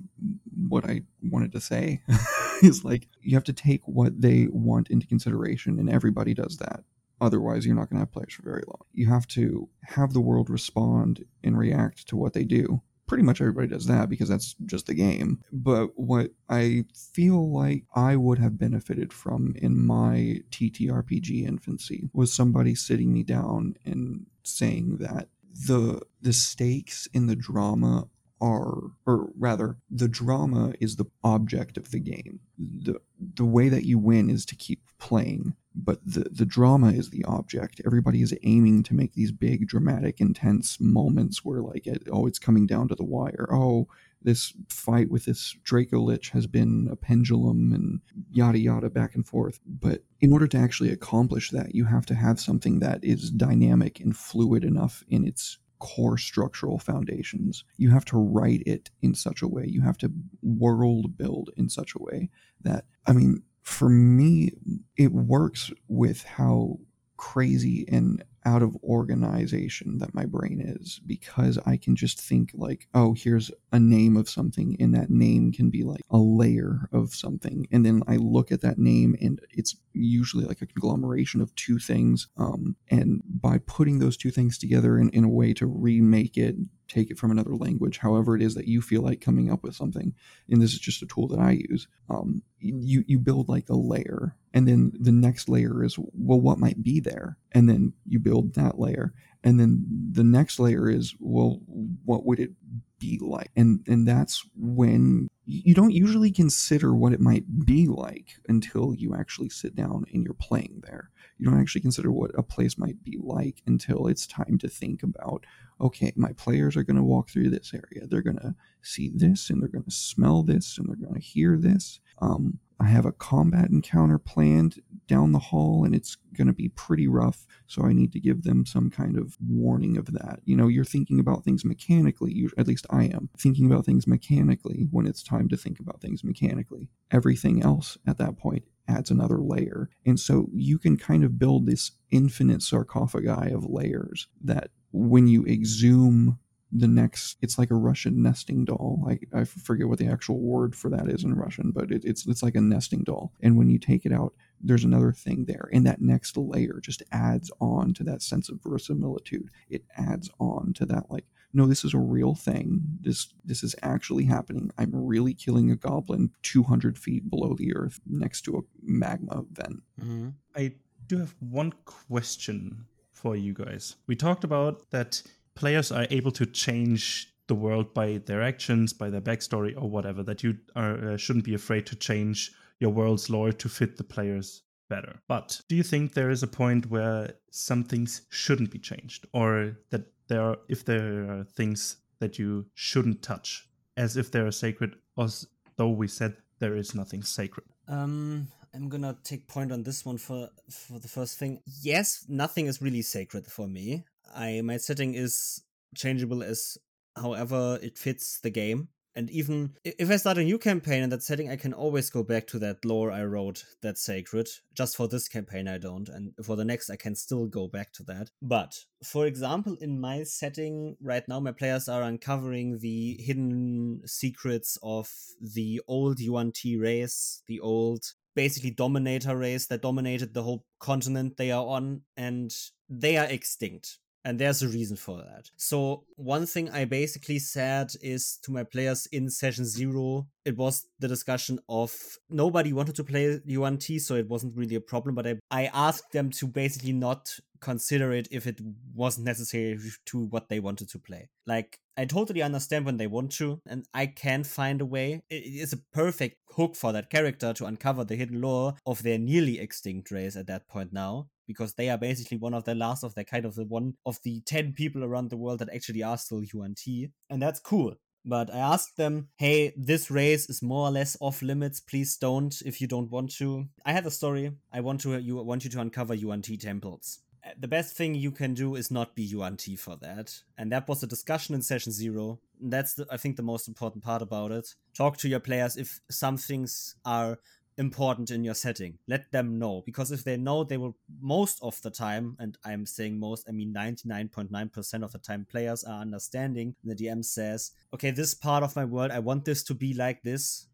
what 0.68 0.86
i 0.86 1.02
wanted 1.22 1.52
to 1.52 1.60
say. 1.60 2.00
Is 2.62 2.84
like 2.84 3.08
you 3.20 3.34
have 3.34 3.44
to 3.44 3.52
take 3.52 3.82
what 3.86 4.20
they 4.20 4.46
want 4.50 4.88
into 4.88 5.06
consideration 5.06 5.78
and 5.78 5.90
everybody 5.90 6.34
does 6.34 6.56
that 6.58 6.84
Otherwise, 7.24 7.64
you're 7.64 7.74
not 7.74 7.88
going 7.88 7.96
to 7.96 8.02
have 8.02 8.12
players 8.12 8.34
for 8.34 8.42
very 8.42 8.62
long. 8.66 8.82
You 8.92 9.08
have 9.08 9.26
to 9.28 9.68
have 9.82 10.12
the 10.12 10.20
world 10.20 10.50
respond 10.50 11.24
and 11.42 11.56
react 11.56 12.06
to 12.08 12.16
what 12.16 12.34
they 12.34 12.44
do. 12.44 12.82
Pretty 13.06 13.24
much 13.24 13.40
everybody 13.40 13.66
does 13.66 13.86
that 13.86 14.10
because 14.10 14.28
that's 14.28 14.54
just 14.66 14.86
the 14.86 14.94
game. 14.94 15.40
But 15.50 15.98
what 15.98 16.32
I 16.50 16.84
feel 16.94 17.50
like 17.50 17.84
I 17.94 18.16
would 18.16 18.38
have 18.38 18.58
benefited 18.58 19.10
from 19.10 19.54
in 19.56 19.78
my 19.86 20.40
TTRPG 20.50 21.46
infancy 21.48 22.10
was 22.12 22.30
somebody 22.30 22.74
sitting 22.74 23.10
me 23.10 23.22
down 23.22 23.76
and 23.86 24.26
saying 24.42 24.98
that 24.98 25.28
the 25.66 26.02
the 26.20 26.32
stakes 26.34 27.08
in 27.14 27.26
the 27.26 27.36
drama 27.36 28.08
are 28.40 28.90
or 29.06 29.30
rather 29.38 29.78
the 29.90 30.08
drama 30.08 30.74
is 30.80 30.96
the 30.96 31.06
object 31.22 31.76
of 31.76 31.90
the 31.90 32.00
game 32.00 32.40
the 32.58 33.00
the 33.18 33.44
way 33.44 33.68
that 33.68 33.84
you 33.84 33.98
win 33.98 34.28
is 34.28 34.44
to 34.44 34.56
keep 34.56 34.82
playing 34.98 35.54
but 35.74 35.98
the 36.04 36.24
the 36.30 36.46
drama 36.46 36.92
is 36.92 37.10
the 37.10 37.24
object 37.24 37.80
everybody 37.84 38.22
is 38.22 38.34
aiming 38.42 38.82
to 38.82 38.94
make 38.94 39.14
these 39.14 39.32
big 39.32 39.66
dramatic 39.66 40.20
intense 40.20 40.80
moments 40.80 41.44
where 41.44 41.60
like 41.60 41.86
oh 42.12 42.26
it's 42.26 42.38
coming 42.38 42.66
down 42.66 42.88
to 42.88 42.94
the 42.94 43.04
wire 43.04 43.48
oh 43.50 43.86
this 44.24 44.54
fight 44.68 45.10
with 45.10 45.26
this 45.26 45.54
Draco 45.62 46.00
Lich 46.00 46.30
has 46.30 46.46
been 46.46 46.88
a 46.90 46.96
pendulum 46.96 47.72
and 47.72 48.00
yada 48.32 48.58
yada 48.58 48.90
back 48.90 49.14
and 49.14 49.26
forth. 49.26 49.60
But 49.66 50.02
in 50.20 50.32
order 50.32 50.48
to 50.48 50.56
actually 50.56 50.90
accomplish 50.90 51.50
that, 51.50 51.74
you 51.74 51.84
have 51.84 52.06
to 52.06 52.14
have 52.14 52.40
something 52.40 52.80
that 52.80 53.04
is 53.04 53.30
dynamic 53.30 54.00
and 54.00 54.16
fluid 54.16 54.64
enough 54.64 55.04
in 55.08 55.26
its 55.26 55.58
core 55.78 56.16
structural 56.16 56.78
foundations. 56.78 57.64
You 57.76 57.90
have 57.90 58.06
to 58.06 58.16
write 58.16 58.62
it 58.66 58.90
in 59.02 59.14
such 59.14 59.42
a 59.42 59.48
way, 59.48 59.66
you 59.66 59.82
have 59.82 59.98
to 59.98 60.10
world 60.42 61.18
build 61.18 61.50
in 61.56 61.68
such 61.68 61.94
a 61.94 62.02
way 62.02 62.30
that, 62.62 62.86
I 63.06 63.12
mean, 63.12 63.42
for 63.64 63.88
me, 63.88 64.52
it 64.96 65.12
works 65.12 65.72
with 65.88 66.22
how 66.22 66.78
crazy 67.16 67.84
and 67.88 68.22
out 68.44 68.62
of 68.62 68.76
organization 68.84 69.98
that 69.98 70.14
my 70.14 70.24
brain 70.26 70.60
is 70.60 71.00
because 71.06 71.58
I 71.66 71.76
can 71.76 71.96
just 71.96 72.20
think 72.20 72.50
like, 72.54 72.88
oh, 72.94 73.14
here's 73.14 73.50
a 73.72 73.80
name 73.80 74.16
of 74.16 74.28
something, 74.28 74.76
and 74.78 74.94
that 74.94 75.10
name 75.10 75.52
can 75.52 75.70
be 75.70 75.82
like 75.82 76.02
a 76.10 76.18
layer 76.18 76.88
of 76.92 77.14
something. 77.14 77.66
And 77.72 77.84
then 77.84 78.02
I 78.06 78.16
look 78.16 78.52
at 78.52 78.60
that 78.62 78.78
name, 78.78 79.16
and 79.20 79.40
it's 79.50 79.76
usually 79.92 80.44
like 80.44 80.60
a 80.60 80.66
conglomeration 80.66 81.40
of 81.40 81.54
two 81.54 81.78
things. 81.78 82.28
Um, 82.36 82.76
and 82.90 83.22
by 83.26 83.58
putting 83.58 83.98
those 83.98 84.16
two 84.16 84.30
things 84.30 84.58
together 84.58 84.98
in, 84.98 85.10
in 85.10 85.24
a 85.24 85.28
way 85.28 85.54
to 85.54 85.66
remake 85.66 86.36
it, 86.36 86.56
take 86.88 87.10
it 87.10 87.18
from 87.18 87.30
another 87.30 87.56
language, 87.56 87.98
however 87.98 88.36
it 88.36 88.42
is 88.42 88.54
that 88.54 88.68
you 88.68 88.82
feel 88.82 89.02
like 89.02 89.20
coming 89.20 89.50
up 89.50 89.62
with 89.62 89.74
something, 89.74 90.14
and 90.50 90.60
this 90.60 90.72
is 90.72 90.78
just 90.78 91.02
a 91.02 91.06
tool 91.06 91.28
that 91.28 91.40
I 91.40 91.52
use, 91.68 91.88
um, 92.10 92.42
you, 92.58 93.04
you 93.06 93.18
build 93.18 93.48
like 93.48 93.68
a 93.68 93.74
layer. 93.74 94.36
And 94.52 94.68
then 94.68 94.92
the 94.98 95.12
next 95.12 95.48
layer 95.48 95.82
is, 95.82 95.98
well, 95.98 96.40
what 96.40 96.58
might 96.58 96.82
be 96.82 97.00
there? 97.00 97.38
And 97.52 97.68
then 97.68 97.92
you 98.06 98.20
build 98.20 98.33
that 98.42 98.78
layer. 98.78 99.12
And 99.42 99.60
then 99.60 99.84
the 100.10 100.24
next 100.24 100.58
layer 100.58 100.88
is, 100.88 101.14
well, 101.20 101.60
what 102.04 102.24
would 102.24 102.40
it 102.40 102.52
be 102.98 103.18
like? 103.20 103.50
And 103.56 103.80
and 103.86 104.08
that's 104.08 104.44
when 104.56 105.28
you 105.44 105.74
don't 105.74 105.92
usually 105.92 106.30
consider 106.30 106.94
what 106.94 107.12
it 107.12 107.20
might 107.20 107.66
be 107.66 107.86
like 107.86 108.38
until 108.48 108.94
you 108.94 109.14
actually 109.14 109.50
sit 109.50 109.74
down 109.74 110.06
and 110.12 110.24
you're 110.24 110.34
playing 110.34 110.82
there. 110.84 111.10
You 111.36 111.50
don't 111.50 111.60
actually 111.60 111.82
consider 111.82 112.10
what 112.10 112.30
a 112.38 112.42
place 112.42 112.78
might 112.78 113.04
be 113.04 113.18
like 113.20 113.62
until 113.66 114.06
it's 114.06 114.26
time 114.26 114.56
to 114.58 114.68
think 114.68 115.02
about 115.02 115.44
okay, 115.80 116.12
my 116.16 116.32
players 116.32 116.76
are 116.76 116.84
going 116.84 116.96
to 116.96 117.02
walk 117.02 117.28
through 117.28 117.50
this 117.50 117.74
area. 117.74 118.06
They're 118.06 118.22
going 118.22 118.38
to 118.38 118.54
see 118.80 119.10
this 119.12 119.50
and 119.50 119.60
they're 119.60 119.68
going 119.68 119.84
to 119.84 119.90
smell 119.90 120.42
this 120.42 120.78
and 120.78 120.88
they're 120.88 120.96
going 120.96 121.20
to 121.20 121.20
hear 121.20 121.58
this. 121.58 122.00
Um, 122.22 122.60
I 122.80 122.86
have 122.86 123.06
a 123.06 123.12
combat 123.12 123.70
encounter 123.70 124.18
planned 124.18 124.80
down 125.06 125.32
the 125.32 125.38
hall 125.38 125.84
and 125.84 125.94
it's 125.94 126.16
going 126.36 126.46
to 126.46 126.52
be 126.52 126.68
pretty 126.70 127.06
rough. 127.06 127.46
So 127.66 127.84
I 127.84 127.92
need 127.92 128.12
to 128.12 128.20
give 128.20 128.42
them 128.42 128.66
some 128.66 128.90
kind 128.90 129.16
of 129.16 129.36
warning 129.40 129.96
of 129.96 130.12
that. 130.12 130.40
You 130.44 130.56
know, 130.56 130.68
you're 130.68 130.84
thinking 130.84 131.20
about 131.20 131.44
things 131.44 131.64
mechanically, 131.64 132.32
you, 132.32 132.50
at 132.58 132.66
least 132.66 132.86
I 132.90 133.04
am 133.04 133.30
thinking 133.38 133.66
about 133.66 133.84
things 133.84 134.06
mechanically 134.06 134.88
when 134.90 135.06
it's 135.06 135.22
time 135.22 135.48
to 135.48 135.56
think 135.56 135.78
about 135.78 136.00
things 136.00 136.24
mechanically. 136.24 136.88
Everything 137.10 137.62
else 137.62 137.96
at 138.06 138.18
that 138.18 138.36
point 138.36 138.64
adds 138.88 139.10
another 139.10 139.38
layer. 139.38 139.88
And 140.04 140.18
so 140.18 140.48
you 140.52 140.78
can 140.78 140.96
kind 140.96 141.24
of 141.24 141.38
build 141.38 141.66
this 141.66 141.92
infinite 142.10 142.62
sarcophagi 142.62 143.52
of 143.52 143.64
layers 143.64 144.28
that 144.42 144.70
when 144.92 145.26
you 145.26 145.44
exhume 145.46 146.38
the 146.76 146.88
next 146.88 147.36
it's 147.40 147.56
like 147.56 147.70
a 147.70 147.76
russian 147.76 148.22
nesting 148.22 148.64
doll. 148.64 149.06
I, 149.08 149.18
I 149.32 149.44
forget 149.44 149.88
what 149.88 149.98
the 149.98 150.08
actual 150.08 150.40
word 150.40 150.74
for 150.74 150.90
that 150.90 151.08
is 151.08 151.22
in 151.22 151.34
russian 151.34 151.70
but 151.70 151.92
it, 151.92 152.04
it's 152.04 152.26
it's 152.26 152.42
like 152.42 152.56
a 152.56 152.60
nesting 152.60 153.04
doll. 153.04 153.32
And 153.40 153.56
when 153.56 153.70
you 153.70 153.78
take 153.78 154.04
it 154.04 154.12
out 154.12 154.34
there's 154.60 154.84
another 154.84 155.12
thing 155.12 155.44
there. 155.44 155.68
And 155.72 155.86
that 155.86 156.00
next 156.00 156.36
layer 156.36 156.80
just 156.82 157.02
adds 157.12 157.50
on 157.60 157.94
to 157.94 158.04
that 158.04 158.22
sense 158.22 158.48
of 158.48 158.60
verisimilitude. 158.62 159.50
It 159.68 159.84
adds 159.96 160.30
on 160.40 160.72
to 160.74 160.86
that 160.86 161.10
like 161.10 161.26
no 161.52 161.66
this 161.66 161.84
is 161.84 161.94
a 161.94 161.98
real 161.98 162.34
thing. 162.34 162.82
This 163.00 163.32
this 163.44 163.62
is 163.62 163.76
actually 163.82 164.24
happening. 164.24 164.70
I'm 164.76 164.90
really 164.92 165.34
killing 165.34 165.70
a 165.70 165.76
goblin 165.76 166.30
200 166.42 166.98
feet 166.98 167.30
below 167.30 167.54
the 167.54 167.74
earth 167.76 168.00
next 168.06 168.42
to 168.42 168.56
a 168.56 168.62
magma 168.82 169.44
vent. 169.52 169.82
Mm-hmm. 170.00 170.30
i 170.56 170.74
do 171.06 171.18
have 171.18 171.34
one 171.38 171.72
question 171.84 172.86
for 173.12 173.36
you 173.36 173.52
guys. 173.52 173.96
We 174.06 174.16
talked 174.16 174.42
about 174.42 174.90
that 174.90 175.22
players 175.54 175.92
are 175.92 176.06
able 176.10 176.32
to 176.32 176.46
change 176.46 177.32
the 177.46 177.54
world 177.54 177.92
by 177.94 178.18
their 178.26 178.42
actions, 178.42 178.92
by 178.92 179.10
their 179.10 179.20
backstory, 179.20 179.74
or 179.76 179.88
whatever. 179.88 180.22
That 180.22 180.42
you 180.42 180.58
are, 180.74 181.12
uh, 181.12 181.16
shouldn't 181.16 181.44
be 181.44 181.54
afraid 181.54 181.86
to 181.86 181.96
change 181.96 182.52
your 182.80 182.90
world's 182.90 183.30
lore 183.30 183.52
to 183.52 183.68
fit 183.68 183.96
the 183.96 184.04
players 184.04 184.62
better. 184.88 185.20
But 185.28 185.60
do 185.68 185.76
you 185.76 185.82
think 185.82 186.12
there 186.12 186.30
is 186.30 186.42
a 186.42 186.46
point 186.46 186.90
where 186.90 187.34
some 187.50 187.84
things 187.84 188.22
shouldn't 188.30 188.70
be 188.70 188.78
changed, 188.78 189.26
or 189.32 189.78
that 189.90 190.06
there 190.28 190.42
are, 190.42 190.58
if 190.68 190.84
there 190.84 191.30
are 191.30 191.44
things 191.44 191.98
that 192.18 192.38
you 192.38 192.66
shouldn't 192.74 193.22
touch, 193.22 193.68
as 193.96 194.16
if 194.16 194.30
they 194.30 194.40
are 194.40 194.50
sacred, 194.50 194.96
as 195.18 195.46
though 195.76 195.90
we 195.90 196.08
said 196.08 196.36
there 196.58 196.76
is 196.76 196.94
nothing 196.94 197.22
sacred? 197.22 197.66
Um, 197.88 198.48
I'm 198.74 198.88
gonna 198.88 199.16
take 199.22 199.46
point 199.46 199.70
on 199.70 199.82
this 199.82 200.04
one 200.04 200.18
for 200.18 200.48
for 200.70 200.98
the 200.98 201.08
first 201.08 201.38
thing. 201.38 201.60
Yes, 201.82 202.24
nothing 202.28 202.66
is 202.66 202.82
really 202.82 203.02
sacred 203.02 203.46
for 203.46 203.68
me. 203.68 204.04
I 204.34 204.60
my 204.62 204.76
setting 204.76 205.14
is 205.14 205.62
changeable 205.94 206.42
as 206.42 206.78
however 207.16 207.78
it 207.82 207.98
fits 207.98 208.40
the 208.40 208.50
game. 208.50 208.88
And 209.16 209.30
even 209.30 209.76
if 209.84 210.10
I 210.10 210.16
start 210.16 210.38
a 210.38 210.44
new 210.44 210.58
campaign 210.58 211.04
in 211.04 211.10
that 211.10 211.22
setting, 211.22 211.48
I 211.48 211.54
can 211.54 211.72
always 211.72 212.10
go 212.10 212.24
back 212.24 212.48
to 212.48 212.58
that 212.58 212.84
lore 212.84 213.12
I 213.12 213.22
wrote 213.22 213.64
that's 213.80 214.02
sacred. 214.02 214.48
Just 214.74 214.96
for 214.96 215.06
this 215.06 215.28
campaign, 215.28 215.68
I 215.68 215.78
don't. 215.78 216.08
And 216.08 216.32
for 216.42 216.56
the 216.56 216.64
next, 216.64 216.90
I 216.90 216.96
can 216.96 217.14
still 217.14 217.46
go 217.46 217.68
back 217.68 217.92
to 217.92 218.02
that. 218.04 218.30
But 218.42 218.76
for 219.04 219.26
example, 219.26 219.76
in 219.80 220.00
my 220.00 220.24
setting 220.24 220.96
right 221.00 221.22
now, 221.28 221.38
my 221.38 221.52
players 221.52 221.88
are 221.88 222.02
uncovering 222.02 222.80
the 222.80 223.16
hidden 223.20 224.02
secrets 224.04 224.78
of 224.82 225.08
the 225.40 225.80
old 225.86 226.18
Yuan-ti 226.18 226.76
race, 226.76 227.42
the 227.46 227.60
old 227.60 228.02
basically 228.34 228.72
dominator 228.72 229.36
race 229.36 229.66
that 229.68 229.82
dominated 229.82 230.34
the 230.34 230.42
whole 230.42 230.66
continent 230.80 231.36
they 231.36 231.52
are 231.52 231.64
on. 231.64 232.00
And 232.16 232.52
they 232.88 233.16
are 233.16 233.26
extinct 233.26 233.98
And 234.24 234.38
there's 234.38 234.62
a 234.62 234.68
reason 234.68 234.96
for 234.96 235.18
that. 235.18 235.50
So, 235.56 236.04
one 236.16 236.46
thing 236.46 236.70
I 236.70 236.86
basically 236.86 237.38
said 237.38 237.92
is 238.02 238.38
to 238.42 238.52
my 238.52 238.64
players 238.64 239.06
in 239.12 239.28
session 239.28 239.66
zero, 239.66 240.26
it 240.44 240.56
was 240.56 240.86
the 240.98 241.08
discussion 241.08 241.58
of 241.68 241.94
nobody 242.30 242.72
wanted 242.72 242.94
to 242.96 243.04
play 243.04 243.40
Yuan-ti, 243.44 243.98
so 243.98 244.14
it 244.14 244.28
wasn't 244.28 244.56
really 244.56 244.76
a 244.76 244.80
problem. 244.80 245.14
But 245.14 245.26
I, 245.26 245.36
I 245.50 245.70
asked 245.74 246.12
them 246.12 246.30
to 246.30 246.46
basically 246.46 246.92
not 246.92 247.38
consider 247.60 248.12
it 248.12 248.28
if 248.30 248.46
it 248.46 248.60
wasn't 248.94 249.26
necessary 249.26 249.78
to 250.06 250.26
what 250.26 250.48
they 250.48 250.60
wanted 250.60 250.88
to 250.90 250.98
play. 250.98 251.28
Like, 251.46 251.78
I 251.96 252.04
totally 252.04 252.42
understand 252.42 252.84
when 252.84 252.96
they 252.96 253.06
want 253.06 253.32
to, 253.32 253.60
and 253.66 253.86
I 253.94 254.06
can 254.06 254.44
find 254.44 254.80
a 254.80 254.86
way. 254.86 255.22
It 255.30 255.44
is 255.44 255.72
a 255.72 255.82
perfect 255.92 256.38
hook 256.50 256.76
for 256.76 256.92
that 256.92 257.10
character 257.10 257.52
to 257.52 257.66
uncover 257.66 258.04
the 258.04 258.16
hidden 258.16 258.40
lore 258.40 258.74
of 258.86 259.02
their 259.02 259.18
nearly 259.18 259.58
extinct 259.60 260.10
race 260.10 260.36
at 260.36 260.46
that 260.48 260.68
point 260.68 260.92
now, 260.92 261.28
because 261.46 261.74
they 261.74 261.88
are 261.88 261.98
basically 261.98 262.38
one 262.38 262.54
of 262.54 262.64
the 262.64 262.74
last 262.74 263.04
of 263.04 263.14
their 263.14 263.24
kind 263.24 263.44
of 263.44 263.54
the 263.54 263.64
one 263.64 263.94
of 264.06 264.18
the 264.22 264.40
10 264.42 264.72
people 264.72 265.04
around 265.04 265.30
the 265.30 265.36
world 265.36 265.58
that 265.60 265.74
actually 265.74 266.02
are 266.02 266.18
still 266.18 266.42
Yuan-ti. 266.42 267.10
And 267.30 267.42
that's 267.42 267.60
cool. 267.60 267.94
But 268.26 268.52
I 268.52 268.58
asked 268.58 268.96
them, 268.96 269.28
hey, 269.36 269.74
this 269.76 270.10
race 270.10 270.48
is 270.48 270.62
more 270.62 270.88
or 270.88 270.90
less 270.90 271.16
off 271.20 271.42
limits. 271.42 271.80
Please 271.80 272.16
don't 272.16 272.54
if 272.64 272.80
you 272.80 272.86
don't 272.86 273.10
want 273.10 273.34
to. 273.36 273.66
I 273.84 273.92
had 273.92 274.06
a 274.06 274.10
story. 274.10 274.52
I 274.72 274.80
want 274.80 275.02
to 275.02 275.18
you 275.18 275.36
want 275.42 275.64
you 275.64 275.70
to 275.70 275.80
uncover 275.80 276.14
Yuan-ti 276.14 276.56
temples 276.56 277.20
uh, 277.44 277.50
the 277.58 277.68
best 277.68 277.96
thing 277.96 278.14
you 278.14 278.30
can 278.30 278.54
do 278.54 278.74
is 278.74 278.90
not 278.90 279.14
be 279.14 279.22
Yuan-ti 279.22 279.76
for 279.76 279.96
that. 279.96 280.34
And 280.56 280.72
that 280.72 280.88
was 280.88 281.02
a 281.02 281.06
discussion 281.06 281.54
in 281.54 281.62
session 281.62 281.92
zero. 281.92 282.40
That's, 282.60 282.94
the, 282.94 283.06
I 283.10 283.16
think, 283.16 283.36
the 283.36 283.42
most 283.42 283.68
important 283.68 284.02
part 284.04 284.22
about 284.22 284.52
it. 284.52 284.74
Talk 284.96 285.16
to 285.18 285.28
your 285.28 285.40
players 285.40 285.76
if 285.76 286.00
some 286.10 286.36
things 286.36 286.96
are 287.04 287.38
important 287.76 288.30
in 288.30 288.44
your 288.44 288.54
setting. 288.54 288.98
Let 289.08 289.30
them 289.32 289.58
know. 289.58 289.82
Because 289.84 290.12
if 290.12 290.24
they 290.24 290.36
know, 290.36 290.64
they 290.64 290.76
will, 290.76 290.96
most 291.20 291.58
of 291.62 291.80
the 291.82 291.90
time, 291.90 292.36
and 292.38 292.56
I'm 292.64 292.86
saying 292.86 293.18
most, 293.18 293.48
I 293.48 293.52
mean 293.52 293.72
99.9% 293.74 295.02
of 295.02 295.12
the 295.12 295.18
time, 295.18 295.46
players 295.50 295.84
are 295.84 296.00
understanding. 296.00 296.74
The 296.84 296.94
DM 296.94 297.24
says, 297.24 297.72
okay, 297.92 298.10
this 298.10 298.34
part 298.34 298.62
of 298.62 298.76
my 298.76 298.84
world, 298.84 299.10
I 299.10 299.18
want 299.18 299.44
this 299.44 299.62
to 299.64 299.74
be 299.74 299.94
like 299.94 300.22
this. 300.22 300.66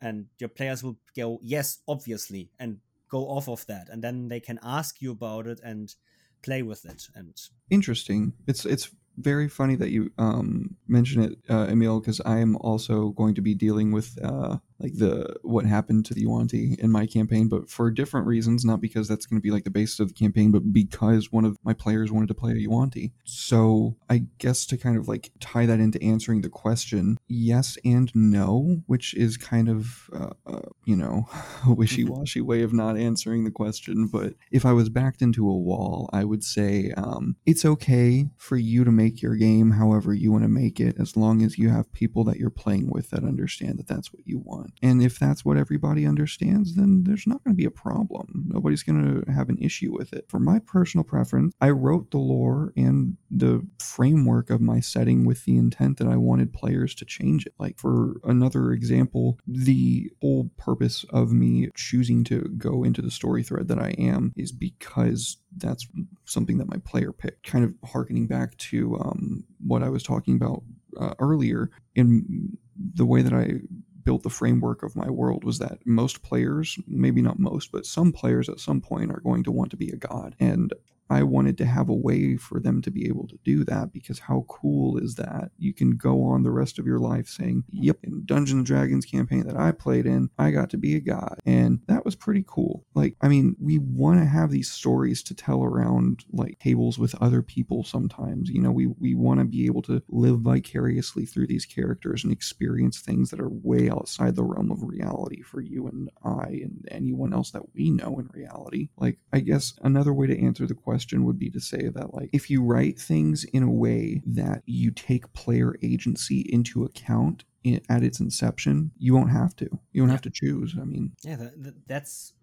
And 0.00 0.26
your 0.38 0.48
players 0.48 0.82
will 0.82 0.98
go, 1.16 1.38
yes, 1.42 1.78
obviously. 1.86 2.50
And 2.58 2.78
go 3.08 3.28
off 3.28 3.46
of 3.46 3.64
that 3.66 3.90
and 3.90 4.02
then 4.02 4.28
they 4.28 4.40
can 4.40 4.58
ask 4.62 5.02
you 5.02 5.12
about 5.12 5.46
it 5.46 5.60
and 5.62 5.94
play 6.42 6.62
with 6.62 6.86
it 6.86 7.08
and 7.14 7.42
interesting 7.68 8.32
it's 8.46 8.64
it's 8.64 8.88
very 9.18 9.48
funny 9.48 9.76
that 9.76 9.90
you 9.90 10.10
um, 10.18 10.76
mention 10.88 11.22
it, 11.22 11.38
uh, 11.50 11.66
Emil, 11.68 12.00
because 12.00 12.20
I 12.24 12.38
am 12.38 12.56
also 12.56 13.10
going 13.10 13.34
to 13.34 13.42
be 13.42 13.54
dealing 13.54 13.92
with 13.92 14.18
uh, 14.22 14.56
like 14.82 14.94
the 14.94 15.34
what 15.42 15.64
happened 15.64 16.04
to 16.06 16.14
the 16.14 16.22
Yuan-ti 16.22 16.76
in 16.78 16.90
my 16.90 17.06
campaign, 17.06 17.48
but 17.48 17.70
for 17.70 17.90
different 17.90 18.26
reasons. 18.26 18.64
Not 18.64 18.80
because 18.80 19.08
that's 19.08 19.26
going 19.26 19.40
to 19.40 19.42
be 19.42 19.50
like 19.50 19.64
the 19.64 19.70
basis 19.70 20.00
of 20.00 20.08
the 20.08 20.14
campaign, 20.14 20.50
but 20.50 20.72
because 20.72 21.30
one 21.30 21.44
of 21.44 21.56
my 21.64 21.72
players 21.72 22.10
wanted 22.10 22.28
to 22.28 22.34
play 22.34 22.52
a 22.52 22.56
Yuan-ti. 22.56 23.12
So 23.24 23.96
I 24.10 24.24
guess 24.38 24.66
to 24.66 24.76
kind 24.76 24.96
of 24.96 25.08
like 25.08 25.30
tie 25.40 25.66
that 25.66 25.80
into 25.80 26.02
answering 26.02 26.42
the 26.42 26.48
question, 26.48 27.18
yes 27.28 27.78
and 27.84 28.10
no, 28.14 28.82
which 28.86 29.14
is 29.14 29.36
kind 29.36 29.68
of 29.68 30.10
uh, 30.12 30.30
uh 30.46 30.60
you 30.84 30.96
know 30.96 31.28
a 31.66 31.72
wishy-washy 31.72 32.40
way 32.40 32.62
of 32.62 32.72
not 32.72 32.96
answering 32.96 33.44
the 33.44 33.50
question. 33.50 34.06
But 34.06 34.34
if 34.50 34.66
I 34.66 34.72
was 34.72 34.88
backed 34.88 35.22
into 35.22 35.48
a 35.48 35.56
wall, 35.56 36.10
I 36.12 36.24
would 36.24 36.44
say 36.44 36.92
um, 36.96 37.36
it's 37.46 37.64
okay 37.64 38.28
for 38.36 38.56
you 38.56 38.84
to 38.84 38.92
make 38.92 39.22
your 39.22 39.36
game 39.36 39.72
however 39.72 40.12
you 40.12 40.32
want 40.32 40.44
to 40.44 40.48
make 40.48 40.80
it, 40.80 40.96
as 40.98 41.16
long 41.16 41.42
as 41.42 41.58
you 41.58 41.70
have 41.70 41.92
people 41.92 42.24
that 42.24 42.36
you're 42.36 42.50
playing 42.50 42.90
with 42.90 43.10
that 43.10 43.24
understand 43.24 43.78
that 43.78 43.86
that's 43.86 44.12
what 44.12 44.26
you 44.26 44.38
want. 44.38 44.71
And 44.80 45.02
if 45.02 45.18
that's 45.18 45.44
what 45.44 45.56
everybody 45.56 46.06
understands, 46.06 46.74
then 46.74 47.04
there's 47.04 47.26
not 47.26 47.42
going 47.44 47.54
to 47.54 47.60
be 47.60 47.64
a 47.64 47.70
problem. 47.70 48.46
Nobody's 48.48 48.82
going 48.82 49.22
to 49.24 49.32
have 49.32 49.48
an 49.48 49.58
issue 49.58 49.92
with 49.92 50.12
it. 50.12 50.26
For 50.28 50.38
my 50.38 50.58
personal 50.58 51.04
preference, 51.04 51.54
I 51.60 51.70
wrote 51.70 52.10
the 52.10 52.18
lore 52.18 52.72
and 52.76 53.16
the 53.30 53.66
framework 53.78 54.50
of 54.50 54.60
my 54.60 54.80
setting 54.80 55.24
with 55.24 55.44
the 55.44 55.56
intent 55.56 55.98
that 55.98 56.08
I 56.08 56.16
wanted 56.16 56.52
players 56.52 56.94
to 56.96 57.04
change 57.04 57.46
it. 57.46 57.54
Like, 57.58 57.78
for 57.78 58.16
another 58.24 58.72
example, 58.72 59.38
the 59.46 60.10
whole 60.20 60.50
purpose 60.56 61.04
of 61.10 61.32
me 61.32 61.68
choosing 61.74 62.24
to 62.24 62.40
go 62.58 62.84
into 62.84 63.02
the 63.02 63.10
story 63.10 63.42
thread 63.42 63.68
that 63.68 63.78
I 63.78 63.90
am 63.98 64.32
is 64.36 64.52
because 64.52 65.36
that's 65.56 65.86
something 66.24 66.58
that 66.58 66.68
my 66.68 66.78
player 66.84 67.12
picked. 67.12 67.46
Kind 67.46 67.64
of 67.64 67.74
harkening 67.88 68.26
back 68.26 68.56
to 68.58 68.98
um, 68.98 69.44
what 69.58 69.82
I 69.82 69.88
was 69.88 70.02
talking 70.02 70.36
about 70.36 70.62
uh, 70.98 71.14
earlier 71.18 71.70
in 71.94 72.56
the 72.94 73.06
way 73.06 73.22
that 73.22 73.32
I 73.32 73.60
built 74.04 74.22
the 74.22 74.30
framework 74.30 74.82
of 74.82 74.96
my 74.96 75.08
world 75.08 75.44
was 75.44 75.58
that 75.58 75.78
most 75.84 76.22
players, 76.22 76.78
maybe 76.86 77.22
not 77.22 77.38
most, 77.38 77.72
but 77.72 77.86
some 77.86 78.12
players 78.12 78.48
at 78.48 78.60
some 78.60 78.80
point 78.80 79.10
are 79.10 79.20
going 79.20 79.44
to 79.44 79.52
want 79.52 79.70
to 79.70 79.76
be 79.76 79.90
a 79.90 79.96
god. 79.96 80.34
And 80.40 80.72
I 81.12 81.22
wanted 81.24 81.58
to 81.58 81.66
have 81.66 81.90
a 81.90 81.94
way 81.94 82.38
for 82.38 82.58
them 82.58 82.80
to 82.82 82.90
be 82.90 83.06
able 83.06 83.28
to 83.28 83.38
do 83.44 83.64
that 83.64 83.92
because 83.92 84.18
how 84.18 84.46
cool 84.48 84.96
is 84.96 85.16
that? 85.16 85.50
You 85.58 85.74
can 85.74 85.98
go 85.98 86.24
on 86.24 86.42
the 86.42 86.50
rest 86.50 86.78
of 86.78 86.86
your 86.86 86.98
life 86.98 87.28
saying, 87.28 87.64
Yep, 87.70 87.98
in 88.04 88.24
Dungeons 88.24 88.56
and 88.56 88.66
Dragons 88.66 89.04
campaign 89.04 89.46
that 89.46 89.58
I 89.58 89.72
played 89.72 90.06
in, 90.06 90.30
I 90.38 90.52
got 90.52 90.70
to 90.70 90.78
be 90.78 90.96
a 90.96 91.00
god. 91.00 91.38
And 91.44 91.80
that 91.86 92.06
was 92.06 92.16
pretty 92.16 92.44
cool. 92.46 92.86
Like, 92.94 93.16
I 93.20 93.28
mean, 93.28 93.56
we 93.60 93.76
want 93.76 94.20
to 94.20 94.26
have 94.26 94.50
these 94.50 94.70
stories 94.70 95.22
to 95.24 95.34
tell 95.34 95.62
around 95.62 96.24
like 96.32 96.58
tables 96.60 96.98
with 96.98 97.14
other 97.20 97.42
people 97.42 97.84
sometimes. 97.84 98.48
You 98.48 98.62
know, 98.62 98.72
we, 98.72 98.86
we 98.86 99.14
want 99.14 99.40
to 99.40 99.44
be 99.44 99.66
able 99.66 99.82
to 99.82 100.02
live 100.08 100.40
vicariously 100.40 101.26
through 101.26 101.48
these 101.48 101.66
characters 101.66 102.24
and 102.24 102.32
experience 102.32 103.00
things 103.00 103.30
that 103.30 103.40
are 103.40 103.50
way 103.50 103.90
outside 103.90 104.34
the 104.34 104.44
realm 104.44 104.70
of 104.70 104.82
reality 104.82 105.42
for 105.42 105.60
you 105.60 105.88
and 105.88 106.10
I 106.24 106.60
and 106.62 106.88
anyone 106.90 107.34
else 107.34 107.50
that 107.50 107.74
we 107.74 107.90
know 107.90 108.18
in 108.18 108.30
reality. 108.32 108.88
Like, 108.96 109.18
I 109.30 109.40
guess 109.40 109.74
another 109.82 110.14
way 110.14 110.26
to 110.26 110.42
answer 110.42 110.66
the 110.66 110.74
question 110.74 111.01
question 111.02 111.24
would 111.24 111.38
be 111.38 111.50
to 111.50 111.60
say 111.60 111.88
that 111.88 112.14
like 112.14 112.30
if 112.32 112.48
you 112.48 112.62
write 112.62 112.98
things 112.98 113.44
in 113.52 113.64
a 113.64 113.70
way 113.70 114.22
that 114.24 114.62
you 114.66 114.92
take 114.92 115.32
player 115.32 115.74
agency 115.82 116.46
into 116.48 116.84
account 116.84 117.44
in, 117.64 117.80
at 117.88 118.04
its 118.04 118.20
inception, 118.20 118.92
you 118.98 119.14
won't 119.14 119.32
have 119.32 119.56
to. 119.56 119.64
You 119.92 120.02
don't 120.02 120.08
yeah. 120.08 120.12
have 120.12 120.22
to 120.22 120.30
choose. 120.30 120.76
I 120.80 120.84
mean, 120.84 121.12
yeah, 121.24 121.36
that, 121.36 121.74
that's 121.88 122.34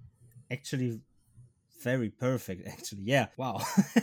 actually 0.52 1.00
very 1.82 2.10
perfect 2.10 2.68
actually 2.68 3.04
yeah 3.06 3.28
wow 3.38 3.56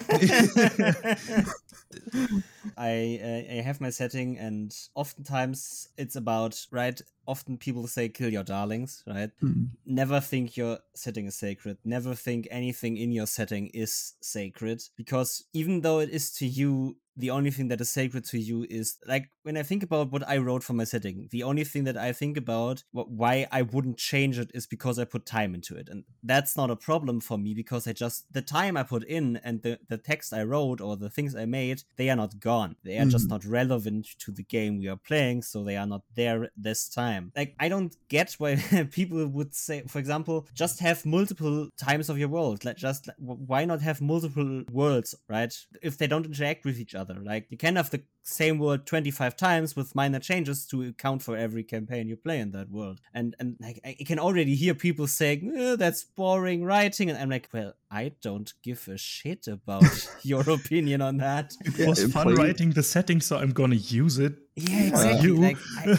I, 2.78 3.20
uh, 3.22 3.42
I 3.52 3.62
have 3.62 3.82
my 3.82 3.90
setting 3.90 4.38
and 4.38 4.74
oftentimes 4.94 5.90
it's 5.98 6.16
about 6.16 6.59
right 6.70 6.98
often 7.27 7.57
people 7.57 7.87
say 7.87 8.09
kill 8.09 8.33
your 8.33 8.45
darlings 8.45 9.03
right 9.07 9.31
mm. 9.43 9.68
never 9.85 10.20
think 10.20 10.57
your 10.57 10.79
setting 10.95 11.27
is 11.27 11.37
sacred 11.37 11.77
never 11.85 12.14
think 12.14 12.47
anything 12.51 12.97
in 12.97 13.12
your 13.12 13.27
setting 13.27 13.68
is 13.68 14.14
sacred 14.20 14.83
because 14.97 15.45
even 15.53 15.81
though 15.81 15.99
it 15.99 16.11
is 16.11 16.33
to 16.33 16.47
you 16.47 16.97
the 17.16 17.31
only 17.31 17.51
thing 17.51 17.68
that 17.68 17.81
is 17.81 17.91
sacred 17.91 18.24
to 18.27 18.39
you 18.39 18.66
is 18.68 18.99
like 19.07 19.31
when 19.43 19.57
I 19.57 19.62
think 19.62 19.83
about 19.83 20.12
what 20.12 20.29
I 20.29 20.37
wrote 20.37 20.62
for 20.62 20.74
my 20.74 20.85
setting, 20.85 21.29
the 21.31 21.43
only 21.43 21.64
thing 21.64 21.85
that 21.85 21.97
I 21.97 22.12
think 22.12 22.37
about 22.37 22.85
why 22.93 23.47
I 23.51 23.62
wouldn't 23.62 23.97
change 23.97 24.39
it 24.39 24.51
is 24.53 24.66
because 24.66 24.99
I 24.99 25.05
put 25.05 25.24
time 25.24 25.55
into 25.55 25.77
it. 25.77 25.89
And 25.89 26.05
that's 26.22 26.57
not 26.57 26.70
a 26.70 26.77
problem 26.77 27.20
for 27.20 27.39
me 27.39 27.55
because 27.55 27.87
I 27.87 27.95
just, 27.95 28.31
the 28.33 28.43
time 28.43 28.77
I 28.77 28.83
put 28.83 29.03
in 29.05 29.41
and 29.43 29.62
the, 29.62 29.79
the 29.89 29.97
text 29.97 30.35
I 30.35 30.43
wrote 30.43 30.81
or 30.81 30.97
the 30.97 31.09
things 31.09 31.35
I 31.35 31.47
made, 31.47 31.85
they 31.97 32.11
are 32.11 32.16
not 32.16 32.39
gone. 32.39 32.77
They 32.85 32.99
are 32.99 33.03
mm-hmm. 33.03 33.11
just 33.11 33.31
not 33.31 33.45
relevant 33.45 34.09
to 34.18 34.31
the 34.31 34.43
game 34.43 34.79
we 34.79 34.89
are 34.89 34.97
playing. 34.97 35.43
So 35.43 35.64
they 35.64 35.77
are 35.77 35.87
not 35.87 36.03
there 36.14 36.51
this 36.57 36.89
time. 36.89 37.15
Like, 37.34 37.54
I 37.58 37.68
don't 37.68 37.96
get 38.08 38.34
why 38.38 38.56
people 38.90 39.26
would 39.26 39.54
say, 39.54 39.82
for 39.88 39.98
example, 39.98 40.46
just 40.54 40.80
have 40.80 41.06
multiple 41.06 41.68
times 41.78 42.08
of 42.08 42.18
your 42.18 42.28
world. 42.28 42.64
Like, 42.64 42.76
just 42.76 43.08
why 43.18 43.64
not 43.64 43.80
have 43.80 44.00
multiple 44.00 44.64
worlds, 44.70 45.14
right? 45.28 45.54
If 45.82 45.98
they 45.98 46.06
don't 46.06 46.26
interact 46.26 46.64
with 46.64 46.78
each 46.78 46.94
other 46.94 47.06
other. 47.08 47.20
Like 47.22 47.46
you 47.50 47.56
can 47.56 47.76
have 47.76 47.90
the 47.90 48.02
same 48.22 48.58
world 48.58 48.86
25 48.86 49.36
times 49.36 49.76
with 49.76 49.94
minor 49.94 50.18
changes 50.18 50.66
to 50.66 50.82
account 50.82 51.22
for 51.22 51.36
every 51.36 51.62
campaign 51.62 52.08
you 52.08 52.16
play 52.16 52.40
in 52.40 52.50
that 52.52 52.70
world. 52.70 53.00
And 53.14 53.36
and 53.38 53.56
like 53.60 53.80
I 53.84 53.96
can 54.04 54.18
already 54.18 54.54
hear 54.54 54.74
people 54.74 55.06
saying 55.06 55.52
eh, 55.56 55.76
that's 55.76 56.04
boring 56.04 56.64
writing, 56.64 57.10
and 57.10 57.18
I'm 57.18 57.30
like, 57.30 57.48
well, 57.52 57.74
I 57.90 58.12
don't 58.22 58.52
give 58.62 58.88
a 58.88 58.98
shit 58.98 59.46
about 59.46 59.84
your 60.22 60.48
opinion 60.50 61.02
on 61.02 61.18
that. 61.18 61.54
It 61.78 61.86
was 61.86 62.12
fun 62.12 62.34
writing 62.34 62.70
the 62.70 62.82
setting, 62.82 63.20
so 63.20 63.36
I'm 63.38 63.52
gonna 63.52 63.76
use 63.76 64.18
it. 64.18 64.34
Yeah, 64.56 64.82
exactly. 64.82 65.30
Like, 65.30 65.58
I, 65.78 65.98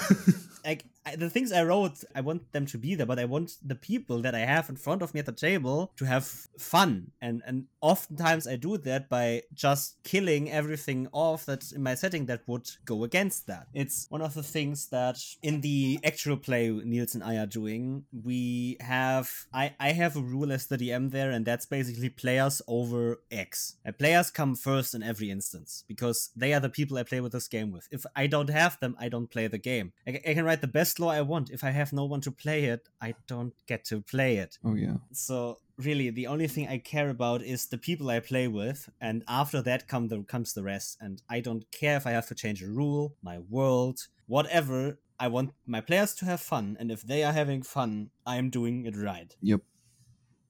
like 0.65 0.85
The 1.15 1.29
things 1.29 1.51
I 1.51 1.63
wrote, 1.63 2.03
I 2.15 2.21
want 2.21 2.51
them 2.51 2.65
to 2.67 2.77
be 2.77 2.95
there, 2.95 3.05
but 3.05 3.19
I 3.19 3.25
want 3.25 3.53
the 3.63 3.75
people 3.75 4.21
that 4.21 4.35
I 4.35 4.39
have 4.39 4.69
in 4.69 4.75
front 4.75 5.01
of 5.01 5.13
me 5.13 5.19
at 5.19 5.25
the 5.25 5.31
table 5.31 5.91
to 5.97 6.05
have 6.05 6.25
fun. 6.57 7.11
And 7.21 7.41
and 7.45 7.65
oftentimes 7.81 8.47
I 8.47 8.55
do 8.55 8.77
that 8.79 9.09
by 9.09 9.43
just 9.53 9.97
killing 10.03 10.51
everything 10.51 11.07
off 11.11 11.45
that's 11.45 11.71
in 11.71 11.83
my 11.83 11.95
setting 11.95 12.25
that 12.25 12.41
would 12.47 12.69
go 12.85 13.03
against 13.03 13.47
that. 13.47 13.67
It's 13.73 14.07
one 14.09 14.21
of 14.21 14.33
the 14.33 14.43
things 14.43 14.87
that 14.87 15.17
in 15.41 15.61
the 15.61 15.99
actual 16.03 16.37
play 16.37 16.69
Niels 16.69 17.15
and 17.15 17.23
I 17.23 17.37
are 17.37 17.45
doing, 17.45 18.05
we 18.11 18.77
have 18.79 19.29
I, 19.53 19.73
I 19.79 19.91
have 19.91 20.15
a 20.15 20.21
rule 20.21 20.51
as 20.51 20.67
the 20.67 20.77
DM 20.77 21.11
there, 21.11 21.31
and 21.31 21.45
that's 21.45 21.65
basically 21.65 22.09
players 22.09 22.61
over 22.67 23.21
X. 23.31 23.77
And 23.85 23.97
players 23.97 24.29
come 24.31 24.55
first 24.55 24.93
in 24.93 25.03
every 25.03 25.29
instance 25.31 25.83
because 25.87 26.31
they 26.35 26.53
are 26.53 26.59
the 26.59 26.69
people 26.69 26.97
I 26.97 27.03
play 27.03 27.21
with 27.21 27.31
this 27.31 27.47
game 27.47 27.71
with. 27.71 27.87
If 27.91 28.05
I 28.15 28.27
don't 28.27 28.49
have 28.49 28.79
them, 28.79 28.95
I 28.99 29.09
don't 29.09 29.29
play 29.29 29.47
the 29.47 29.57
game. 29.57 29.93
I, 30.07 30.19
I 30.27 30.33
can 30.33 30.45
write 30.45 30.61
the 30.61 30.67
best 30.67 30.96
best 30.97 30.99
lore 30.99 31.13
I 31.13 31.21
want. 31.21 31.49
If 31.49 31.63
I 31.63 31.71
have 31.71 31.93
no 31.93 32.05
one 32.05 32.21
to 32.21 32.31
play 32.31 32.65
it, 32.65 32.89
I 33.01 33.13
don't 33.27 33.53
get 33.67 33.85
to 33.85 34.01
play 34.01 34.37
it. 34.37 34.57
Oh 34.63 34.75
yeah. 34.75 34.97
So 35.11 35.57
really, 35.77 36.11
the 36.11 36.27
only 36.27 36.47
thing 36.47 36.67
I 36.67 36.79
care 36.79 37.09
about 37.09 37.41
is 37.41 37.67
the 37.67 37.77
people 37.77 38.09
I 38.09 38.19
play 38.19 38.47
with, 38.47 38.89
and 38.99 39.23
after 39.27 39.61
that 39.63 39.87
come 39.87 40.07
the 40.07 40.23
comes 40.23 40.53
the 40.53 40.63
rest. 40.63 40.97
And 41.01 41.21
I 41.29 41.41
don't 41.41 41.65
care 41.71 41.97
if 41.97 42.07
I 42.07 42.11
have 42.11 42.27
to 42.27 42.35
change 42.35 42.63
a 42.63 42.67
rule, 42.67 43.15
my 43.21 43.39
world, 43.49 44.07
whatever. 44.27 44.99
I 45.19 45.29
want 45.29 45.51
my 45.65 45.81
players 45.81 46.13
to 46.15 46.25
have 46.25 46.41
fun, 46.41 46.77
and 46.79 46.91
if 46.91 47.01
they 47.01 47.23
are 47.23 47.33
having 47.33 47.63
fun, 47.63 48.11
I 48.25 48.37
am 48.37 48.49
doing 48.49 48.85
it 48.85 48.95
right. 48.95 49.35
Yep. 49.41 49.61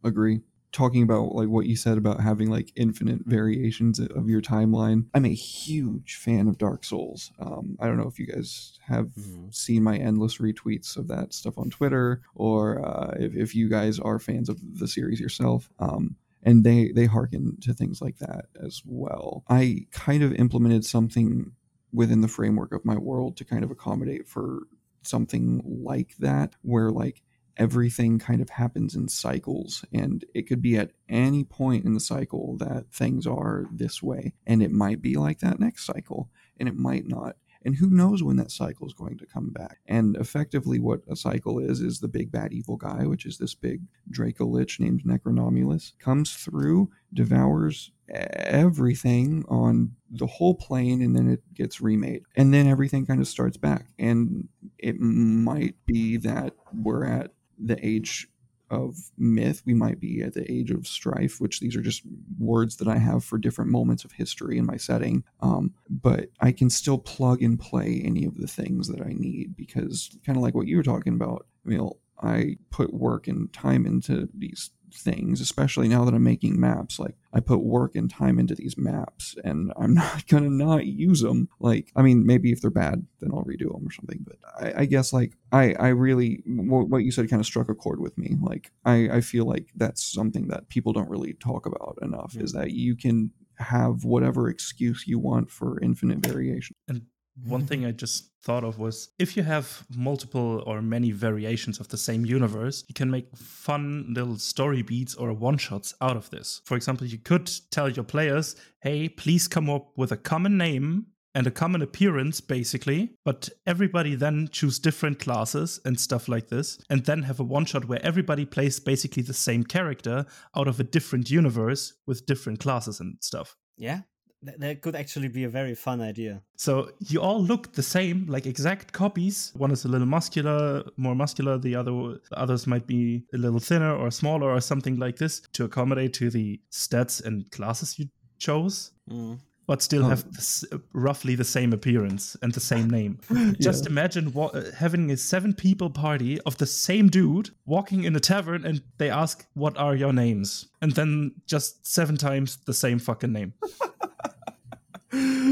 Agree. 0.04 0.42
Talking 0.78 1.02
about 1.02 1.34
like 1.34 1.48
what 1.48 1.66
you 1.66 1.76
said 1.76 1.98
about 1.98 2.22
having 2.22 2.52
like 2.52 2.72
infinite 2.76 3.22
variations 3.26 3.98
of 4.00 4.30
your 4.30 4.42
timeline. 4.44 5.08
I'm 5.16 5.26
a 5.26 5.30
huge 5.34 6.18
fan 6.18 6.48
of 6.48 6.60
Dark 6.60 6.84
Souls. 6.84 7.32
Um, 7.40 7.78
I 7.80 7.88
don't 7.88 7.98
know 7.98 8.06
if 8.08 8.20
you 8.20 8.28
guys 8.28 8.78
have 8.86 9.08
Mhm. 9.16 9.52
seen 9.56 9.82
my 9.82 9.98
endless 9.98 10.38
retweets 10.38 10.96
of 10.96 11.08
that 11.08 11.34
stuff 11.34 11.58
on 11.58 11.72
Twitter, 11.72 12.22
or 12.36 12.86
uh, 12.86 13.16
if, 13.20 13.34
if 13.34 13.56
you 13.56 13.70
guys 13.70 13.98
are 13.98 14.20
fans 14.20 14.50
of 14.50 14.62
the 14.78 14.88
series 14.88 15.20
yourself. 15.20 15.68
Um, 15.80 16.16
and 16.44 16.64
they 16.64 16.92
they 16.92 17.06
hearken 17.06 17.58
to 17.62 17.74
things 17.74 18.00
like 18.00 18.20
that 18.20 18.46
as 18.64 18.84
well. 18.86 19.44
I 19.50 19.88
kind 19.90 20.22
of 20.22 20.32
implemented 20.34 20.86
something 20.86 21.54
within 21.92 22.22
the 22.22 22.28
framework 22.28 22.72
of 22.72 22.86
my 22.86 22.98
world 23.00 23.36
to 23.38 23.46
kind 23.46 23.64
of 23.64 23.72
accommodate 23.72 24.28
for 24.28 24.68
something 25.02 25.64
like 25.66 26.16
that, 26.20 26.54
where 26.62 26.92
like 26.92 27.24
everything 27.58 28.20
kind 28.20 28.42
of 28.42 28.50
happens 28.50 28.96
in 28.96 29.08
cycles 29.08 29.84
and 29.92 30.26
it 30.34 30.44
could 30.44 30.62
be 30.62 30.78
at 30.78 30.92
any 31.10 31.44
point 31.44 31.86
in 31.86 31.94
the 31.94 32.00
cycle 32.00 32.56
that 32.58 32.86
things 32.92 33.26
are 33.26 33.66
this 33.72 34.02
way 34.02 34.34
and 34.46 34.62
it 34.62 34.72
might 34.72 35.02
be 35.02 35.16
like 35.16 35.40
that 35.40 35.60
next 35.60 35.86
cycle 35.86 36.30
and 36.60 36.70
it 36.70 36.76
might 36.76 37.08
not 37.08 37.36
and 37.68 37.76
who 37.76 37.90
knows 37.90 38.24
when 38.24 38.38
that 38.38 38.50
cycle 38.50 38.88
is 38.88 38.94
going 38.94 39.18
to 39.18 39.26
come 39.26 39.50
back. 39.50 39.80
And 39.88 40.16
effectively 40.16 40.80
what 40.80 41.02
a 41.10 41.18
cycle 41.18 41.60
is 41.60 41.82
is 41.82 42.00
the 42.00 42.08
big 42.08 42.32
bad 42.32 42.54
evil 42.54 42.78
guy 42.78 43.06
which 43.06 43.26
is 43.26 43.38
this 43.38 43.56
big 43.56 43.82
draco 44.10 44.46
lich 44.46 44.80
named 44.80 45.04
necronomulus 45.04 45.92
comes 46.00 46.34
through 46.34 46.90
devours 47.14 47.92
everything 48.10 49.44
on 49.50 49.92
the 50.10 50.28
whole 50.28 50.56
plane 50.56 51.02
and 51.02 51.14
then 51.14 51.30
it 51.30 51.42
gets 51.54 51.82
remade 51.82 52.24
and 52.38 52.54
then 52.54 52.68
everything 52.68 53.06
kind 53.06 53.20
of 53.20 53.28
starts 53.28 53.58
back 53.58 53.88
and 54.00 54.48
it 54.78 54.98
might 54.98 55.76
be 55.86 56.16
that 56.16 56.54
we're 56.74 57.06
at 57.06 57.32
the 57.58 57.86
age 57.86 58.28
of 58.70 58.96
myth 59.18 59.62
we 59.66 59.74
might 59.74 60.00
be 60.00 60.22
at 60.22 60.34
the 60.34 60.52
age 60.52 60.72
of 60.72 60.86
strife 60.86 61.40
which 61.40 61.62
these 61.62 61.76
are 61.76 61.82
just 61.82 62.02
words 62.38 62.76
that 62.76 62.88
i 62.88 62.98
have 62.98 63.24
for 63.24 63.38
different 63.38 63.72
moments 63.72 64.04
of 64.04 64.12
history 64.12 64.58
in 64.58 64.66
my 64.66 64.76
setting. 64.76 65.24
Um, 65.40 65.74
but 65.90 66.30
i 66.42 66.52
can 66.52 66.70
still 66.70 66.98
plug 66.98 67.42
and 67.42 67.60
play 67.60 68.02
any 68.04 68.26
of 68.26 68.38
the 68.38 68.48
things 68.48 68.88
that 68.90 69.02
i 69.02 69.14
need 69.14 69.56
because 69.56 70.18
kind 70.26 70.38
of 70.38 70.44
like 70.44 70.54
what 70.54 70.68
you 70.68 70.78
were 70.78 70.84
talking 70.84 71.14
about 71.14 71.46
Emil, 71.66 71.98
i 72.22 72.58
put 72.70 72.94
work 72.94 73.28
and 73.28 73.52
time 73.54 73.86
into 73.86 74.28
these 74.34 74.72
things 74.94 75.42
especially 75.42 75.88
now 75.88 76.06
that 76.06 76.14
i'm 76.14 76.24
making 76.24 76.60
maps 76.60 77.00
like 77.00 77.16
i 77.34 77.40
put 77.40 77.58
work 77.58 77.96
and 77.96 78.10
time 78.10 78.40
into 78.40 78.56
these 78.56 78.78
maps 78.78 79.36
and 79.44 79.72
i'm 79.78 79.94
not 79.96 80.26
gonna 80.28 80.50
not 80.50 80.86
use 80.86 81.22
them 81.22 81.50
like 81.60 81.92
i 81.96 82.02
mean 82.02 82.26
maybe 82.26 82.52
if 82.52 82.62
they're 82.62 82.70
bad 82.70 83.06
then 83.20 83.32
i'll 83.34 83.44
redo 83.44 83.72
them 83.72 83.86
or 83.86 83.92
something 83.92 84.26
but 84.26 84.38
i, 84.60 84.82
I 84.82 84.86
guess 84.86 85.14
like 85.14 85.34
i 85.52 85.74
i 85.74 85.88
really 85.90 86.36
wh- 86.46 86.90
what 86.90 87.04
you 87.04 87.12
said 87.12 87.30
kind 87.30 87.40
of 87.40 87.46
struck 87.46 87.70
a 87.70 87.76
chord 87.76 88.00
with 88.00 88.18
me. 88.18 88.36
Like 88.42 88.72
i 88.86 89.10
i 89.10 89.22
feel 89.22 89.46
like 89.46 89.68
that's 89.76 90.06
something 90.06 90.48
that 90.48 90.70
people 90.70 90.94
don't 90.94 91.10
really 91.10 91.34
talk 91.34 91.66
about 91.66 91.98
enough 92.02 92.36
is 92.36 92.54
mm. 92.54 92.60
that 92.60 92.72
you 92.72 92.96
can 92.96 93.32
have 93.60 94.04
whatever 94.04 94.50
excuse 94.50 95.08
you 95.08 95.20
want 95.20 95.50
for 95.50 95.80
infinite 95.82 96.20
variation. 96.20 96.76
And 96.88 97.04
one 97.44 97.66
thing 97.66 97.86
I 97.86 97.92
just 97.92 98.32
thought 98.42 98.64
of 98.64 98.80
was 98.80 99.10
if 99.20 99.36
you 99.36 99.44
have 99.44 99.86
multiple 99.96 100.64
or 100.66 100.82
many 100.82 101.12
variations 101.12 101.80
of 101.80 101.88
the 101.90 101.98
same 101.98 102.26
universe, 102.26 102.84
you 102.88 102.94
can 102.94 103.12
make 103.12 103.36
fun 103.36 104.14
little 104.16 104.38
story 104.38 104.82
beats 104.82 105.16
or 105.16 105.34
one 105.34 105.58
shots 105.58 105.94
out 106.02 106.18
of 106.18 106.30
this. 106.30 106.62
For 106.66 106.76
example, 106.76 107.08
you 107.08 107.18
could 107.18 107.52
tell 107.72 107.90
your 107.90 108.06
players, 108.06 108.56
hey, 108.82 109.10
please 109.10 109.48
come 109.48 109.70
up 109.70 109.92
with 109.96 110.12
a 110.12 110.18
common 110.18 110.58
name 110.58 111.08
and 111.36 111.46
a 111.46 111.52
common 111.52 111.84
appearance, 111.84 112.42
basically, 112.42 113.14
but 113.24 113.48
everybody 113.68 114.16
then 114.16 114.50
choose 114.52 114.80
different 114.80 115.20
classes 115.20 115.80
and 115.86 116.00
stuff 116.00 116.28
like 116.28 116.48
this, 116.48 116.80
and 116.90 117.06
then 117.06 117.22
have 117.22 117.40
a 117.40 117.44
one 117.44 117.66
shot 117.66 117.86
where 117.86 118.04
everybody 118.04 118.44
plays 118.44 118.80
basically 118.80 119.22
the 119.22 119.36
same 119.36 119.64
character 119.64 120.26
out 120.56 120.68
of 120.68 120.80
a 120.80 120.84
different 120.84 121.30
universe 121.30 121.94
with 122.08 122.26
different 122.26 122.60
classes 122.60 123.00
and 123.00 123.18
stuff. 123.22 123.56
Yeah, 123.78 124.02
that 124.44 124.82
could 124.82 124.96
actually 124.96 125.28
be 125.28 125.44
a 125.46 125.50
very 125.50 125.74
fun 125.76 126.00
idea. 126.02 126.42
So 126.56 126.92
you 127.00 127.22
all 127.22 127.42
look 127.44 127.74
the 127.74 127.84
same, 127.84 128.26
like 128.28 128.46
exact 128.46 128.94
copies. 128.94 129.52
One 129.56 129.72
is 129.72 129.86
a 129.86 129.88
little 129.88 130.08
muscular, 130.08 130.84
more 130.98 131.16
muscular. 131.16 131.58
The 131.58 131.76
other, 131.76 131.92
the 131.92 132.38
others 132.40 132.68
might 132.68 132.86
be 132.88 133.24
a 133.34 133.38
little 133.38 133.60
thinner 133.60 133.96
or 133.96 134.12
smaller 134.12 134.50
or 134.52 134.62
something 134.62 134.98
like 134.98 135.18
this 135.18 135.42
to 135.54 135.64
accommodate 135.66 136.14
to 136.14 136.30
the 136.30 136.60
stats 136.72 137.24
and 137.24 137.50
classes 137.52 137.98
you 138.00 138.06
chose, 138.40 138.92
Mm. 139.10 139.40
but 139.66 139.82
still 139.82 140.06
Oh. 140.06 140.10
have 140.10 140.32
this, 140.34 140.64
roughly 140.94 141.36
the 141.36 141.44
same 141.44 141.74
appearance 141.74 142.38
and 142.42 142.54
the 142.54 142.60
same 142.60 142.90
name. 142.90 143.18
Just 143.60 143.86
imagine 143.88 144.32
wa- 144.34 144.48
uh, 144.54 144.72
having 144.78 145.12
a 145.12 145.18
seven 145.18 145.54
people 145.54 145.90
party 145.90 146.40
of 146.42 146.58
the 146.58 146.66
same 146.68 147.10
dude 147.10 147.50
walking 147.66 148.04
in 148.04 148.16
a 148.16 148.20
tavern 148.20 148.66
and 148.66 148.82
they 148.98 149.10
ask, 149.10 149.46
"What 149.56 149.76
are 149.78 149.96
your 149.96 150.14
names?" 150.14 150.68
and 150.82 150.92
then 150.94 151.32
just 151.48 151.86
seven 151.88 152.16
times 152.18 152.58
the 152.66 152.74
same 152.74 153.00
fucking 153.00 153.34
name. 153.34 153.54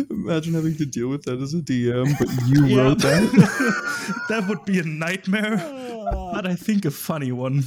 imagine 0.10 0.54
having 0.54 0.76
to 0.76 0.86
deal 0.86 1.08
with 1.08 1.24
that 1.24 1.40
as 1.42 1.54
a 1.54 1.58
dm 1.58 2.08
but 2.20 2.30
you 2.48 2.66
Yeah. 2.66 2.84
wrote 2.84 3.00
that 3.00 4.26
that 4.30 4.48
would 4.48 4.64
be 4.66 4.80
a 4.80 4.84
nightmare, 4.84 5.58
but 6.34 6.46
I 6.48 6.56
think 6.56 6.86
a 6.86 6.92
funny 6.92 7.32
one, 7.32 7.64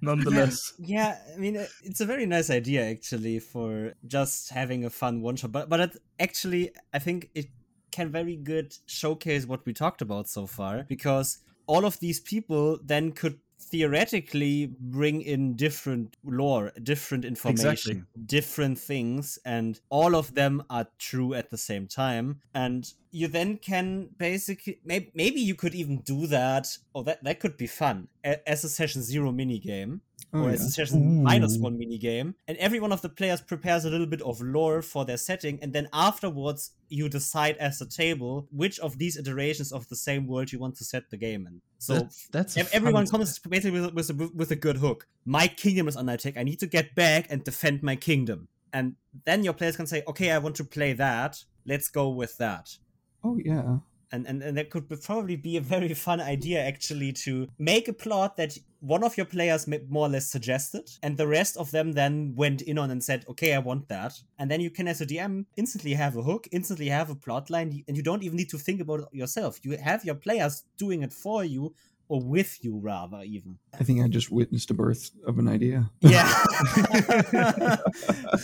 nonetheless. 0.00 0.72
Yeah, 0.78 1.18
I 1.34 1.38
mean, 1.38 1.56
uh, 1.56 1.66
it's 1.82 2.00
a 2.00 2.06
very 2.06 2.26
nice 2.26 2.50
idea 2.50 2.88
actually 2.88 3.38
for 3.38 3.94
just 4.06 4.50
having 4.50 4.84
a 4.84 4.90
fun 4.90 5.20
one 5.22 5.36
shot. 5.36 5.52
But 5.52 5.68
but 5.68 5.80
it, 5.80 5.96
actually, 6.18 6.70
I 6.92 6.98
think 6.98 7.28
it 7.34 7.46
can 7.92 8.10
very 8.10 8.36
good 8.36 8.74
showcase 8.86 9.46
what 9.46 9.66
we 9.66 9.72
talked 9.72 10.00
about 10.02 10.28
so 10.28 10.46
far 10.46 10.84
because 10.88 11.38
all 11.66 11.84
of 11.84 11.98
these 12.00 12.20
people 12.20 12.78
then 12.84 13.12
could 13.12 13.38
theoretically 13.60 14.74
bring 14.80 15.20
in 15.22 15.54
different 15.54 16.16
lore, 16.24 16.72
different 16.82 17.24
information, 17.24 17.70
Exactly. 17.70 18.02
different 18.26 18.78
things, 18.78 19.38
and 19.44 19.80
all 19.90 20.16
of 20.16 20.34
them 20.34 20.62
are 20.70 20.86
true 20.98 21.34
at 21.34 21.50
the 21.50 21.58
same 21.58 21.86
time. 21.86 22.40
And 22.54 22.92
you 23.10 23.28
then 23.28 23.58
can 23.58 24.10
basically 24.16 24.80
maybe, 24.84 25.10
maybe 25.14 25.40
you 25.40 25.54
could 25.54 25.74
even 25.74 25.98
do 26.00 26.26
that, 26.28 26.78
or 26.94 27.04
that 27.04 27.22
that 27.24 27.40
could 27.40 27.56
be 27.56 27.66
fun 27.66 28.08
as 28.24 28.64
a 28.64 28.68
session 28.68 29.02
zero 29.02 29.32
mini 29.32 29.58
game 29.58 30.00
Oh, 30.32 30.44
or 30.44 30.48
yeah. 30.48 30.54
a 30.54 30.58
hmm. 30.58 30.64
session 30.64 31.24
one 31.60 31.78
mini 31.78 31.98
game, 31.98 32.34
and 32.46 32.56
every 32.58 32.80
one 32.80 32.92
of 32.92 33.02
the 33.02 33.08
players 33.08 33.40
prepares 33.40 33.84
a 33.84 33.90
little 33.90 34.06
bit 34.06 34.22
of 34.22 34.40
lore 34.40 34.82
for 34.82 35.04
their 35.04 35.16
setting, 35.16 35.58
and 35.62 35.72
then 35.72 35.88
afterwards 35.92 36.72
you 36.88 37.08
decide 37.08 37.56
as 37.58 37.80
a 37.80 37.86
table 37.86 38.48
which 38.50 38.78
of 38.80 38.98
these 38.98 39.16
iterations 39.16 39.72
of 39.72 39.88
the 39.88 39.96
same 39.96 40.26
world 40.26 40.52
you 40.52 40.58
want 40.58 40.76
to 40.76 40.84
set 40.84 41.10
the 41.10 41.16
game 41.16 41.46
in. 41.46 41.60
So 41.78 41.94
that's, 41.94 42.28
that's 42.28 42.56
ev- 42.56 42.70
everyone 42.72 43.06
comes 43.06 43.38
basically 43.38 43.80
with, 43.80 43.94
with, 43.94 44.10
a, 44.10 44.30
with 44.34 44.50
a 44.50 44.56
good 44.56 44.76
hook. 44.76 45.06
My 45.24 45.48
kingdom 45.48 45.88
is 45.88 45.96
under 45.96 46.12
attack. 46.12 46.36
I 46.36 46.42
need 46.42 46.58
to 46.60 46.66
get 46.66 46.94
back 46.94 47.26
and 47.30 47.44
defend 47.44 47.82
my 47.82 47.96
kingdom. 47.96 48.48
And 48.72 48.96
then 49.24 49.44
your 49.44 49.54
players 49.54 49.76
can 49.76 49.86
say, 49.86 50.02
okay, 50.06 50.30
I 50.30 50.38
want 50.38 50.56
to 50.56 50.64
play 50.64 50.92
that. 50.94 51.44
Let's 51.64 51.88
go 51.88 52.08
with 52.08 52.38
that 52.38 52.76
oh 53.24 53.38
yeah 53.44 53.78
and, 54.12 54.26
and 54.26 54.42
and 54.42 54.56
that 54.56 54.70
could 54.70 54.88
be- 54.88 54.96
probably 54.96 55.36
be 55.36 55.56
a 55.56 55.60
very 55.60 55.94
fun 56.06 56.20
idea 56.20 56.60
actually 56.60 57.12
to 57.12 57.48
make 57.58 57.88
a 57.88 57.92
plot 57.92 58.36
that 58.36 58.56
one 58.80 59.04
of 59.04 59.16
your 59.16 59.26
players 59.26 59.66
more 59.66 60.06
or 60.06 60.08
less 60.08 60.26
suggested 60.26 60.90
and 61.02 61.16
the 61.16 61.26
rest 61.26 61.56
of 61.58 61.70
them 61.70 61.92
then 61.92 62.32
went 62.34 62.62
in 62.62 62.78
on 62.78 62.90
and 62.90 63.04
said 63.04 63.24
okay 63.28 63.54
i 63.54 63.58
want 63.58 63.88
that. 63.88 64.14
And 64.38 64.50
then 64.50 64.60
you 64.60 64.70
can 64.70 64.88
as 64.88 65.00
a 65.00 65.06
dm 65.06 65.44
instantly 65.56 65.94
have 65.94 66.16
a 66.16 66.22
hook 66.22 66.48
instantly 66.50 66.88
have 66.88 67.10
a 67.10 67.14
plot 67.14 67.50
line 67.50 67.84
and 67.86 67.96
you 67.96 68.02
don't 68.02 68.22
even 68.22 68.36
need 68.36 68.50
to 68.50 68.58
think 68.58 68.80
about 68.80 69.00
it 69.00 69.06
yourself. 69.12 69.58
You 69.62 69.76
have 69.76 70.04
your 70.04 70.14
players 70.14 70.64
doing 70.78 71.02
it 71.02 71.12
for 71.12 71.44
you 71.44 71.74
or 72.10 72.20
with 72.20 72.58
you 72.62 72.76
rather 72.76 73.22
even. 73.22 73.56
I 73.78 73.84
think 73.84 74.02
i 74.02 74.08
just 74.08 74.32
witnessed 74.32 74.68
a 74.72 74.74
birth 74.74 75.12
of 75.24 75.38
an 75.38 75.46
idea. 75.46 75.88
Yeah. 76.00 76.24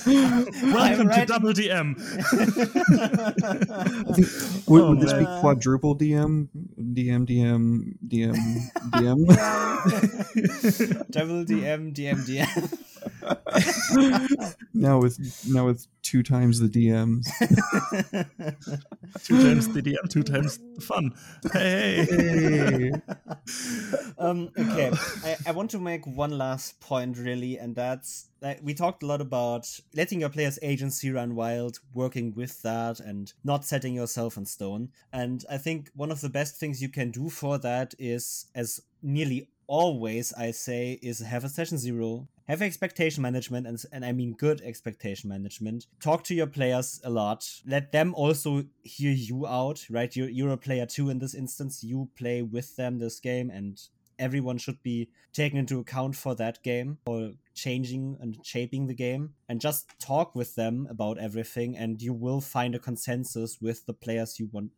Welcome 0.06 1.10
I'm 1.10 1.10
to 1.10 1.26
Double 1.26 1.52
DM. 1.52 1.96
I 4.08 4.12
think 4.12 4.28
would, 4.68 4.82
Oh, 4.82 4.90
would 4.90 5.00
this 5.00 5.12
be 5.12 5.24
quadruple 5.40 5.96
DM, 5.98 6.46
DM, 6.78 7.26
DM, 7.26 7.96
DM, 8.06 8.36
DM? 8.92 9.26
double 11.10 11.44
dm 11.44 11.92
dm 11.94 12.24
dm 12.26 12.48
now 14.74 14.98
with 15.00 15.18
now 15.48 15.66
with 15.66 15.86
two 16.06 16.22
times 16.22 16.60
the 16.60 16.68
DMs. 16.68 17.26
two 19.24 19.42
times 19.42 19.68
the 19.68 19.82
DM, 19.82 20.08
two 20.08 20.22
times 20.22 20.58
the 20.76 20.80
fun. 20.80 21.12
Hey. 21.52 22.06
Hey. 22.08 22.92
um, 24.18 24.50
okay, 24.56 24.92
I, 25.24 25.36
I 25.48 25.50
want 25.50 25.70
to 25.72 25.80
make 25.80 26.06
one 26.06 26.38
last 26.38 26.78
point, 26.78 27.18
really, 27.18 27.58
and 27.58 27.74
that's 27.74 28.28
that 28.40 28.62
we 28.62 28.72
talked 28.72 29.02
a 29.02 29.06
lot 29.06 29.20
about 29.20 29.68
letting 29.94 30.20
your 30.20 30.28
players' 30.28 30.60
agency 30.62 31.10
run 31.10 31.34
wild, 31.34 31.80
working 31.92 32.32
with 32.36 32.62
that, 32.62 33.00
and 33.00 33.32
not 33.42 33.64
setting 33.64 33.94
yourself 33.94 34.36
in 34.36 34.46
stone. 34.46 34.90
And 35.12 35.44
I 35.50 35.58
think 35.58 35.90
one 35.96 36.12
of 36.12 36.20
the 36.20 36.28
best 36.28 36.54
things 36.56 36.80
you 36.80 36.88
can 36.88 37.10
do 37.10 37.28
for 37.28 37.58
that 37.58 37.94
is, 37.98 38.46
as 38.54 38.80
nearly 39.02 39.48
always 39.66 40.32
I 40.34 40.52
say, 40.52 41.00
is 41.02 41.18
have 41.18 41.42
a 41.42 41.48
session 41.48 41.78
zero, 41.78 42.28
have 42.48 42.62
expectation 42.62 43.22
management 43.22 43.66
and, 43.66 43.82
and 43.92 44.04
i 44.04 44.12
mean 44.12 44.32
good 44.32 44.60
expectation 44.62 45.28
management. 45.28 45.86
Talk 46.00 46.24
to 46.24 46.34
your 46.34 46.46
players 46.46 47.00
a 47.04 47.10
lot. 47.10 47.48
Let 47.66 47.92
them 47.92 48.14
also 48.14 48.64
hear 48.82 49.12
you 49.12 49.46
out 49.46 49.86
right? 49.90 50.14
You're, 50.14 50.28
you're 50.28 50.50
a 50.50 50.56
player 50.56 50.86
too 50.86 51.10
in 51.10 51.18
this 51.18 51.34
instance. 51.34 51.82
You 51.82 52.08
play 52.16 52.42
with 52.42 52.76
them 52.76 52.98
this 52.98 53.20
game 53.20 53.50
and 53.50 53.80
everyone 54.18 54.58
should 54.58 54.82
be 54.82 55.10
taken 55.32 55.58
into 55.58 55.78
account 55.78 56.16
for 56.16 56.34
that 56.34 56.62
game 56.62 56.98
or 57.06 57.32
changing 57.54 58.16
and 58.20 58.38
shaping 58.42 58.86
the 58.86 58.94
game. 58.94 59.34
And 59.48 59.60
just 59.60 59.86
talk 59.98 60.34
with 60.34 60.54
them 60.54 60.86
about 60.90 61.18
everything 61.18 61.76
and 61.76 62.00
you 62.00 62.12
will 62.12 62.40
find 62.40 62.74
a 62.74 62.78
consensus 62.78 63.58
with 63.60 63.84
the 63.86 63.92
players 63.94 64.38
you 64.38 64.48
want 64.52 64.70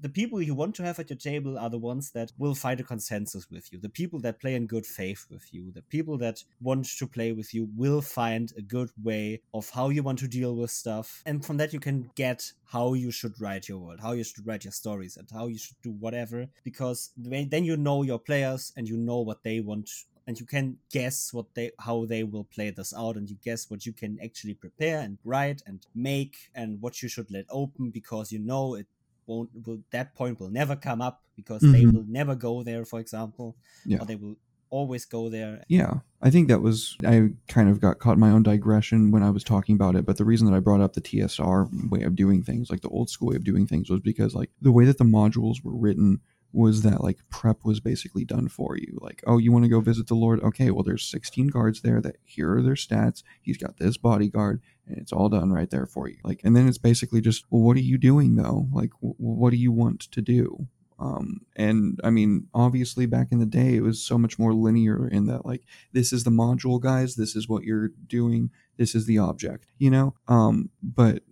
the 0.00 0.08
people 0.08 0.40
you 0.40 0.54
want 0.54 0.74
to 0.76 0.82
have 0.82 0.98
at 0.98 1.10
your 1.10 1.18
table 1.18 1.58
are 1.58 1.68
the 1.68 1.78
ones 1.78 2.10
that 2.12 2.32
will 2.38 2.54
find 2.54 2.80
a 2.80 2.84
consensus 2.84 3.50
with 3.50 3.70
you. 3.72 3.78
The 3.78 3.88
people 3.88 4.18
that 4.20 4.40
play 4.40 4.54
in 4.54 4.66
good 4.66 4.86
faith 4.86 5.26
with 5.30 5.52
you, 5.52 5.70
the 5.72 5.82
people 5.82 6.16
that 6.18 6.42
want 6.60 6.86
to 6.86 7.06
play 7.06 7.32
with 7.32 7.52
you 7.52 7.68
will 7.76 8.00
find 8.00 8.52
a 8.56 8.62
good 8.62 8.90
way 9.02 9.42
of 9.52 9.68
how 9.70 9.90
you 9.90 10.02
want 10.02 10.18
to 10.20 10.28
deal 10.28 10.56
with 10.56 10.70
stuff. 10.70 11.22
And 11.26 11.44
from 11.44 11.58
that, 11.58 11.72
you 11.72 11.80
can 11.80 12.10
get 12.14 12.52
how 12.64 12.94
you 12.94 13.10
should 13.10 13.40
write 13.40 13.68
your 13.68 13.78
world, 13.78 14.00
how 14.00 14.12
you 14.12 14.24
should 14.24 14.46
write 14.46 14.64
your 14.64 14.72
stories, 14.72 15.16
and 15.16 15.28
how 15.30 15.48
you 15.48 15.58
should 15.58 15.76
do 15.82 15.90
whatever. 15.90 16.46
Because 16.64 17.10
then 17.16 17.64
you 17.64 17.76
know 17.76 18.02
your 18.02 18.18
players 18.18 18.72
and 18.76 18.88
you 18.88 18.96
know 18.96 19.20
what 19.20 19.42
they 19.42 19.60
want 19.60 19.90
and 20.26 20.38
you 20.38 20.46
can 20.46 20.76
guess 20.92 21.32
what 21.32 21.46
they 21.54 21.72
how 21.80 22.04
they 22.04 22.22
will 22.22 22.44
play 22.44 22.70
this 22.70 22.94
out 22.96 23.16
and 23.16 23.28
you 23.28 23.36
guess 23.42 23.68
what 23.68 23.84
you 23.84 23.92
can 23.92 24.18
actually 24.22 24.54
prepare 24.54 25.00
and 25.00 25.18
write 25.24 25.60
and 25.66 25.86
make 25.94 26.36
and 26.54 26.80
what 26.80 27.02
you 27.02 27.08
should 27.08 27.30
let 27.30 27.46
open 27.50 27.90
because 27.90 28.30
you 28.30 28.38
know 28.38 28.74
it 28.74 28.86
won't 29.30 29.50
will 29.64 29.80
that 29.92 30.14
point 30.14 30.40
will 30.40 30.50
never 30.50 30.76
come 30.76 31.00
up 31.00 31.22
because 31.36 31.62
mm-hmm. 31.62 31.72
they 31.72 31.86
will 31.86 32.04
never 32.08 32.34
go 32.34 32.62
there 32.62 32.84
for 32.84 32.98
example 32.98 33.56
yeah. 33.86 33.98
or 33.98 34.04
they 34.04 34.16
will 34.16 34.36
always 34.70 35.04
go 35.04 35.28
there 35.28 35.62
yeah 35.68 35.94
i 36.22 36.30
think 36.30 36.48
that 36.48 36.60
was 36.60 36.96
i 37.04 37.28
kind 37.48 37.68
of 37.68 37.80
got 37.80 37.98
caught 37.98 38.14
in 38.14 38.20
my 38.20 38.30
own 38.30 38.42
digression 38.42 39.10
when 39.10 39.22
i 39.22 39.30
was 39.30 39.42
talking 39.42 39.74
about 39.74 39.96
it 39.96 40.04
but 40.04 40.16
the 40.16 40.24
reason 40.24 40.46
that 40.46 40.56
i 40.56 40.60
brought 40.60 40.80
up 40.80 40.92
the 40.92 41.00
tsr 41.00 41.90
way 41.90 42.02
of 42.02 42.14
doing 42.14 42.42
things 42.42 42.70
like 42.70 42.80
the 42.80 42.88
old 42.88 43.10
school 43.10 43.28
way 43.28 43.36
of 43.36 43.44
doing 43.44 43.66
things 43.66 43.90
was 43.90 44.00
because 44.00 44.34
like 44.34 44.50
the 44.60 44.72
way 44.72 44.84
that 44.84 44.98
the 44.98 45.04
modules 45.04 45.64
were 45.64 45.74
written 45.74 46.20
was 46.52 46.82
that 46.82 47.02
like 47.02 47.18
prep 47.30 47.64
was 47.64 47.80
basically 47.80 48.24
done 48.24 48.48
for 48.48 48.76
you. 48.76 48.98
Like, 49.00 49.22
oh, 49.26 49.38
you 49.38 49.52
want 49.52 49.64
to 49.64 49.70
go 49.70 49.80
visit 49.80 50.06
the 50.06 50.14
Lord? 50.14 50.42
Okay, 50.42 50.70
well, 50.70 50.82
there's 50.82 51.04
16 51.04 51.48
guards 51.48 51.82
there 51.82 52.00
that 52.00 52.16
here 52.24 52.56
are 52.56 52.62
their 52.62 52.74
stats. 52.74 53.22
He's 53.40 53.58
got 53.58 53.78
this 53.78 53.96
bodyguard, 53.96 54.60
and 54.86 54.98
it's 54.98 55.12
all 55.12 55.28
done 55.28 55.52
right 55.52 55.70
there 55.70 55.86
for 55.86 56.08
you. 56.08 56.16
Like, 56.24 56.40
and 56.44 56.56
then 56.56 56.68
it's 56.68 56.78
basically 56.78 57.20
just, 57.20 57.44
well, 57.50 57.62
what 57.62 57.76
are 57.76 57.80
you 57.80 57.98
doing 57.98 58.36
though? 58.36 58.68
Like, 58.72 58.90
w- 59.00 59.14
what 59.18 59.50
do 59.50 59.56
you 59.56 59.72
want 59.72 60.00
to 60.00 60.20
do? 60.20 60.66
Um, 61.00 61.40
and 61.56 61.98
I 62.04 62.10
mean, 62.10 62.48
obviously, 62.52 63.06
back 63.06 63.28
in 63.32 63.38
the 63.38 63.46
day, 63.46 63.74
it 63.76 63.82
was 63.82 64.02
so 64.02 64.18
much 64.18 64.38
more 64.38 64.52
linear 64.52 65.08
in 65.08 65.26
that, 65.26 65.46
like, 65.46 65.64
this 65.92 66.12
is 66.12 66.24
the 66.24 66.30
module, 66.30 66.78
guys. 66.78 67.16
This 67.16 67.34
is 67.34 67.48
what 67.48 67.64
you're 67.64 67.88
doing. 68.06 68.50
This 68.76 68.94
is 68.94 69.06
the 69.06 69.18
object, 69.18 69.66
you 69.78 69.90
know. 69.90 70.14
Um, 70.28 70.68
but 70.82 71.22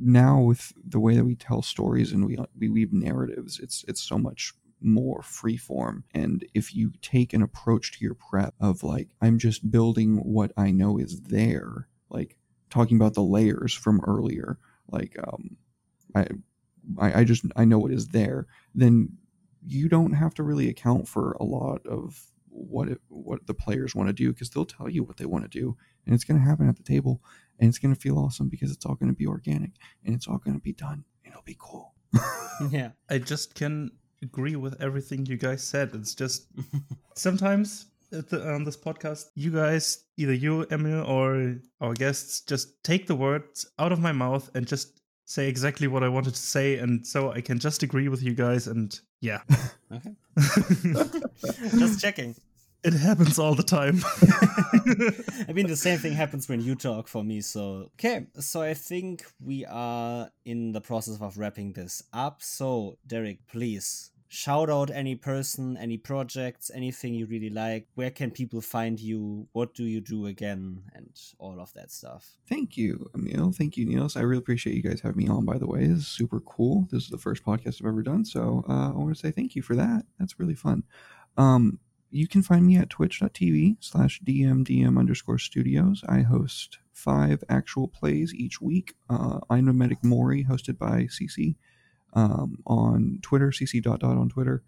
now 0.00 0.40
with 0.40 0.72
the 0.86 1.00
way 1.00 1.16
that 1.16 1.24
we 1.24 1.34
tell 1.34 1.60
stories 1.60 2.12
and 2.12 2.26
we 2.26 2.38
we 2.58 2.70
weave 2.70 2.94
narratives, 2.94 3.60
it's 3.60 3.84
it's 3.86 4.02
so 4.02 4.16
much 4.16 4.54
more 4.80 5.20
freeform. 5.22 6.02
And 6.14 6.44
if 6.54 6.74
you 6.74 6.92
take 7.02 7.32
an 7.32 7.42
approach 7.42 7.92
to 7.92 8.04
your 8.04 8.14
prep 8.14 8.54
of 8.60 8.82
like, 8.82 9.08
I'm 9.20 9.38
just 9.38 9.70
building 9.70 10.16
what 10.18 10.52
I 10.56 10.70
know 10.70 10.98
is 10.98 11.20
there, 11.20 11.88
like 12.08 12.36
talking 12.70 12.96
about 12.96 13.14
the 13.14 13.22
layers 13.22 13.74
from 13.74 14.00
earlier, 14.06 14.58
like 14.90 15.16
um, 15.26 15.56
I, 16.14 16.26
I, 16.98 17.20
I 17.20 17.24
just 17.24 17.44
I 17.56 17.64
know 17.64 17.78
what 17.78 17.92
is 17.92 18.08
there, 18.08 18.46
then 18.74 19.16
you 19.66 19.88
don't 19.88 20.14
have 20.14 20.34
to 20.34 20.42
really 20.42 20.68
account 20.68 21.08
for 21.08 21.32
a 21.32 21.44
lot 21.44 21.86
of 21.86 22.30
what 22.48 22.88
it, 22.88 23.00
what 23.08 23.46
the 23.46 23.54
players 23.54 23.94
want 23.94 24.08
to 24.08 24.12
do 24.12 24.32
because 24.32 24.50
they'll 24.50 24.64
tell 24.64 24.88
you 24.88 25.02
what 25.02 25.16
they 25.16 25.24
want 25.24 25.44
to 25.44 25.58
do 25.58 25.76
and 26.04 26.14
it's 26.14 26.24
going 26.24 26.38
to 26.38 26.44
happen 26.44 26.68
at 26.68 26.76
the 26.76 26.82
table 26.82 27.22
and 27.58 27.68
it's 27.68 27.78
going 27.78 27.94
to 27.94 28.00
feel 28.00 28.18
awesome 28.18 28.48
because 28.48 28.72
it's 28.72 28.84
all 28.84 28.94
going 28.94 29.08
to 29.08 29.16
be 29.16 29.26
organic 29.26 29.72
and 30.04 30.14
it's 30.14 30.26
all 30.26 30.38
going 30.38 30.56
to 30.56 30.62
be 30.62 30.72
done 30.72 31.04
and 31.24 31.32
it'll 31.32 31.42
be 31.42 31.56
cool 31.58 31.94
yeah 32.70 32.90
i 33.08 33.18
just 33.18 33.54
can 33.54 33.90
agree 34.22 34.56
with 34.56 34.80
everything 34.80 35.26
you 35.26 35.36
guys 35.36 35.62
said. 35.62 35.90
It's 35.94 36.14
just 36.14 36.46
sometimes 37.14 37.86
the, 38.10 38.52
on 38.52 38.64
this 38.64 38.76
podcast, 38.76 39.30
you 39.34 39.50
guys, 39.50 40.04
either 40.16 40.34
you, 40.34 40.66
Emil, 40.70 41.04
or 41.04 41.56
our 41.80 41.94
guests, 41.94 42.42
just 42.42 42.82
take 42.82 43.06
the 43.06 43.14
words 43.14 43.66
out 43.78 43.92
of 43.92 44.00
my 44.00 44.12
mouth 44.12 44.50
and 44.54 44.66
just 44.66 45.00
say 45.30 45.48
exactly 45.48 45.86
what 45.86 46.02
I 46.02 46.08
wanted 46.08 46.34
to 46.34 46.40
say, 46.40 46.78
and 46.78 47.06
so 47.06 47.30
I 47.30 47.40
can 47.40 47.58
just 47.58 47.82
agree 47.82 48.08
with 48.08 48.22
you 48.22 48.34
guys. 48.34 48.66
And 48.66 48.98
yeah, 49.20 49.42
okay, 49.92 50.14
just 51.78 52.00
checking. 52.00 52.34
It 52.82 52.94
happens 52.94 53.38
all 53.38 53.54
the 53.54 53.62
time. 53.62 54.00
I 55.48 55.52
mean, 55.52 55.66
the 55.66 55.76
same 55.76 55.98
thing 55.98 56.14
happens 56.14 56.48
when 56.48 56.62
you 56.62 56.74
talk 56.74 57.08
for 57.08 57.22
me. 57.22 57.42
So, 57.42 57.90
okay. 57.94 58.26
So, 58.38 58.62
I 58.62 58.72
think 58.72 59.24
we 59.38 59.66
are 59.66 60.30
in 60.46 60.72
the 60.72 60.80
process 60.80 61.20
of 61.20 61.36
wrapping 61.36 61.74
this 61.74 62.02
up. 62.12 62.42
So, 62.42 62.96
Derek, 63.06 63.46
please 63.48 64.12
shout 64.28 64.70
out 64.70 64.90
any 64.90 65.16
person, 65.16 65.76
any 65.76 65.98
projects, 65.98 66.70
anything 66.72 67.12
you 67.12 67.26
really 67.26 67.50
like. 67.50 67.88
Where 67.96 68.10
can 68.10 68.30
people 68.30 68.62
find 68.62 68.98
you? 68.98 69.48
What 69.52 69.74
do 69.74 69.84
you 69.84 70.00
do 70.00 70.26
again? 70.26 70.84
And 70.94 71.10
all 71.38 71.60
of 71.60 71.74
that 71.74 71.90
stuff. 71.90 72.38
Thank 72.48 72.78
you, 72.78 73.10
Emil. 73.14 73.52
Thank 73.52 73.76
you, 73.76 73.84
Niels. 73.84 74.16
I 74.16 74.20
really 74.20 74.38
appreciate 74.38 74.74
you 74.74 74.82
guys 74.82 75.00
having 75.02 75.18
me 75.18 75.28
on, 75.28 75.44
by 75.44 75.58
the 75.58 75.66
way. 75.66 75.86
This 75.86 75.98
is 75.98 76.06
super 76.06 76.40
cool. 76.40 76.88
This 76.90 77.02
is 77.02 77.10
the 77.10 77.18
first 77.18 77.44
podcast 77.44 77.82
I've 77.82 77.88
ever 77.88 78.02
done. 78.02 78.24
So, 78.24 78.64
uh, 78.68 78.90
I 78.90 78.96
want 78.96 79.14
to 79.14 79.20
say 79.20 79.32
thank 79.32 79.54
you 79.54 79.60
for 79.60 79.76
that. 79.76 80.04
That's 80.18 80.38
really 80.38 80.54
fun. 80.54 80.84
Um, 81.36 81.78
you 82.10 82.26
can 82.26 82.42
find 82.42 82.66
me 82.66 82.76
at 82.76 82.90
twitch.tv 82.90 83.76
slash 83.80 84.20
dmdm 84.24 84.98
underscore 84.98 85.38
studios. 85.38 86.02
I 86.08 86.20
host 86.20 86.78
five 86.92 87.42
actual 87.48 87.88
plays 87.88 88.34
each 88.34 88.60
week. 88.60 88.94
Uh, 89.08 89.40
I'm 89.48 89.68
a 89.68 89.72
Medic 89.72 90.02
Mori, 90.02 90.44
hosted 90.44 90.76
by 90.76 91.04
CC 91.04 91.56
um, 92.12 92.58
on 92.66 93.20
Twitter, 93.22 93.48
cc 93.48 93.82
dot 93.82 94.00
dot 94.00 94.16
on 94.16 94.28
Twitter. 94.28 94.62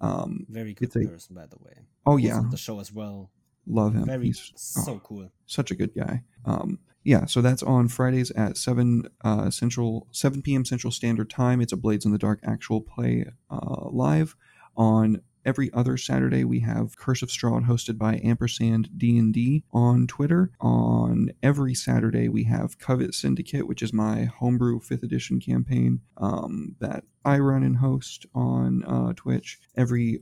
Um, 0.00 0.46
Very 0.48 0.74
good 0.74 0.94
a, 0.96 1.08
person, 1.08 1.34
by 1.34 1.46
the 1.46 1.56
way. 1.60 1.72
Oh, 2.04 2.16
yeah. 2.16 2.42
the 2.50 2.56
show 2.56 2.80
as 2.80 2.92
well. 2.92 3.30
Love 3.66 3.94
him. 3.94 4.04
Very 4.04 4.26
He's 4.26 4.52
so 4.56 4.92
oh, 4.92 5.00
cool. 5.02 5.30
Such 5.46 5.70
a 5.70 5.74
good 5.74 5.94
guy. 5.94 6.22
Um, 6.44 6.78
yeah, 7.02 7.26
so 7.26 7.40
that's 7.40 7.62
on 7.62 7.88
Fridays 7.88 8.30
at 8.32 8.56
seven 8.56 9.08
uh, 9.22 9.50
central, 9.50 10.06
seven 10.10 10.42
p.m. 10.42 10.64
Central 10.64 10.90
Standard 10.90 11.30
Time. 11.30 11.60
It's 11.60 11.72
a 11.72 11.76
Blades 11.76 12.04
in 12.04 12.12
the 12.12 12.18
Dark 12.18 12.40
actual 12.44 12.80
play 12.80 13.26
uh, 13.50 13.88
live 13.90 14.36
on 14.76 15.22
Every 15.44 15.70
other 15.74 15.98
Saturday, 15.98 16.44
we 16.44 16.60
have 16.60 16.96
Curse 16.96 17.20
of 17.20 17.28
Strahd 17.28 17.66
hosted 17.66 17.98
by 17.98 18.18
Ampersand 18.24 18.88
D&D 18.96 19.64
on 19.72 20.06
Twitter. 20.06 20.50
On 20.60 21.30
every 21.42 21.74
Saturday, 21.74 22.28
we 22.28 22.44
have 22.44 22.78
Covet 22.78 23.14
Syndicate, 23.14 23.68
which 23.68 23.82
is 23.82 23.92
my 23.92 24.24
homebrew 24.24 24.80
5th 24.80 25.02
edition 25.02 25.40
campaign 25.40 26.00
um, 26.16 26.76
that 26.80 27.04
I 27.26 27.38
run 27.38 27.62
and 27.62 27.76
host 27.76 28.24
on 28.34 28.84
uh, 28.84 29.12
Twitch. 29.14 29.58
Every 29.76 30.20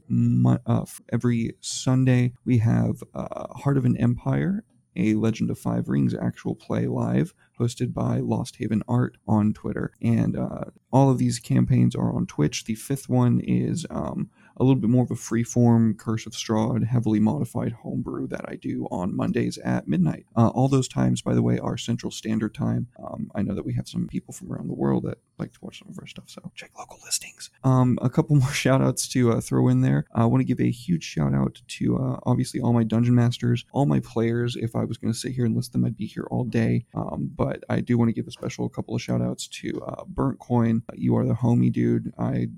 uh, 0.67 0.85
every 1.13 1.55
Sunday, 1.61 2.33
we 2.45 2.59
have 2.59 3.03
uh, 3.15 3.47
Heart 3.55 3.77
of 3.77 3.85
an 3.85 3.97
Empire, 3.99 4.65
a 4.97 5.15
Legend 5.15 5.51
of 5.51 5.59
Five 5.59 5.89
Rings 5.89 6.15
actual 6.15 6.55
play 6.55 6.87
live, 6.87 7.33
hosted 7.59 7.95
by 7.95 8.19
Lost 8.19 8.57
Haven 8.57 8.83
Art 8.89 9.17
on 9.27 9.53
Twitter. 9.53 9.93
And 10.03 10.37
uh, 10.37 10.65
all 10.93 11.11
of 11.11 11.19
these 11.19 11.39
campaigns 11.39 11.95
are 11.95 12.13
on 12.13 12.27
Twitch. 12.27 12.65
The 12.65 12.75
fifth 12.75 13.09
one 13.09 13.41
is 13.41 13.87
um, 13.91 14.31
a 14.57 14.65
little 14.65 14.81
bit 14.81 14.91
more 14.91 15.05
of 15.05 15.11
a 15.11 15.15
freeform 15.15 15.99
Curse 15.99 16.27
of 16.27 16.33
Strahd, 16.33 16.87
heavily 16.87 17.21
modified 17.21 17.73
homebrew 17.73 18.27
that 18.29 18.45
I 18.49 18.57
do 18.57 18.87
on 18.91 19.17
Mondays 19.17 19.59
at 19.59 19.89
midnight. 19.89 20.27
Uh, 20.37 20.49
all 20.49 20.69
those 20.69 20.89
times, 20.89 21.23
by 21.23 21.35
the 21.35 21.43
way, 21.43 21.59
are 21.59 21.77
Central 21.77 22.11
Standard 22.11 22.55
Time. 22.55 22.89
Um, 23.03 23.31
I 23.35 23.43
know 23.43 23.55
that 23.55 23.65
we 23.65 23.75
have 23.75 23.89
some 23.89 24.07
people 24.07 24.35
from 24.35 24.53
around 24.53 24.69
the 24.69 24.75
world 24.75 25.05
that 25.05 25.19
like 25.39 25.53
to 25.53 25.59
watch 25.63 25.81
some 25.81 25.89
of 25.89 25.99
our 25.99 26.07
stuff, 26.07 26.25
so 26.29 26.53
check 26.55 26.71
local 26.79 26.99
listings. 27.05 27.51
Um, 27.65 27.99
a 28.01 28.11
couple 28.11 28.37
more 28.41 28.53
shout 28.53 28.83
outs 28.83 29.09
to 29.09 29.33
uh, 29.33 29.41
throw 29.41 29.69
in 29.69 29.81
there. 29.81 30.07
I 30.15 30.25
want 30.27 30.41
to 30.41 30.45
give 30.45 30.61
a 30.61 30.71
huge 30.71 31.05
shout 31.05 31.35
out 31.35 31.61
to 31.67 31.97
uh, 31.99 32.21
obviously 32.25 32.61
all 32.61 32.73
my 32.73 32.85
dungeon 32.85 33.15
masters, 33.15 33.65
all 33.73 33.87
my 33.87 34.01
players. 34.01 34.57
If 34.57 34.77
I 34.77 34.85
was 34.85 34.99
going 34.99 35.13
to 35.13 35.19
sit 35.19 35.33
here 35.33 35.45
and 35.45 35.57
list 35.57 35.73
them, 35.73 35.85
I'd 35.85 35.97
be 35.97 36.07
here 36.07 36.27
all 36.31 36.45
day. 36.45 36.87
Um, 36.95 37.31
but 37.35 37.65
I 37.69 37.81
do 37.81 37.99
want 37.99 38.09
to 38.09 38.13
give 38.13 38.27
a 38.27 38.33
special 38.33 38.69
couple 38.69 38.95
of 38.95 39.03
shout 39.03 39.23
outs 39.23 39.47
to 39.49 39.81
uh, 39.83 40.05
Burnt 40.07 40.39
Coin. 40.39 40.83
You 40.95 41.17
are 41.17 41.27
the 41.27 41.35
homie, 41.35 41.73
dude. 41.73 42.13
I 42.19 42.49